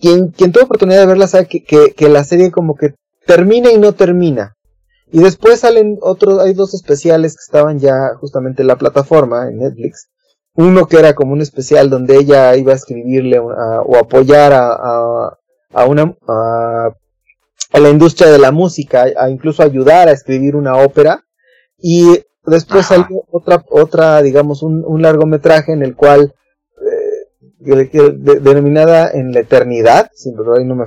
quien, 0.00 0.28
quien 0.28 0.52
tuvo 0.52 0.64
oportunidad 0.64 1.00
de 1.00 1.06
verla 1.06 1.26
sabe 1.26 1.48
que, 1.48 1.62
que, 1.94 2.08
la 2.08 2.24
serie 2.24 2.50
como 2.50 2.76
que 2.76 2.94
termina 3.26 3.72
y 3.72 3.78
no 3.78 3.94
termina. 3.94 4.54
Y 5.10 5.20
después 5.20 5.60
salen 5.60 5.98
otros, 6.00 6.40
hay 6.40 6.54
dos 6.54 6.74
especiales 6.74 7.34
que 7.34 7.42
estaban 7.44 7.78
ya 7.78 8.14
justamente 8.20 8.62
en 8.62 8.68
la 8.68 8.76
plataforma, 8.76 9.48
en 9.48 9.58
Netflix. 9.58 10.08
Uno 10.54 10.86
que 10.86 10.98
era 10.98 11.14
como 11.14 11.32
un 11.32 11.42
especial 11.42 11.90
donde 11.90 12.16
ella 12.16 12.56
iba 12.56 12.72
a 12.72 12.76
escribirle 12.76 13.38
o 13.38 13.96
apoyar 13.96 14.52
a, 14.52 15.36
a, 15.72 15.84
una, 15.86 16.16
a, 16.26 16.90
la 17.78 17.90
industria 17.90 18.30
de 18.30 18.38
la 18.38 18.52
música, 18.52 19.06
a 19.16 19.30
incluso 19.30 19.62
ayudar 19.62 20.08
a 20.08 20.12
escribir 20.12 20.56
una 20.56 20.76
ópera. 20.76 21.24
Y 21.78 22.22
después 22.44 22.86
salió 22.86 23.24
otra, 23.30 23.64
otra, 23.68 24.22
digamos, 24.22 24.62
un, 24.62 24.84
un 24.86 25.02
largometraje 25.02 25.72
en 25.72 25.82
el 25.82 25.94
cual 25.94 26.32
denominada 27.66 29.10
en 29.10 29.32
la 29.32 29.40
eternidad, 29.40 30.10
si 30.14 30.30
no 30.32 30.74
me 30.74 30.84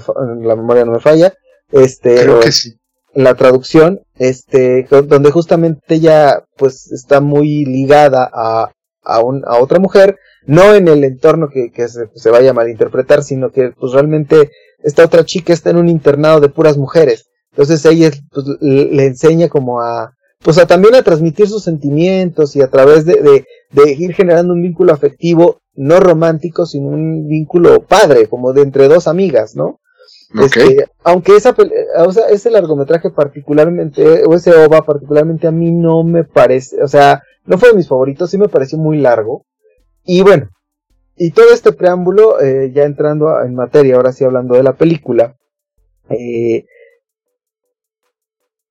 la 0.48 0.56
memoria 0.56 0.86
no 0.86 0.94
me 0.94 1.00
falla, 1.00 1.34
este, 1.72 2.26
la 3.14 3.36
traducción, 3.36 4.02
este, 4.18 4.88
donde 4.90 5.32
justamente 5.32 5.82
ella 5.96 6.44
pues 6.58 6.92
está 6.92 7.22
muy 7.22 7.66
ligada 7.66 8.30
a, 8.32 8.72
a, 9.04 9.20
un, 9.22 9.44
a 9.46 9.58
otra 9.58 9.80
mujer, 9.80 10.18
no 10.46 10.74
en 10.74 10.88
el 10.88 11.04
entorno 11.04 11.50
que, 11.50 11.72
que 11.72 11.88
se, 11.88 12.10
se, 12.14 12.30
vaya 12.30 12.52
a 12.52 12.54
malinterpretar, 12.54 13.24
sino 13.24 13.52
que 13.52 13.72
pues 13.78 13.94
realmente 13.94 14.52
esta 14.84 15.06
otra 15.06 15.26
chica 15.26 15.54
está 15.54 15.70
en 15.70 15.78
un 15.78 15.90
internado 15.90 16.40
de 16.40 16.50
puras 16.50 16.78
mujeres. 16.78 17.26
Entonces 17.52 17.84
ella 17.86 18.12
pues, 18.32 18.46
le 18.62 19.06
enseña 19.06 19.50
como 19.50 19.82
a, 19.82 20.14
pues 20.44 20.58
a 20.58 20.68
también 20.68 20.96
a 20.96 21.04
transmitir 21.04 21.48
sus 21.48 21.64
sentimientos 21.64 22.56
y 22.56 22.62
a 22.62 22.70
través 22.70 23.06
de, 23.06 23.22
de, 23.22 23.46
de 23.72 23.92
ir 23.92 24.14
generando 24.14 24.54
un 24.54 24.62
vínculo 24.62 24.94
afectivo 24.94 25.60
no 25.76 26.00
romántico, 26.00 26.66
sino 26.66 26.90
un 26.90 27.28
vínculo 27.28 27.82
padre, 27.82 28.28
como 28.28 28.54
de 28.54 28.62
entre 28.62 28.88
dos 28.88 29.08
amigas, 29.08 29.56
¿no? 29.56 29.80
Este, 30.40 30.86
aunque 31.04 31.36
esa, 31.36 31.56
o 31.98 32.12
sea, 32.12 32.28
ese 32.28 32.52
largometraje 32.52 33.10
particularmente, 33.10 34.24
o 34.26 34.36
ese 34.36 34.52
OVA 34.52 34.84
particularmente 34.84 35.48
a 35.48 35.52
mí 35.52 35.72
no 35.72 36.04
me 36.04 36.24
parece, 36.24 36.84
o 36.84 36.88
sea, 36.88 37.24
no 37.46 37.58
fue 37.58 37.70
de 37.70 37.76
mis 37.76 37.88
favoritos, 37.88 38.30
sí 38.30 38.38
me 38.38 38.48
pareció 38.48 38.78
muy 38.78 39.00
largo. 39.00 39.46
Y 40.04 40.22
bueno, 40.22 40.50
y 41.20 41.32
todo 41.32 41.54
este 41.54 41.74
preámbulo, 41.74 42.40
eh, 42.40 42.72
ya 42.74 42.84
entrando 42.84 43.42
en 43.44 43.54
materia, 43.54 43.98
ahora 43.98 44.14
sí 44.14 44.24
hablando 44.24 44.56
de 44.56 44.64
la 44.64 44.78
película, 44.78 45.36
eh, 46.10 46.66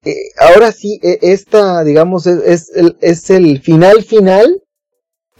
eh, 0.03 0.14
ahora 0.38 0.72
sí, 0.72 0.99
e, 1.03 1.18
esta, 1.20 1.84
digamos, 1.84 2.26
es, 2.26 2.74
el, 2.74 2.96
es 3.03 3.28
el 3.28 3.61
final 3.61 4.03
final 4.03 4.62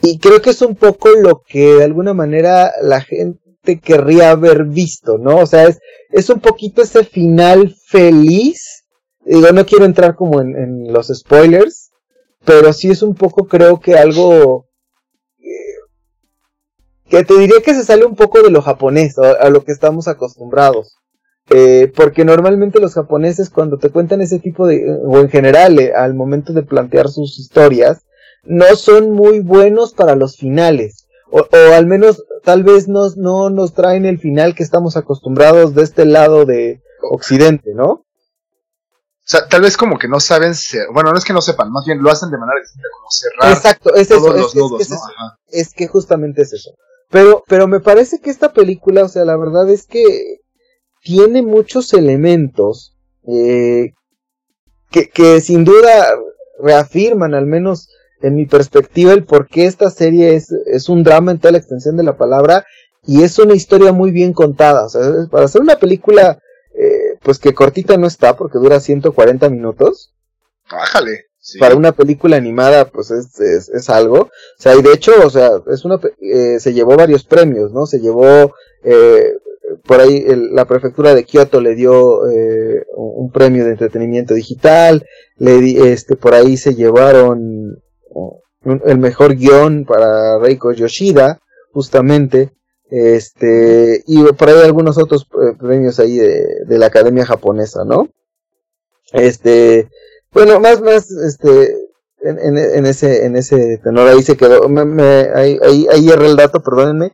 y 0.03 0.19
creo 0.19 0.43
que 0.43 0.51
es 0.51 0.61
un 0.61 0.77
poco 0.77 1.09
lo 1.11 1.43
que 1.43 1.77
de 1.77 1.85
alguna 1.85 2.13
manera 2.13 2.73
la 2.83 3.01
gente 3.01 3.81
querría 3.83 4.31
haber 4.31 4.65
visto, 4.65 5.17
¿no? 5.17 5.39
O 5.39 5.47
sea, 5.47 5.67
es, 6.11 6.31
un 6.31 6.41
poquito 6.41 6.83
ese 6.83 7.05
final 7.05 7.75
feliz. 7.87 8.85
Digo, 9.25 9.51
no 9.53 9.65
quiero 9.65 9.87
entrar 9.87 10.15
como 10.15 10.43
en, 10.43 10.93
los 10.93 11.09
spoilers, 11.09 11.91
pero 12.45 12.73
sí 12.75 12.91
es 12.91 13.03
un 13.03 13.15
poco, 13.15 13.47
creo 13.47 13.81
que 13.81 13.95
algo 13.95 14.68
que 17.09 17.25
te 17.25 17.39
diría 17.39 17.57
que 17.65 17.75
se 17.75 17.85
sale 17.85 18.05
un 18.05 18.15
poco 18.15 18.43
de 18.43 18.51
lo 18.51 18.63
japonés, 18.63 19.17
a, 19.19 19.49
lo 19.51 19.65
que 19.65 19.73
estamos 19.73 20.09
acostumbrados. 20.09 20.97
Eh, 21.51 21.91
porque 21.97 22.27
normalmente 22.27 22.79
los 22.79 22.93
japoneses 22.93 23.49
cuando 23.49 23.79
te 23.79 23.89
cuentan 23.89 24.21
ese 24.21 24.39
tipo 24.39 24.67
de, 24.67 24.85
o 25.05 25.19
en 25.19 25.31
general, 25.31 25.79
eh, 25.79 25.95
al 25.95 26.15
momento 26.15 26.53
de 26.53 26.63
plantear 26.63 27.09
sus 27.09 27.39
historias, 27.39 28.03
no 28.45 28.77
son 28.77 29.13
muy 29.13 29.41
buenos 29.41 29.95
para 29.95 30.15
los 30.15 30.37
finales. 30.37 31.07
O, 31.31 31.47
al 31.75 31.87
menos 31.87 32.25
tal 32.45 32.65
vez 32.65 32.89
nos, 32.89 33.17
no 33.17 33.51
nos 33.51 33.75
traen 33.75 34.05
el 34.05 34.19
final 34.19 34.55
que 34.55 34.63
estamos 34.63 34.97
acostumbrados 34.97 35.75
de 35.75 35.83
este 35.83 36.05
lado 36.05 36.45
de 36.45 36.83
Occidente, 37.11 37.73
¿no? 37.75 38.05
O 39.29 39.31
sea, 39.31 39.47
tal 39.47 39.61
vez 39.61 39.77
como 39.77 39.99
que 39.99 40.09
no 40.09 40.21
saben 40.21 40.55
ser, 40.55 40.87
bueno, 40.93 41.13
no 41.13 41.19
es 41.19 41.25
que 41.25 41.35
no 41.35 41.43
sepan, 41.43 41.71
más 41.71 41.85
bien 41.85 42.03
lo 42.03 42.11
hacen 42.11 42.31
de 42.31 42.39
manera 42.39 42.61
distinta, 42.61 42.89
como 42.97 43.11
cerrar 43.11 43.53
Exacto, 43.53 43.95
es 43.95 44.09
todos 44.09 44.35
los 44.35 44.55
nudos, 44.55 44.81
es, 44.81 44.91
¿no? 44.91 44.97
es, 45.49 45.75
que 45.75 45.87
justamente 45.87 46.41
es 46.41 46.55
eso. 46.55 46.71
Pero, 47.11 47.43
pero 47.49 47.67
me 47.67 47.81
parece 47.81 48.21
que 48.21 48.31
esta 48.31 48.53
película, 48.53 49.05
o 49.05 49.09
sea, 49.09 49.25
la 49.25 49.37
verdad 49.37 49.69
es 49.71 49.87
que 49.87 50.41
tiene 51.03 51.43
muchos 51.43 51.95
elementos 51.95 52.97
eh, 53.27 53.93
que, 54.91 55.09
que 55.09 55.41
sin 55.41 55.65
duda 55.65 56.09
reafirman 56.61 57.35
al 57.35 57.47
menos 57.47 57.89
en 58.21 58.35
mi 58.35 58.47
perspectiva, 58.47 59.13
el 59.13 59.25
por 59.25 59.47
qué 59.47 59.67
esta 59.67 59.91
serie 59.91 60.35
es, 60.35 60.51
es 60.67 60.89
un 60.89 61.03
drama 61.05 61.31
en 61.31 61.39
toda 61.39 61.53
la 61.53 61.59
extensión 61.59 61.97
de 61.97 62.03
la 62.03 62.17
palabra 62.17 62.67
y 63.05 63.23
es 63.23 63.39
una 63.39 63.55
historia 63.55 63.93
muy 63.93 64.11
bien 64.11 64.33
contada. 64.33 64.87
O 64.87 64.89
sea, 64.89 65.03
para 65.31 65.45
hacer 65.45 65.63
una 65.63 65.77
película, 65.77 66.39
eh, 66.75 67.17
pues 67.23 67.39
que 67.39 67.55
cortita 67.55 67.97
no 67.97 68.07
está 68.07 68.37
porque 68.37 68.59
dura 68.59 68.81
140 68.81 69.49
minutos. 69.49 70.15
Bájale. 70.71 71.28
Para 71.59 71.77
una 71.77 71.93
película 71.93 72.37
animada, 72.37 72.87
pues 72.87 73.11
es, 73.11 73.41
es, 73.41 73.69
es, 73.69 73.89
algo. 73.91 74.23
O 74.23 74.31
sea, 74.59 74.75
y 74.77 74.83
de 74.83 74.93
hecho, 74.93 75.13
o 75.25 75.31
sea, 75.31 75.51
es 75.71 75.85
una, 75.85 75.99
eh, 76.21 76.59
se 76.61 76.75
llevó 76.75 76.97
varios 76.97 77.25
premios, 77.25 77.73
¿no? 77.73 77.87
Se 77.87 78.01
llevó, 78.01 78.53
eh, 78.85 79.35
por 79.87 80.01
ahí 80.01 80.25
la 80.51 80.67
prefectura 80.67 81.15
de 81.15 81.25
Kioto 81.25 81.61
le 81.61 81.75
dio 81.75 82.29
eh, 82.29 82.85
un 82.97 83.31
premio 83.31 83.65
de 83.65 83.71
entretenimiento 83.71 84.35
digital, 84.35 85.07
le 85.37 85.59
di, 85.59 85.79
este, 85.79 86.17
por 86.17 86.35
ahí 86.35 86.57
se 86.57 86.75
llevaron 86.75 87.81
el 88.85 88.99
mejor 88.99 89.37
guion 89.37 89.85
para 89.85 90.39
Reiko 90.39 90.73
Yoshida, 90.73 91.41
justamente, 91.73 92.53
este, 92.91 94.03
y 94.07 94.23
por 94.33 94.49
ahí 94.49 94.63
algunos 94.63 94.99
otros 94.99 95.29
eh, 95.35 95.55
premios 95.59 96.01
ahí 96.01 96.17
de, 96.17 96.79
la 96.79 96.87
Academia 96.87 97.27
Japonesa, 97.27 97.85
¿no? 97.85 98.09
Este, 99.13 99.89
bueno, 100.33 100.61
más, 100.61 100.81
más, 100.81 101.11
este, 101.11 101.77
en, 102.21 102.87
ese, 102.87 103.27
en 103.27 103.37
ese 103.37 103.79
tenor 103.79 104.09
ahí 104.09 104.23
se 104.23 104.37
quedó, 104.37 104.69
me, 104.69 105.03
ahí, 105.35 105.59
ahí, 105.63 105.87
ahí 105.91 106.09
erré 106.09 106.27
el 106.27 106.37
dato, 106.37 106.61
perdónenme, 106.61 107.13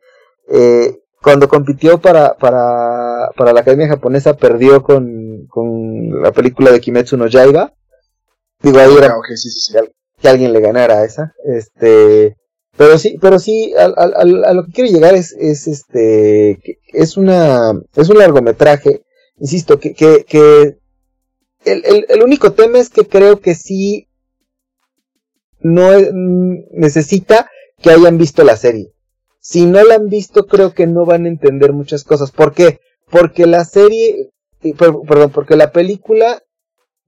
eh, 0.48 0.98
cuando 1.22 1.48
compitió 1.48 2.00
para, 2.00 2.34
para, 2.34 3.30
para 3.36 3.52
la 3.52 3.60
Academia 3.60 3.88
Japonesa 3.88 4.34
perdió 4.34 4.82
con, 4.82 5.46
con 5.48 6.22
la 6.22 6.32
película 6.32 6.70
de 6.70 6.80
Kimetsu 6.80 7.16
no 7.16 7.26
Yaiba. 7.26 7.72
Digo, 8.60 8.78
ahí 8.78 8.94
era, 8.96 9.08
ah, 9.08 9.20
sí, 9.34 9.50
sí, 9.50 9.74
que 10.20 10.28
alguien 10.28 10.52
le 10.52 10.60
ganara 10.60 10.98
a 10.98 11.04
esa. 11.04 11.32
Este, 11.44 12.36
pero 12.76 12.98
sí, 12.98 13.18
pero 13.20 13.38
sí, 13.38 13.74
a, 13.74 13.84
a, 13.84 14.24
lo 14.24 14.66
que 14.66 14.72
quiero 14.72 14.90
llegar 14.90 15.14
es, 15.14 15.32
es 15.38 15.66
este, 15.66 16.58
es 16.92 17.16
una, 17.16 17.72
es 17.96 18.08
un 18.10 18.18
largometraje, 18.18 19.02
insisto, 19.38 19.78
que, 19.78 19.94
que, 19.94 20.24
que 20.28 20.76
el, 21.64 21.82
el, 21.84 22.06
el, 22.08 22.22
único 22.22 22.52
tema 22.52 22.78
es 22.78 22.90
que 22.90 23.06
creo 23.06 23.40
que 23.40 23.54
sí 23.54 24.08
no 25.60 25.90
necesita 26.72 27.48
que 27.82 27.90
hayan 27.90 28.18
visto 28.18 28.44
la 28.44 28.56
serie. 28.56 28.92
Si 29.40 29.66
no 29.66 29.82
la 29.82 29.96
han 29.96 30.08
visto, 30.08 30.46
creo 30.46 30.72
que 30.72 30.86
no 30.86 31.04
van 31.04 31.24
a 31.24 31.28
entender 31.28 31.72
muchas 31.72 32.04
cosas. 32.04 32.30
¿Por 32.30 32.54
qué? 32.54 32.80
Porque 33.10 33.46
la 33.46 33.64
serie, 33.64 34.30
perdón, 34.78 35.30
porque 35.32 35.56
la 35.56 35.72
película 35.72 36.42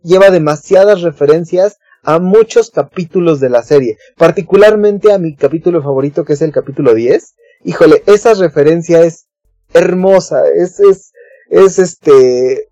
lleva 0.02 0.30
demasiadas 0.30 1.02
referencias 1.02 1.78
a 2.02 2.18
muchos 2.18 2.70
capítulos 2.70 3.40
de 3.40 3.50
la 3.50 3.62
serie, 3.62 3.98
particularmente 4.16 5.12
a 5.12 5.18
mi 5.18 5.34
capítulo 5.34 5.82
favorito 5.82 6.24
que 6.24 6.34
es 6.34 6.42
el 6.42 6.52
capítulo 6.52 6.94
10. 6.94 7.34
Híjole, 7.64 8.02
esa 8.06 8.34
referencia 8.34 9.02
es 9.02 9.26
hermosa, 9.72 10.44
es, 10.48 10.78
es, 10.78 11.12
es 11.50 11.78
este, 11.78 12.68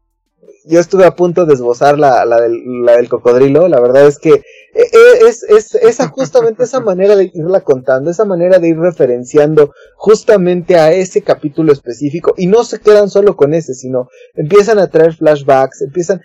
yo 0.64 0.80
estuve 0.80 1.04
a 1.04 1.14
punto 1.14 1.44
de 1.44 1.54
esbozar 1.54 1.98
la, 1.98 2.24
la, 2.24 2.40
del, 2.40 3.08
cocodrilo, 3.08 3.68
la 3.68 3.80
verdad 3.80 4.06
es 4.06 4.18
que 4.18 4.30
e, 4.30 4.42
e, 4.74 5.26
es, 5.28 5.42
es, 5.42 5.74
esa 5.74 6.08
justamente 6.08 6.64
esa 6.64 6.80
manera 6.80 7.16
de 7.16 7.30
irla 7.34 7.60
contando, 7.60 8.10
esa 8.10 8.24
manera 8.24 8.58
de 8.58 8.68
ir 8.68 8.78
referenciando 8.78 9.72
justamente 9.96 10.76
a 10.76 10.92
ese 10.92 11.22
capítulo 11.22 11.72
específico 11.72 12.34
y 12.36 12.46
no 12.46 12.64
se 12.64 12.80
quedan 12.80 13.10
solo 13.10 13.36
con 13.36 13.54
ese, 13.54 13.74
sino 13.74 14.08
empiezan 14.34 14.78
a 14.78 14.88
traer 14.88 15.14
flashbacks, 15.14 15.82
empiezan, 15.82 16.20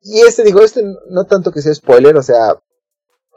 y 0.00 0.20
este, 0.20 0.42
digo, 0.42 0.62
este 0.62 0.82
no 1.10 1.24
tanto 1.24 1.52
que 1.52 1.60
sea 1.62 1.74
spoiler, 1.74 2.16
o 2.16 2.22
sea, 2.22 2.54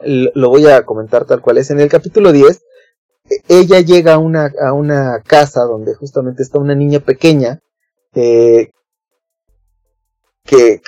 lo 0.02 0.48
voy 0.48 0.66
a 0.66 0.84
comentar 0.84 1.26
tal 1.26 1.42
cual 1.42 1.58
es. 1.58 1.70
En 1.70 1.80
el 1.80 1.88
capítulo 1.88 2.32
10, 2.32 2.62
e, 3.28 3.42
ella 3.48 3.80
llega 3.80 4.14
a 4.14 4.18
una, 4.18 4.50
a 4.60 4.72
una 4.72 5.22
casa 5.26 5.62
donde 5.62 5.94
justamente 5.94 6.42
está 6.42 6.58
una 6.58 6.74
niña 6.74 7.00
pequeña, 7.00 7.60
eh, 8.14 8.70
que, 10.44 10.80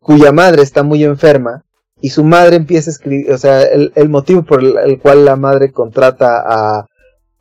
cuya 0.00 0.32
madre 0.32 0.62
está 0.62 0.82
muy 0.82 1.04
enferma, 1.04 1.64
y 2.00 2.10
su 2.10 2.24
madre 2.24 2.56
empieza 2.56 2.90
a 2.90 2.92
escribir, 2.92 3.32
o 3.32 3.38
sea, 3.38 3.62
el, 3.62 3.92
el 3.94 4.08
motivo 4.08 4.42
por 4.42 4.62
el, 4.62 4.98
cual 5.00 5.24
la 5.24 5.36
madre 5.36 5.70
contrata 5.70 6.42
a, 6.46 6.86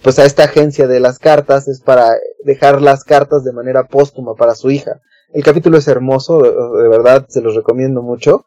pues 0.02 0.20
a 0.20 0.26
esta 0.26 0.44
agencia 0.44 0.88
de 0.88 1.00
las 1.00 1.20
cartas 1.20 1.68
es 1.68 1.82
para 1.82 2.18
dejar 2.44 2.82
las 2.82 3.04
cartas 3.04 3.44
de 3.44 3.54
manera 3.54 3.88
póstuma 3.88 4.36
para 4.36 4.56
su 4.56 4.70
hija. 4.70 5.00
El 5.34 5.44
capítulo 5.44 5.78
es 5.78 5.88
hermoso, 5.88 6.42
de, 6.42 6.90
verdad, 6.90 7.26
se 7.30 7.42
los 7.42 7.56
recomiendo 7.56 8.02
mucho. 8.02 8.46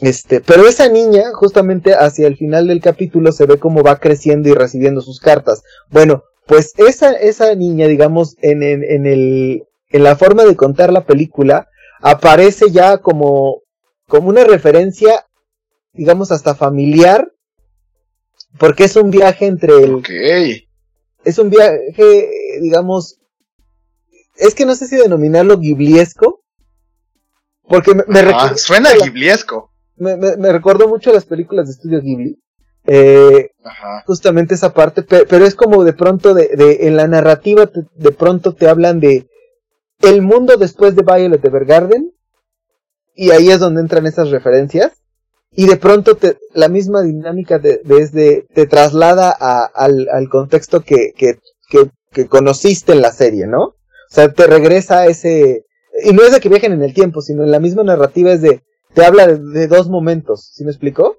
Este, 0.00 0.40
pero 0.40 0.66
esa 0.66 0.88
niña, 0.88 1.32
justamente 1.34 1.94
hacia 1.94 2.26
el 2.26 2.36
final 2.36 2.68
del 2.68 2.80
capítulo, 2.80 3.32
se 3.32 3.46
ve 3.46 3.58
cómo 3.58 3.82
va 3.82 3.96
creciendo 3.96 4.48
y 4.48 4.54
recibiendo 4.54 5.00
sus 5.00 5.20
cartas. 5.20 5.62
Bueno, 5.90 6.22
pues 6.46 6.72
esa, 6.78 7.12
esa 7.12 7.54
niña, 7.54 7.86
digamos, 7.86 8.36
en, 8.40 8.62
en, 8.62 8.84
en 8.84 9.06
el, 9.06 9.64
en 9.90 10.04
la 10.04 10.16
forma 10.16 10.44
de 10.44 10.56
contar 10.56 10.92
la 10.92 11.04
película 11.04 11.68
aparece 12.00 12.70
ya 12.70 12.98
como, 12.98 13.62
como 14.06 14.28
una 14.28 14.44
referencia, 14.44 15.26
digamos, 15.92 16.32
hasta 16.32 16.54
familiar, 16.54 17.30
porque 18.58 18.84
es 18.84 18.96
un 18.96 19.10
viaje 19.10 19.46
entre 19.46 19.74
el... 19.74 20.02
Es 21.24 21.38
un 21.38 21.50
viaje, 21.50 22.30
digamos, 22.60 23.18
es 24.36 24.54
que 24.54 24.64
no 24.64 24.74
sé 24.74 24.86
si 24.86 24.96
denominarlo 24.96 25.60
gibliesco, 25.60 26.42
porque 27.68 27.94
me, 27.94 28.04
me 28.08 28.56
suena 28.56 28.90
gibliesco. 28.90 29.70
Me, 29.96 30.16
me, 30.16 30.36
me 30.38 30.50
recordó 30.50 30.88
mucho 30.88 31.10
a 31.10 31.12
las 31.12 31.26
películas 31.26 31.66
de 31.66 31.72
estudio 31.72 32.00
Ghibli. 32.00 32.40
Eh, 32.86 33.50
justamente 34.06 34.54
esa 34.54 34.72
parte, 34.72 35.02
pero, 35.02 35.44
es 35.44 35.54
como 35.54 35.84
de 35.84 35.92
pronto, 35.92 36.32
de, 36.32 36.48
de 36.56 36.88
en 36.88 36.96
la 36.96 37.06
narrativa, 37.06 37.70
de 37.94 38.10
pronto 38.12 38.54
te 38.54 38.68
hablan 38.68 38.98
de 38.98 39.28
el 40.00 40.22
mundo 40.22 40.56
después 40.56 40.94
de 40.96 41.02
Violet 41.02 41.44
Evergarden, 41.44 42.12
y 43.14 43.30
ahí 43.30 43.50
es 43.50 43.60
donde 43.60 43.80
entran 43.80 44.06
esas 44.06 44.30
referencias, 44.30 44.92
y 45.52 45.66
de 45.66 45.76
pronto 45.76 46.16
te, 46.16 46.38
la 46.54 46.68
misma 46.68 47.02
dinámica 47.02 47.58
de, 47.58 47.80
desde 47.84 48.46
te 48.54 48.66
traslada 48.66 49.34
a, 49.38 49.64
al, 49.64 50.08
al, 50.10 50.28
contexto 50.28 50.80
que, 50.80 51.12
que, 51.16 51.38
que, 51.68 51.90
que, 52.12 52.28
conociste 52.28 52.92
en 52.92 53.02
la 53.02 53.10
serie, 53.10 53.46
¿no? 53.46 53.62
O 53.62 53.76
sea, 54.12 54.32
te 54.32 54.46
regresa 54.46 55.00
a 55.00 55.06
ese, 55.06 55.64
y 56.04 56.12
no 56.12 56.22
es 56.22 56.32
de 56.32 56.40
que 56.40 56.48
viajen 56.48 56.72
en 56.72 56.82
el 56.82 56.94
tiempo, 56.94 57.20
sino 57.20 57.42
en 57.42 57.50
la 57.50 57.58
misma 57.58 57.82
narrativa 57.82 58.32
es 58.32 58.42
de, 58.42 58.62
te 58.94 59.04
habla 59.04 59.26
de, 59.26 59.38
de 59.38 59.66
dos 59.66 59.88
momentos, 59.88 60.50
¿sí 60.54 60.64
me 60.64 60.70
explicó? 60.70 61.18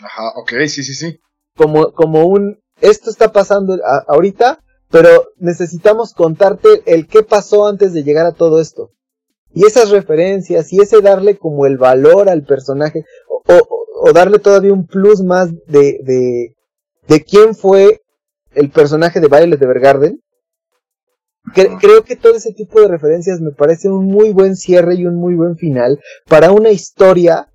Ajá, 0.00 0.32
ok, 0.36 0.52
sí, 0.66 0.82
sí, 0.82 0.94
sí. 0.94 1.20
Como, 1.56 1.92
como 1.92 2.26
un, 2.26 2.60
esto 2.80 3.10
está 3.10 3.32
pasando 3.32 3.78
ahorita, 4.06 4.60
pero 4.90 5.32
necesitamos 5.36 6.14
contarte 6.14 6.82
el 6.86 7.06
qué 7.06 7.22
pasó 7.22 7.66
antes 7.66 7.92
de 7.92 8.02
llegar 8.02 8.26
a 8.26 8.32
todo 8.32 8.60
esto. 8.60 8.90
Y 9.52 9.64
esas 9.64 9.90
referencias 9.90 10.72
y 10.72 10.80
ese 10.80 11.00
darle 11.00 11.38
como 11.38 11.66
el 11.66 11.78
valor 11.78 12.28
al 12.28 12.44
personaje, 12.44 13.04
o, 13.28 13.42
o, 14.00 14.12
darle 14.12 14.38
todavía 14.38 14.72
un 14.72 14.86
plus 14.86 15.22
más 15.22 15.50
de, 15.66 16.00
de, 16.02 16.54
de 17.06 17.24
quién 17.24 17.54
fue 17.54 18.02
el 18.52 18.70
personaje 18.70 19.20
de 19.20 19.28
Violet 19.28 19.58
de 19.58 19.64
Evergarden. 19.64 20.22
creo 21.54 22.04
que 22.04 22.16
todo 22.16 22.34
ese 22.34 22.52
tipo 22.52 22.80
de 22.80 22.88
referencias 22.88 23.40
me 23.40 23.52
parece 23.52 23.88
un 23.88 24.06
muy 24.06 24.32
buen 24.32 24.56
cierre 24.56 24.94
y 24.94 25.06
un 25.06 25.16
muy 25.16 25.34
buen 25.34 25.56
final 25.56 25.98
para 26.28 26.52
una 26.52 26.70
historia 26.70 27.48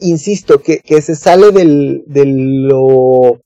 insisto, 0.00 0.60
que, 0.60 0.80
que 0.80 1.00
se 1.02 1.14
sale 1.14 1.52
del, 1.52 2.04
de 2.06 2.24
lo 2.26 3.40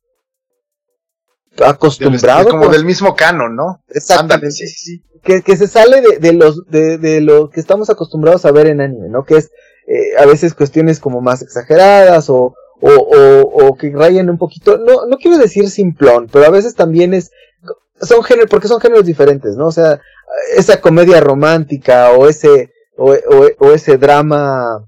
acostumbrado. 1.63 2.49
como 2.49 2.69
del 2.69 2.85
mismo 2.85 3.15
canon, 3.15 3.55
¿no? 3.55 3.83
Exactamente. 3.89 4.51
sí, 4.51 4.67
sí, 4.67 5.03
Que, 5.23 5.43
que 5.43 5.57
se 5.57 5.67
sale 5.67 6.01
de, 6.01 6.19
de 6.19 6.33
los, 6.33 6.67
de, 6.67 6.99
de, 6.99 7.21
lo 7.21 7.51
que 7.51 7.61
estamos 7.61 7.91
acostumbrados 7.91 8.45
a 8.45 8.53
ver 8.53 8.67
en 8.67 8.81
anime, 8.81 9.09
¿no? 9.09 9.25
Que 9.25 9.37
es 9.37 9.51
eh, 9.87 10.17
a 10.19 10.27
veces 10.27 10.55
cuestiones 10.55 11.01
como 11.01 11.21
más 11.21 11.43
exageradas 11.43 12.31
o, 12.31 12.55
o, 12.81 12.91
o, 12.91 13.67
o, 13.67 13.77
que 13.77 13.91
rayan 13.91 14.31
un 14.31 14.39
poquito, 14.39 14.79
no, 14.79 15.07
no 15.07 15.17
quiero 15.19 15.39
decir 15.39 15.71
simplón, 15.71 16.29
pero 16.33 16.47
a 16.47 16.51
veces 16.51 16.75
también 16.75 17.15
es, 17.15 17.31
son 18.01 18.23
géneros, 18.23 18.51
porque 18.51 18.69
son 18.69 18.81
géneros 18.81 19.05
diferentes, 19.05 19.57
¿no? 19.57 19.67
O 19.69 19.73
sea, 19.73 20.01
esa 20.57 20.81
comedia 20.81 21.21
romántica 21.21 22.13
o 22.13 22.29
ese, 22.29 22.71
o, 22.97 23.15
o 23.59 23.71
ese 23.73 23.99
drama 23.99 24.85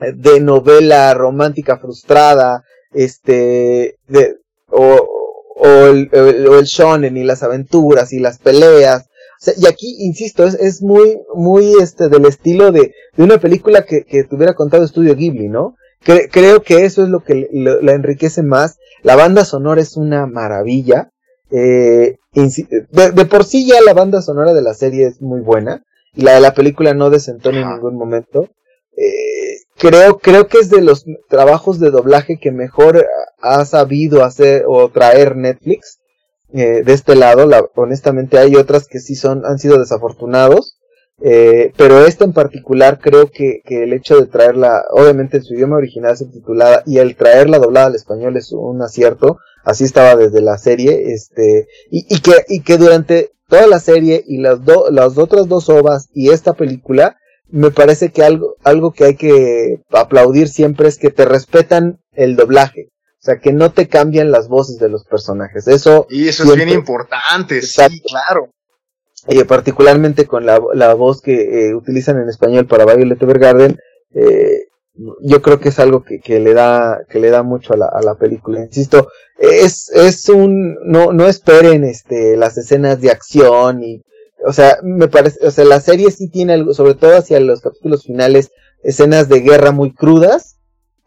de 0.00 0.40
novela 0.40 1.14
romántica 1.14 1.78
frustrada, 1.78 2.64
este, 2.92 3.98
de, 4.08 4.36
o, 4.68 5.25
o, 5.56 5.86
el, 5.86 6.10
o 6.48 6.58
el 6.58 6.64
shonen 6.64 7.16
y 7.16 7.24
las 7.24 7.42
aventuras 7.42 8.12
y 8.12 8.18
las 8.18 8.38
peleas. 8.38 9.08
y 9.56 9.66
aquí, 9.66 9.96
insisto, 10.00 10.44
es, 10.44 10.54
es 10.54 10.82
muy, 10.82 11.18
muy 11.34 11.74
este, 11.80 12.08
del 12.08 12.26
estilo 12.26 12.72
de, 12.72 12.94
de 13.16 13.24
una 13.24 13.38
película 13.38 13.84
que, 13.84 14.04
que 14.04 14.24
tuviera 14.24 14.54
contado 14.54 14.84
Estudio 14.84 15.16
Ghibli, 15.16 15.48
¿no? 15.48 15.74
creo 16.30 16.62
que 16.62 16.84
eso 16.84 17.02
es 17.02 17.08
lo 17.08 17.20
que 17.20 17.48
la 17.52 17.92
enriquece 17.92 18.42
más. 18.42 18.78
La 19.02 19.16
banda 19.16 19.44
sonora 19.44 19.80
es 19.80 19.96
una 19.96 20.26
maravilla. 20.26 21.10
Eh, 21.50 22.16
de, 22.32 23.10
de, 23.12 23.24
por 23.24 23.44
sí 23.44 23.66
ya 23.66 23.80
la 23.84 23.94
banda 23.94 24.20
sonora 24.22 24.52
de 24.52 24.62
la 24.62 24.74
serie 24.74 25.06
es 25.06 25.20
muy 25.20 25.40
buena. 25.40 25.82
Y 26.14 26.22
la 26.22 26.34
de 26.34 26.40
la 26.40 26.54
película 26.54 26.94
no 26.94 27.10
desentona 27.10 27.60
en 27.60 27.68
ningún 27.70 27.96
momento. 27.96 28.48
Eh, 28.96 29.45
creo, 29.78 30.18
creo 30.18 30.48
que 30.48 30.58
es 30.58 30.70
de 30.70 30.82
los 30.82 31.04
trabajos 31.28 31.78
de 31.80 31.90
doblaje 31.90 32.38
que 32.38 32.50
mejor 32.50 33.06
ha 33.40 33.64
sabido 33.64 34.24
hacer 34.24 34.64
o 34.66 34.88
traer 34.88 35.36
Netflix. 35.36 35.98
Eh, 36.52 36.82
de 36.84 36.92
este 36.92 37.16
lado, 37.16 37.46
la, 37.46 37.64
honestamente 37.74 38.38
hay 38.38 38.56
otras 38.56 38.86
que 38.86 39.00
sí 39.00 39.14
son, 39.14 39.44
han 39.44 39.58
sido 39.58 39.78
desafortunados. 39.78 40.78
Eh, 41.22 41.72
pero 41.78 42.04
esta 42.04 42.24
en 42.24 42.34
particular 42.34 42.98
creo 43.00 43.30
que, 43.30 43.62
el 43.64 43.92
hecho 43.94 44.20
de 44.20 44.26
traerla, 44.26 44.84
obviamente 44.90 45.38
en 45.38 45.44
su 45.44 45.54
idioma 45.54 45.76
original 45.76 46.16
subtitulada 46.16 46.82
y 46.84 46.98
el 46.98 47.16
traerla 47.16 47.58
doblada 47.58 47.86
al 47.86 47.94
español 47.94 48.36
es 48.36 48.52
un 48.52 48.82
acierto, 48.82 49.38
así 49.64 49.84
estaba 49.84 50.14
desde 50.14 50.42
la 50.42 50.58
serie, 50.58 51.14
este, 51.14 51.68
y, 51.90 52.04
y 52.14 52.20
que, 52.20 52.32
y 52.48 52.60
que 52.60 52.76
durante 52.76 53.30
toda 53.48 53.66
la 53.66 53.80
serie 53.80 54.22
y 54.26 54.38
las, 54.38 54.62
do, 54.64 54.90
las 54.90 55.16
otras 55.16 55.48
dos 55.48 55.70
ovas 55.70 56.08
y 56.12 56.30
esta 56.30 56.52
película 56.52 57.16
me 57.48 57.70
parece 57.70 58.10
que 58.10 58.22
algo, 58.22 58.56
algo 58.64 58.92
que 58.92 59.04
hay 59.04 59.16
que 59.16 59.80
aplaudir 59.90 60.48
siempre 60.48 60.88
es 60.88 60.98
que 60.98 61.10
te 61.10 61.24
respetan 61.24 61.98
el 62.12 62.36
doblaje. 62.36 62.88
O 63.18 63.26
sea, 63.26 63.38
que 63.38 63.52
no 63.52 63.72
te 63.72 63.88
cambian 63.88 64.30
las 64.30 64.48
voces 64.48 64.78
de 64.78 64.88
los 64.88 65.04
personajes. 65.04 65.66
Eso. 65.66 66.06
Y 66.08 66.28
eso 66.28 66.44
es 66.44 66.54
bien 66.54 66.68
importante, 66.68 67.60
sí, 67.62 68.00
claro. 68.02 68.50
Y 69.28 69.42
particularmente 69.44 70.26
con 70.26 70.46
la, 70.46 70.60
la 70.74 70.94
voz 70.94 71.20
que 71.20 71.68
eh, 71.68 71.74
utilizan 71.74 72.20
en 72.20 72.28
español 72.28 72.66
para 72.66 72.84
Violet 72.84 73.20
Evergarden, 73.20 73.78
eh, 74.14 74.66
yo 75.20 75.42
creo 75.42 75.58
que 75.58 75.70
es 75.70 75.78
algo 75.78 76.04
que, 76.04 76.20
que, 76.20 76.38
le 76.38 76.54
da, 76.54 77.00
que 77.08 77.18
le 77.18 77.30
da 77.30 77.42
mucho 77.42 77.74
a 77.74 77.76
la, 77.76 77.86
a 77.86 78.00
la 78.02 78.14
película. 78.14 78.60
Insisto, 78.60 79.08
es, 79.38 79.90
es 79.90 80.28
un, 80.28 80.76
no, 80.84 81.12
no 81.12 81.26
esperen 81.26 81.84
este, 81.84 82.36
las 82.36 82.56
escenas 82.56 83.00
de 83.00 83.10
acción 83.10 83.82
y 83.82 84.02
o 84.44 84.52
sea, 84.52 84.78
me 84.82 85.08
parece, 85.08 85.46
o 85.46 85.50
sea, 85.50 85.64
la 85.64 85.80
serie 85.80 86.10
sí 86.10 86.28
tiene 86.28 86.54
algo, 86.54 86.74
sobre 86.74 86.94
todo 86.94 87.16
hacia 87.16 87.40
los 87.40 87.60
capítulos 87.60 88.04
finales, 88.04 88.50
escenas 88.82 89.28
de 89.28 89.40
guerra 89.40 89.72
muy 89.72 89.92
crudas. 89.92 90.58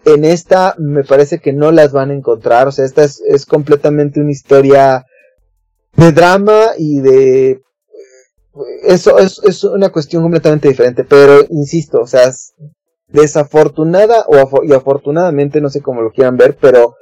En 0.05 0.23
esta 0.23 0.75
me 0.77 1.03
parece 1.03 1.39
que 1.39 1.51
no 1.51 1.71
las 1.71 1.91
van 1.91 2.09
a 2.11 2.15
encontrar, 2.15 2.67
o 2.67 2.71
sea, 2.71 2.85
esta 2.85 3.03
es, 3.03 3.21
es 3.27 3.45
completamente 3.45 4.21
una 4.21 4.31
historia 4.31 5.05
de 5.95 6.11
drama 6.11 6.69
y 6.77 7.01
de 7.01 7.61
eso 8.83 9.19
es, 9.19 9.41
es, 9.43 9.63
una 9.63 9.89
cuestión 9.89 10.23
completamente 10.23 10.69
diferente, 10.69 11.03
pero 11.03 11.45
insisto, 11.49 11.99
o 11.99 12.07
sea, 12.07 12.31
desafortunada 13.07 14.25
o 14.27 14.63
y 14.63 14.73
afortunadamente, 14.73 15.61
no 15.61 15.69
sé 15.69 15.81
cómo 15.81 16.01
lo 16.01 16.11
quieran 16.11 16.37
ver, 16.37 16.57
pero 16.59 16.95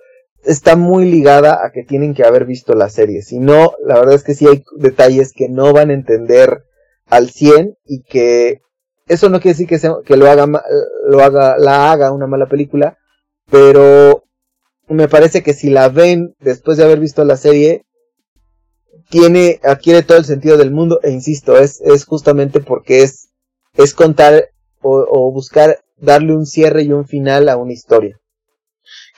está 0.47 0.77
muy 0.77 1.05
ligada 1.11 1.65
a 1.65 1.71
que 1.71 1.83
tienen 1.83 2.13
que 2.13 2.23
haber 2.23 2.45
visto 2.45 2.73
la 2.73 2.89
serie. 2.89 3.21
Si 3.21 3.37
no, 3.37 3.73
la 3.85 3.95
verdad 3.99 4.15
es 4.15 4.23
que 4.23 4.33
sí 4.33 4.47
hay 4.47 4.63
detalles 4.77 5.33
que 5.33 5.49
no 5.49 5.73
van 5.73 5.89
a 5.89 5.93
entender 5.93 6.63
al 7.05 7.29
100 7.29 7.75
y 7.85 8.03
que 8.03 8.61
eso 9.07 9.29
no 9.29 9.41
quiere 9.41 9.57
decir 9.57 9.67
que, 9.67 9.79
que 10.05 10.17
lo 10.17 10.29
haga, 10.29 10.47
lo 11.05 11.21
haga, 11.21 11.57
la 11.57 11.91
haga 11.91 12.11
una 12.11 12.27
mala 12.27 12.47
película, 12.47 12.97
pero 13.51 14.23
me 14.87 15.09
parece 15.09 15.43
que 15.43 15.53
si 15.53 15.69
la 15.69 15.89
ven 15.89 16.33
después 16.39 16.77
de 16.77 16.85
haber 16.85 16.99
visto 16.99 17.25
la 17.25 17.35
serie, 17.35 17.85
tiene, 19.09 19.59
adquiere 19.63 20.01
todo 20.01 20.17
el 20.17 20.25
sentido 20.25 20.57
del 20.57 20.71
mundo, 20.71 20.99
e 21.03 21.11
insisto, 21.11 21.57
es, 21.57 21.81
es 21.81 22.05
justamente 22.05 22.61
porque 22.61 23.03
es, 23.03 23.29
es 23.73 23.93
contar 23.93 24.49
o, 24.81 25.05
o 25.09 25.31
buscar 25.31 25.79
darle 25.97 26.35
un 26.35 26.45
cierre 26.45 26.83
y 26.83 26.93
un 26.93 27.05
final 27.05 27.49
a 27.49 27.57
una 27.57 27.73
historia 27.73 28.17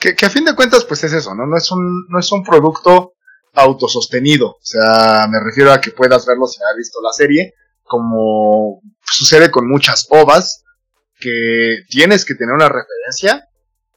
que, 0.00 0.16
que, 0.16 0.26
a 0.26 0.30
fin 0.30 0.44
de 0.44 0.56
cuentas, 0.56 0.84
pues 0.84 1.04
es 1.04 1.12
eso, 1.12 1.34
¿no? 1.34 1.46
No 1.46 1.56
es 1.56 1.70
un, 1.70 2.06
no 2.08 2.18
es 2.18 2.32
un 2.32 2.42
producto 2.42 3.12
autosostenido. 3.54 4.48
O 4.48 4.60
sea, 4.62 5.26
me 5.28 5.40
refiero 5.40 5.72
a 5.72 5.80
que 5.80 5.90
puedas 5.90 6.26
verlo 6.26 6.46
si 6.46 6.60
has 6.62 6.76
visto 6.76 7.00
la 7.02 7.12
serie, 7.12 7.54
como 7.82 8.80
sucede 9.02 9.50
con 9.50 9.68
muchas 9.68 10.06
ovas, 10.10 10.64
que 11.18 11.84
tienes 11.88 12.24
que 12.24 12.34
tener 12.34 12.54
una 12.54 12.68
referencia 12.68 13.46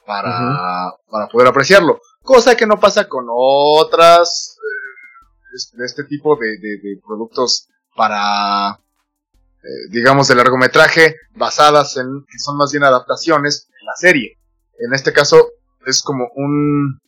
para, 0.06 0.93
para 1.10 1.28
poder 1.28 1.47
apreciarlo. 1.47 2.01
Cosa 2.22 2.56
que 2.56 2.68
no 2.68 2.80
pasa 2.80 3.08
con 3.08 3.26
otras 3.30 4.58
eh, 4.58 5.78
de 5.78 5.86
este 5.86 6.04
tipo 6.04 6.36
de, 6.36 6.58
de, 6.58 6.78
de 6.82 7.01
productos 7.06 7.70
para, 7.95 8.72
eh, 8.72 9.89
digamos, 9.89 10.28
de 10.28 10.36
largometraje 10.36 11.16
basadas 11.36 11.95
en, 11.97 12.26
que 12.30 12.39
son 12.39 12.58
más 12.58 12.72
bien 12.72 12.84
adaptaciones 12.84 13.68
de 13.70 13.86
la 13.86 13.93
serie. 13.95 14.38
En 14.80 14.93
este 14.93 15.14
caso, 15.14 15.49
es 15.86 16.01
como 16.01 16.29
un, 16.36 16.99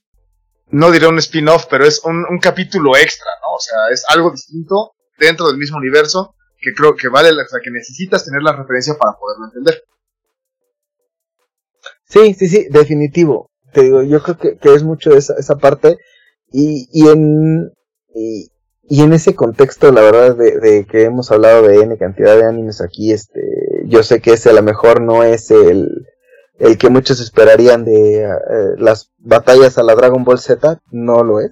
no 0.71 0.91
diré 0.91 1.07
un 1.07 1.19
spin-off, 1.19 1.65
pero 1.69 1.85
es 1.85 2.03
un, 2.03 2.25
un, 2.29 2.39
capítulo 2.39 2.95
extra, 2.95 3.29
¿no? 3.41 3.55
O 3.55 3.59
sea, 3.59 3.77
es 3.91 4.03
algo 4.09 4.31
distinto 4.31 4.91
dentro 5.17 5.47
del 5.47 5.57
mismo 5.57 5.77
universo 5.77 6.35
que 6.59 6.73
creo 6.73 6.95
que 6.95 7.09
vale, 7.09 7.29
o 7.29 7.47
sea, 7.47 7.59
que 7.63 7.71
necesitas 7.71 8.25
tener 8.25 8.41
la 8.41 8.55
referencia 8.55 8.95
para 8.95 9.13
poderlo 9.17 9.45
entender. 9.45 9.83
Sí, 12.07 12.33
sí, 12.33 12.47
sí, 12.47 12.67
definitivo. 12.69 13.51
Te 13.73 13.83
digo, 13.83 14.03
yo 14.03 14.21
creo 14.23 14.37
que, 14.37 14.57
que 14.57 14.73
es 14.73 14.83
mucho 14.83 15.15
esa, 15.15 15.35
esa 15.37 15.57
parte 15.57 15.97
y, 16.51 16.87
y 16.91 17.09
en, 17.09 17.71
y, 18.13 18.49
y 18.87 19.01
en 19.01 19.13
ese 19.13 19.35
contexto, 19.35 19.91
la 19.91 20.01
verdad, 20.01 20.35
de, 20.35 20.85
que 20.85 21.03
hemos 21.03 21.31
hablado 21.31 21.67
de 21.67 21.81
N 21.81 21.97
cantidad 21.97 22.37
de 22.37 22.45
animes 22.45 22.81
aquí, 22.81 23.11
este, 23.11 23.41
yo 23.85 24.03
sé 24.03 24.21
que 24.21 24.33
ese 24.33 24.51
a 24.51 24.53
lo 24.53 24.63
mejor 24.63 25.01
no 25.01 25.23
es 25.23 25.49
el, 25.51 26.07
el 26.59 26.77
que 26.77 26.89
muchos 26.89 27.19
esperarían 27.19 27.85
de 27.85 28.23
eh, 28.23 28.29
las 28.77 29.11
batallas 29.17 29.77
a 29.77 29.83
la 29.83 29.95
Dragon 29.95 30.23
Ball 30.23 30.39
Z, 30.39 30.79
no 30.91 31.23
lo 31.23 31.39
es. 31.39 31.51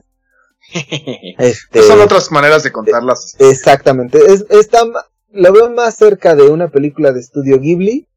Este, 1.38 1.84
son 1.84 2.00
otras 2.00 2.32
maneras 2.32 2.64
de 2.64 2.72
contarlas. 2.72 3.36
Exactamente, 3.40 4.20
es, 4.32 4.46
está, 4.50 4.84
lo 5.32 5.54
veo 5.54 5.70
más 5.70 5.96
cerca 5.96 6.36
de 6.36 6.44
una 6.44 6.70
película 6.70 7.12
de 7.12 7.20
estudio 7.20 7.60
Ghibli, 7.60 8.08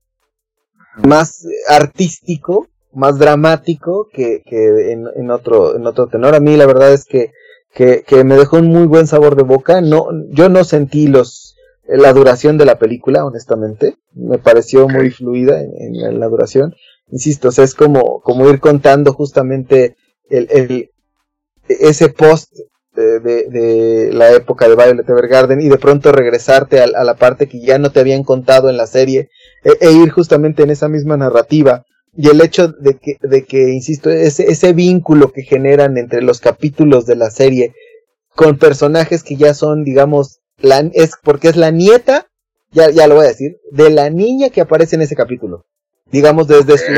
más 0.97 1.45
artístico, 1.69 2.69
más 2.93 3.19
dramático 3.19 4.09
que, 4.13 4.43
que 4.47 4.93
en, 4.93 5.07
en, 5.17 5.31
otro, 5.31 5.77
en 5.77 5.87
otro 5.87 6.07
tenor. 6.07 6.35
A 6.35 6.41
mí 6.41 6.57
la 6.57 6.67
verdad 6.67 6.93
es 6.93 7.05
que 7.05 7.33
que, 7.77 8.25
me 8.25 8.37
dejó 8.37 8.57
un 8.57 8.69
muy 8.69 8.87
buen 8.87 9.07
sabor 9.07 9.37
de 9.37 9.43
boca. 9.43 9.81
No, 9.81 10.09
yo 10.31 10.49
no 10.49 10.65
sentí 10.65 11.09
los 11.09 11.46
la 11.89 12.13
duración 12.13 12.59
de 12.59 12.65
la 12.65 12.79
película, 12.79 13.25
honestamente. 13.25 13.97
Me 14.13 14.39
pareció 14.39 14.89
muy 14.89 15.11
fluida 15.11 15.61
en, 15.61 16.19
la 16.19 16.27
duración. 16.29 16.75
Insisto, 17.11 17.49
o 17.49 17.53
sea, 17.53 17.65
es 17.65 17.75
como, 17.75 18.21
como 18.21 18.49
ir 18.49 18.61
contando 18.61 19.13
justamente 19.13 19.97
el, 20.29 20.49
el 20.51 20.91
ese 21.69 22.09
post 22.09 22.53
de, 22.95 23.21
de, 23.21 24.11
la 24.13 24.33
época 24.33 24.69
de 24.69 24.75
Violet 24.75 25.09
Evergarden 25.09 25.61
y 25.61 25.69
de 25.69 25.79
pronto 25.79 26.13
regresarte 26.13 26.81
a, 26.81 26.87
la 26.87 27.15
parte 27.15 27.47
que 27.47 27.61
ya 27.61 27.79
no 27.79 27.91
te 27.91 28.01
habían 28.01 28.25
contado 28.25 28.71
en 28.71 28.79
la 28.79 28.87
serie 28.87 29.29
e, 29.65 29.87
e, 29.87 29.93
ir 29.93 30.11
justamente 30.11 30.63
en 30.63 30.71
esa 30.71 30.89
misma 30.89 31.17
narrativa 31.19 31.85
y 32.17 32.31
el 32.31 32.41
hecho 32.41 32.69
de 32.69 32.95
que, 32.95 33.19
de 33.21 33.45
que 33.45 33.69
insisto, 33.69 34.09
ese, 34.09 34.51
ese 34.51 34.73
vínculo 34.73 35.31
que 35.33 35.43
generan 35.43 35.99
entre 35.99 36.23
los 36.23 36.41
capítulos 36.41 37.05
de 37.05 37.17
la 37.17 37.31
serie 37.31 37.75
con 38.35 38.59
personajes 38.59 39.23
que 39.23 39.37
ya 39.37 39.53
son, 39.53 39.85
digamos, 39.85 40.41
la, 40.59 40.79
es 40.93 41.13
porque 41.23 41.49
es 41.49 41.57
la 41.57 41.71
nieta, 41.71 42.27
ya, 42.71 42.91
ya 42.91 43.07
lo 43.07 43.17
voy 43.17 43.25
a 43.27 43.29
decir, 43.29 43.59
de 43.71 43.91
la 43.91 44.11
niña 44.11 44.51
que 44.51 44.61
aparece 44.61 44.97
en 44.97 45.03
ese 45.03 45.17
capítulo. 45.17 45.67
Digamos, 46.07 46.47
desde 46.47 46.79
su, 46.79 46.93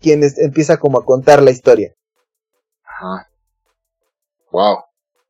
quien 0.00 0.22
empieza 0.38 0.76
como 0.76 0.98
a 0.98 1.04
contar 1.04 1.42
la 1.42 1.50
historia. 1.50 1.94
Ajá. 2.84 3.28
Wow. 4.50 4.78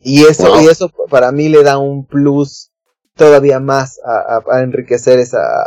Y 0.01 0.25
eso, 0.25 0.61
y 0.63 0.67
eso 0.67 0.91
para 1.09 1.31
mí 1.31 1.49
le 1.49 1.63
da 1.63 1.79
un 1.79 2.05
plus 2.07 2.73
todavía 3.15 3.61
más 3.61 4.01
a, 4.05 4.37
a, 4.37 4.57
a 4.57 4.63
enriquecer 4.63 5.21
esa, 5.21 5.65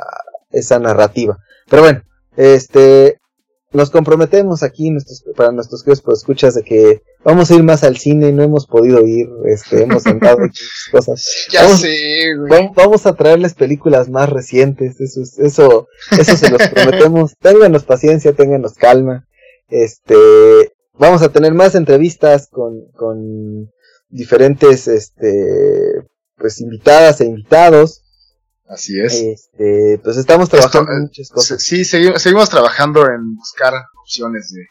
esa 0.50 0.80
narrativa. 0.80 1.38
Pero 1.70 1.84
bueno, 1.84 2.02
este, 2.36 3.20
nos 3.72 3.90
comprometemos 3.90 4.64
aquí 4.64 4.90
nuestros, 4.90 5.24
para 5.36 5.52
nuestros 5.52 5.84
queridos 5.84 6.04
escuchas 6.18 6.56
de 6.56 6.64
que 6.64 7.02
vamos 7.24 7.50
a 7.50 7.56
ir 7.56 7.64
más 7.64 7.84
al 7.84 7.98
cine, 7.98 8.32
no 8.32 8.44
hemos 8.44 8.68
podido 8.68 9.06
ir, 9.06 9.28
este, 9.46 9.84
hemos 9.84 10.06
andado 10.06 10.38
cosas. 10.92 11.48
Ya 11.52 11.64
vamos, 11.64 11.82
sé, 11.82 12.34
Vamos 12.76 13.06
a 13.06 13.16
traerles 13.16 13.54
películas 13.54 14.10
más 14.10 14.30
recientes, 14.30 15.02
eso, 15.02 15.22
eso, 15.44 15.88
eso 16.12 16.38
se 16.38 16.50
los 16.50 16.68
prometemos. 16.70 17.36
ténganos 17.42 17.84
paciencia, 17.84 18.34
ténganos 18.34 18.76
calma. 18.76 19.28
Este, 19.68 20.16
vamos 20.94 21.22
a 21.22 21.30
tener 21.30 21.54
más 21.54 21.76
entrevistas 21.76 22.48
con, 22.50 22.86
con 22.94 23.72
diferentes, 24.10 24.88
este, 24.88 26.08
pues 26.38 26.62
invitadas 26.62 27.20
e 27.22 27.26
invitados. 27.26 28.05
Así 28.68 29.00
es. 29.00 29.14
Este, 29.14 30.00
pues 30.04 30.18
estamos 30.18 30.50
trabajando 30.50 30.92
en 30.92 31.04
muchas 31.04 31.30
cosas. 31.30 31.62
Sí, 31.62 31.86
seguimos, 31.86 32.50
trabajando 32.50 33.06
en 33.08 33.36
buscar 33.36 33.74
opciones 34.02 34.52
de 34.52 34.66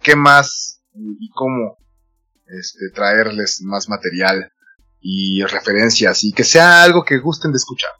qué 0.00 0.14
más 0.14 0.82
y 0.94 1.28
cómo 1.30 1.76
este, 2.46 2.90
traerles 2.94 3.60
más 3.62 3.88
material 3.88 4.52
y 5.00 5.42
referencias 5.44 6.22
y 6.24 6.32
que 6.32 6.44
sea 6.44 6.82
algo 6.82 7.04
que 7.04 7.18
gusten 7.18 7.52
de 7.52 7.56
escuchar. 7.56 7.90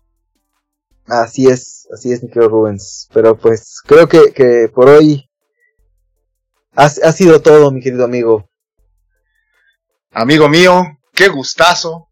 Así 1.06 1.48
es, 1.48 1.88
así 1.92 2.12
es, 2.12 2.22
mi 2.22 2.28
querido 2.28 2.48
Rubens. 2.48 3.08
Pero 3.12 3.36
pues 3.36 3.80
creo 3.84 4.08
que, 4.08 4.32
que 4.32 4.70
por 4.72 4.88
hoy 4.88 5.28
ha, 6.76 6.84
ha 6.84 7.12
sido 7.12 7.42
todo, 7.42 7.72
mi 7.72 7.80
querido 7.80 8.04
amigo. 8.04 8.48
Amigo 10.12 10.48
mío, 10.48 10.84
qué 11.12 11.28
gustazo 11.28 12.09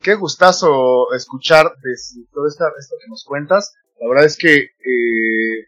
qué 0.00 0.14
gustazo 0.14 1.12
escuchar 1.12 1.76
de 1.82 1.94
todo 2.32 2.46
esto, 2.46 2.64
que 3.00 3.08
nos 3.08 3.24
cuentas. 3.24 3.74
La 4.00 4.08
verdad 4.08 4.24
es 4.24 4.36
que 4.36 4.56
eh, 4.56 5.64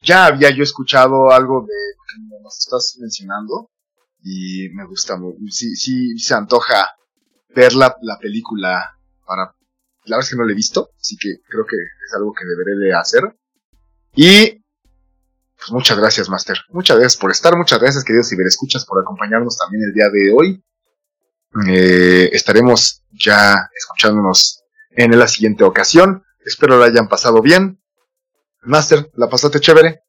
ya 0.00 0.26
había 0.26 0.50
yo 0.50 0.62
escuchado 0.62 1.30
algo 1.32 1.62
de 1.62 1.74
lo 1.96 2.02
que 2.06 2.42
nos 2.42 2.58
estás 2.58 2.96
mencionando 3.00 3.70
y 4.22 4.68
me 4.70 4.86
gusta, 4.86 5.18
sí, 5.50 5.74
sí 5.74 6.18
se 6.18 6.34
antoja 6.34 6.94
ver 7.54 7.74
la, 7.74 7.96
la 8.00 8.18
película 8.18 8.96
para... 9.26 9.54
La 10.06 10.16
verdad 10.16 10.24
es 10.26 10.30
que 10.30 10.36
no 10.36 10.44
la 10.44 10.52
he 10.52 10.56
visto, 10.56 10.90
así 11.00 11.16
que 11.16 11.40
creo 11.48 11.64
que 11.64 11.76
es 11.76 12.14
algo 12.14 12.32
que 12.34 12.44
deberé 12.44 12.76
de 12.76 12.94
hacer. 12.94 13.22
Y 14.14 14.62
pues 15.56 15.72
muchas 15.72 15.98
gracias, 15.98 16.28
Master. 16.28 16.58
Muchas 16.68 16.98
gracias 16.98 17.18
por 17.18 17.30
estar, 17.30 17.56
muchas 17.56 17.80
gracias, 17.80 18.04
queridos 18.04 18.28
ciberescuchas, 18.28 18.84
por 18.84 19.00
acompañarnos 19.00 19.56
también 19.56 19.84
el 19.84 19.94
día 19.94 20.10
de 20.10 20.32
hoy. 20.32 20.62
Eh, 21.68 22.30
estaremos 22.32 23.02
ya 23.12 23.54
escuchándonos 23.76 24.62
en 24.90 25.18
la 25.18 25.28
siguiente 25.28 25.64
ocasión. 25.64 26.24
Espero 26.44 26.78
la 26.78 26.86
hayan 26.86 27.08
pasado 27.08 27.40
bien. 27.40 27.80
Master, 28.62 29.10
¿la 29.14 29.28
pasaste 29.28 29.60
chévere? 29.60 30.02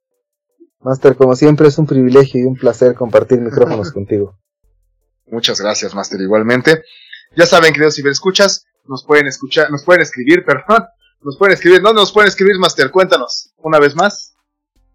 Master, 0.79 1.15
como 1.15 1.35
siempre 1.35 1.67
es 1.67 1.77
un 1.77 1.87
privilegio 1.87 2.41
y 2.41 2.43
un 2.43 2.55
placer 2.55 2.95
compartir 2.95 3.39
micrófonos 3.39 3.91
contigo. 3.93 4.37
Muchas 5.27 5.59
gracias, 5.59 5.95
Master, 5.95 6.21
igualmente. 6.21 6.83
Ya 7.35 7.45
saben, 7.45 7.73
queridos 7.73 7.95
ciberescuchas, 7.95 8.65
nos 8.85 9.03
pueden 9.05 9.27
escuchar, 9.27 9.71
nos 9.71 9.83
pueden 9.83 10.03
escribir, 10.03 10.45
perdón, 10.45 10.85
nos 11.21 11.37
pueden 11.37 11.53
escribir, 11.53 11.81
¿dónde 11.81 12.01
nos 12.01 12.11
pueden 12.11 12.27
escribir, 12.29 12.59
Master? 12.59 12.91
Cuéntanos, 12.91 13.53
una 13.57 13.79
vez 13.79 13.95
más. 13.95 14.34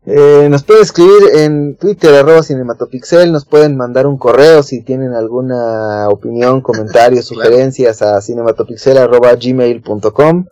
Eh, 0.06 0.48
nos 0.48 0.64
pueden 0.64 0.82
escribir 0.82 1.22
en 1.34 1.76
Twitter, 1.76 2.14
arroba 2.14 2.42
cinematopixel, 2.42 3.30
nos 3.32 3.44
pueden 3.44 3.76
mandar 3.76 4.06
un 4.06 4.16
correo 4.16 4.62
si 4.62 4.82
tienen 4.82 5.12
alguna 5.12 6.08
opinión, 6.08 6.60
comentario, 6.62 7.22
sugerencias 7.22 8.02
a 8.02 8.20
cinematopixel 8.20 8.98
arroba 8.98 9.34
gmail.com. 9.34 10.46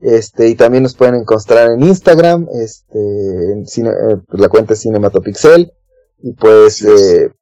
Este, 0.00 0.48
y 0.48 0.54
también 0.54 0.84
nos 0.84 0.94
pueden 0.94 1.16
encontrar 1.16 1.72
en 1.72 1.82
Instagram, 1.82 2.46
este, 2.54 2.98
en 2.98 3.62
eh, 3.62 4.16
pues, 4.28 4.40
la 4.40 4.48
cuenta 4.48 4.74
es 4.74 4.80
cinematopixel. 4.80 5.72
Y 6.20 6.32
pues, 6.34 6.82
eh, 6.82 7.32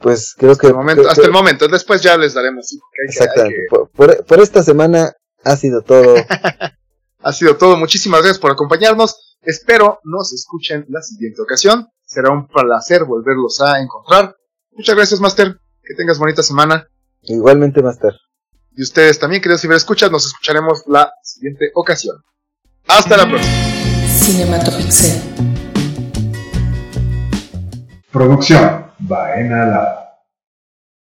pues 0.00 0.34
creo 0.36 0.56
que, 0.56 0.66
hasta 1.08 1.22
el 1.22 1.32
momento, 1.32 1.68
después 1.68 2.02
ya 2.02 2.16
les 2.16 2.34
daremos. 2.34 2.74
exactamente. 3.06 3.66
Por, 3.70 4.24
por 4.24 4.40
esta 4.40 4.62
semana 4.62 5.12
ha 5.42 5.56
sido 5.56 5.82
todo. 5.82 6.14
ha 7.18 7.32
sido 7.32 7.56
todo. 7.56 7.76
Muchísimas 7.76 8.20
gracias 8.20 8.38
por 8.38 8.50
acompañarnos. 8.50 9.23
Espero 9.44 10.00
nos 10.04 10.32
escuchen 10.32 10.86
la 10.88 11.02
siguiente 11.02 11.42
ocasión. 11.42 11.88
Será 12.04 12.30
un 12.30 12.46
placer 12.46 13.04
volverlos 13.04 13.60
a 13.60 13.78
encontrar. 13.80 14.36
Muchas 14.72 14.96
gracias, 14.96 15.20
Master. 15.20 15.60
Que 15.82 15.94
tengas 15.94 16.18
bonita 16.18 16.42
semana. 16.42 16.88
Igualmente, 17.22 17.82
Master. 17.82 18.14
Y 18.76 18.82
ustedes 18.82 19.18
también, 19.18 19.42
queridos 19.42 19.60
ciberescuchas, 19.60 20.10
nos 20.10 20.26
escucharemos 20.26 20.84
la 20.86 21.12
siguiente 21.22 21.70
ocasión. 21.74 22.16
Hasta 22.88 23.16
la 23.16 23.28
próxima. 23.28 23.54
Cinematopixel. 24.08 25.20
Producción 28.10 28.92
Baena 29.00 30.03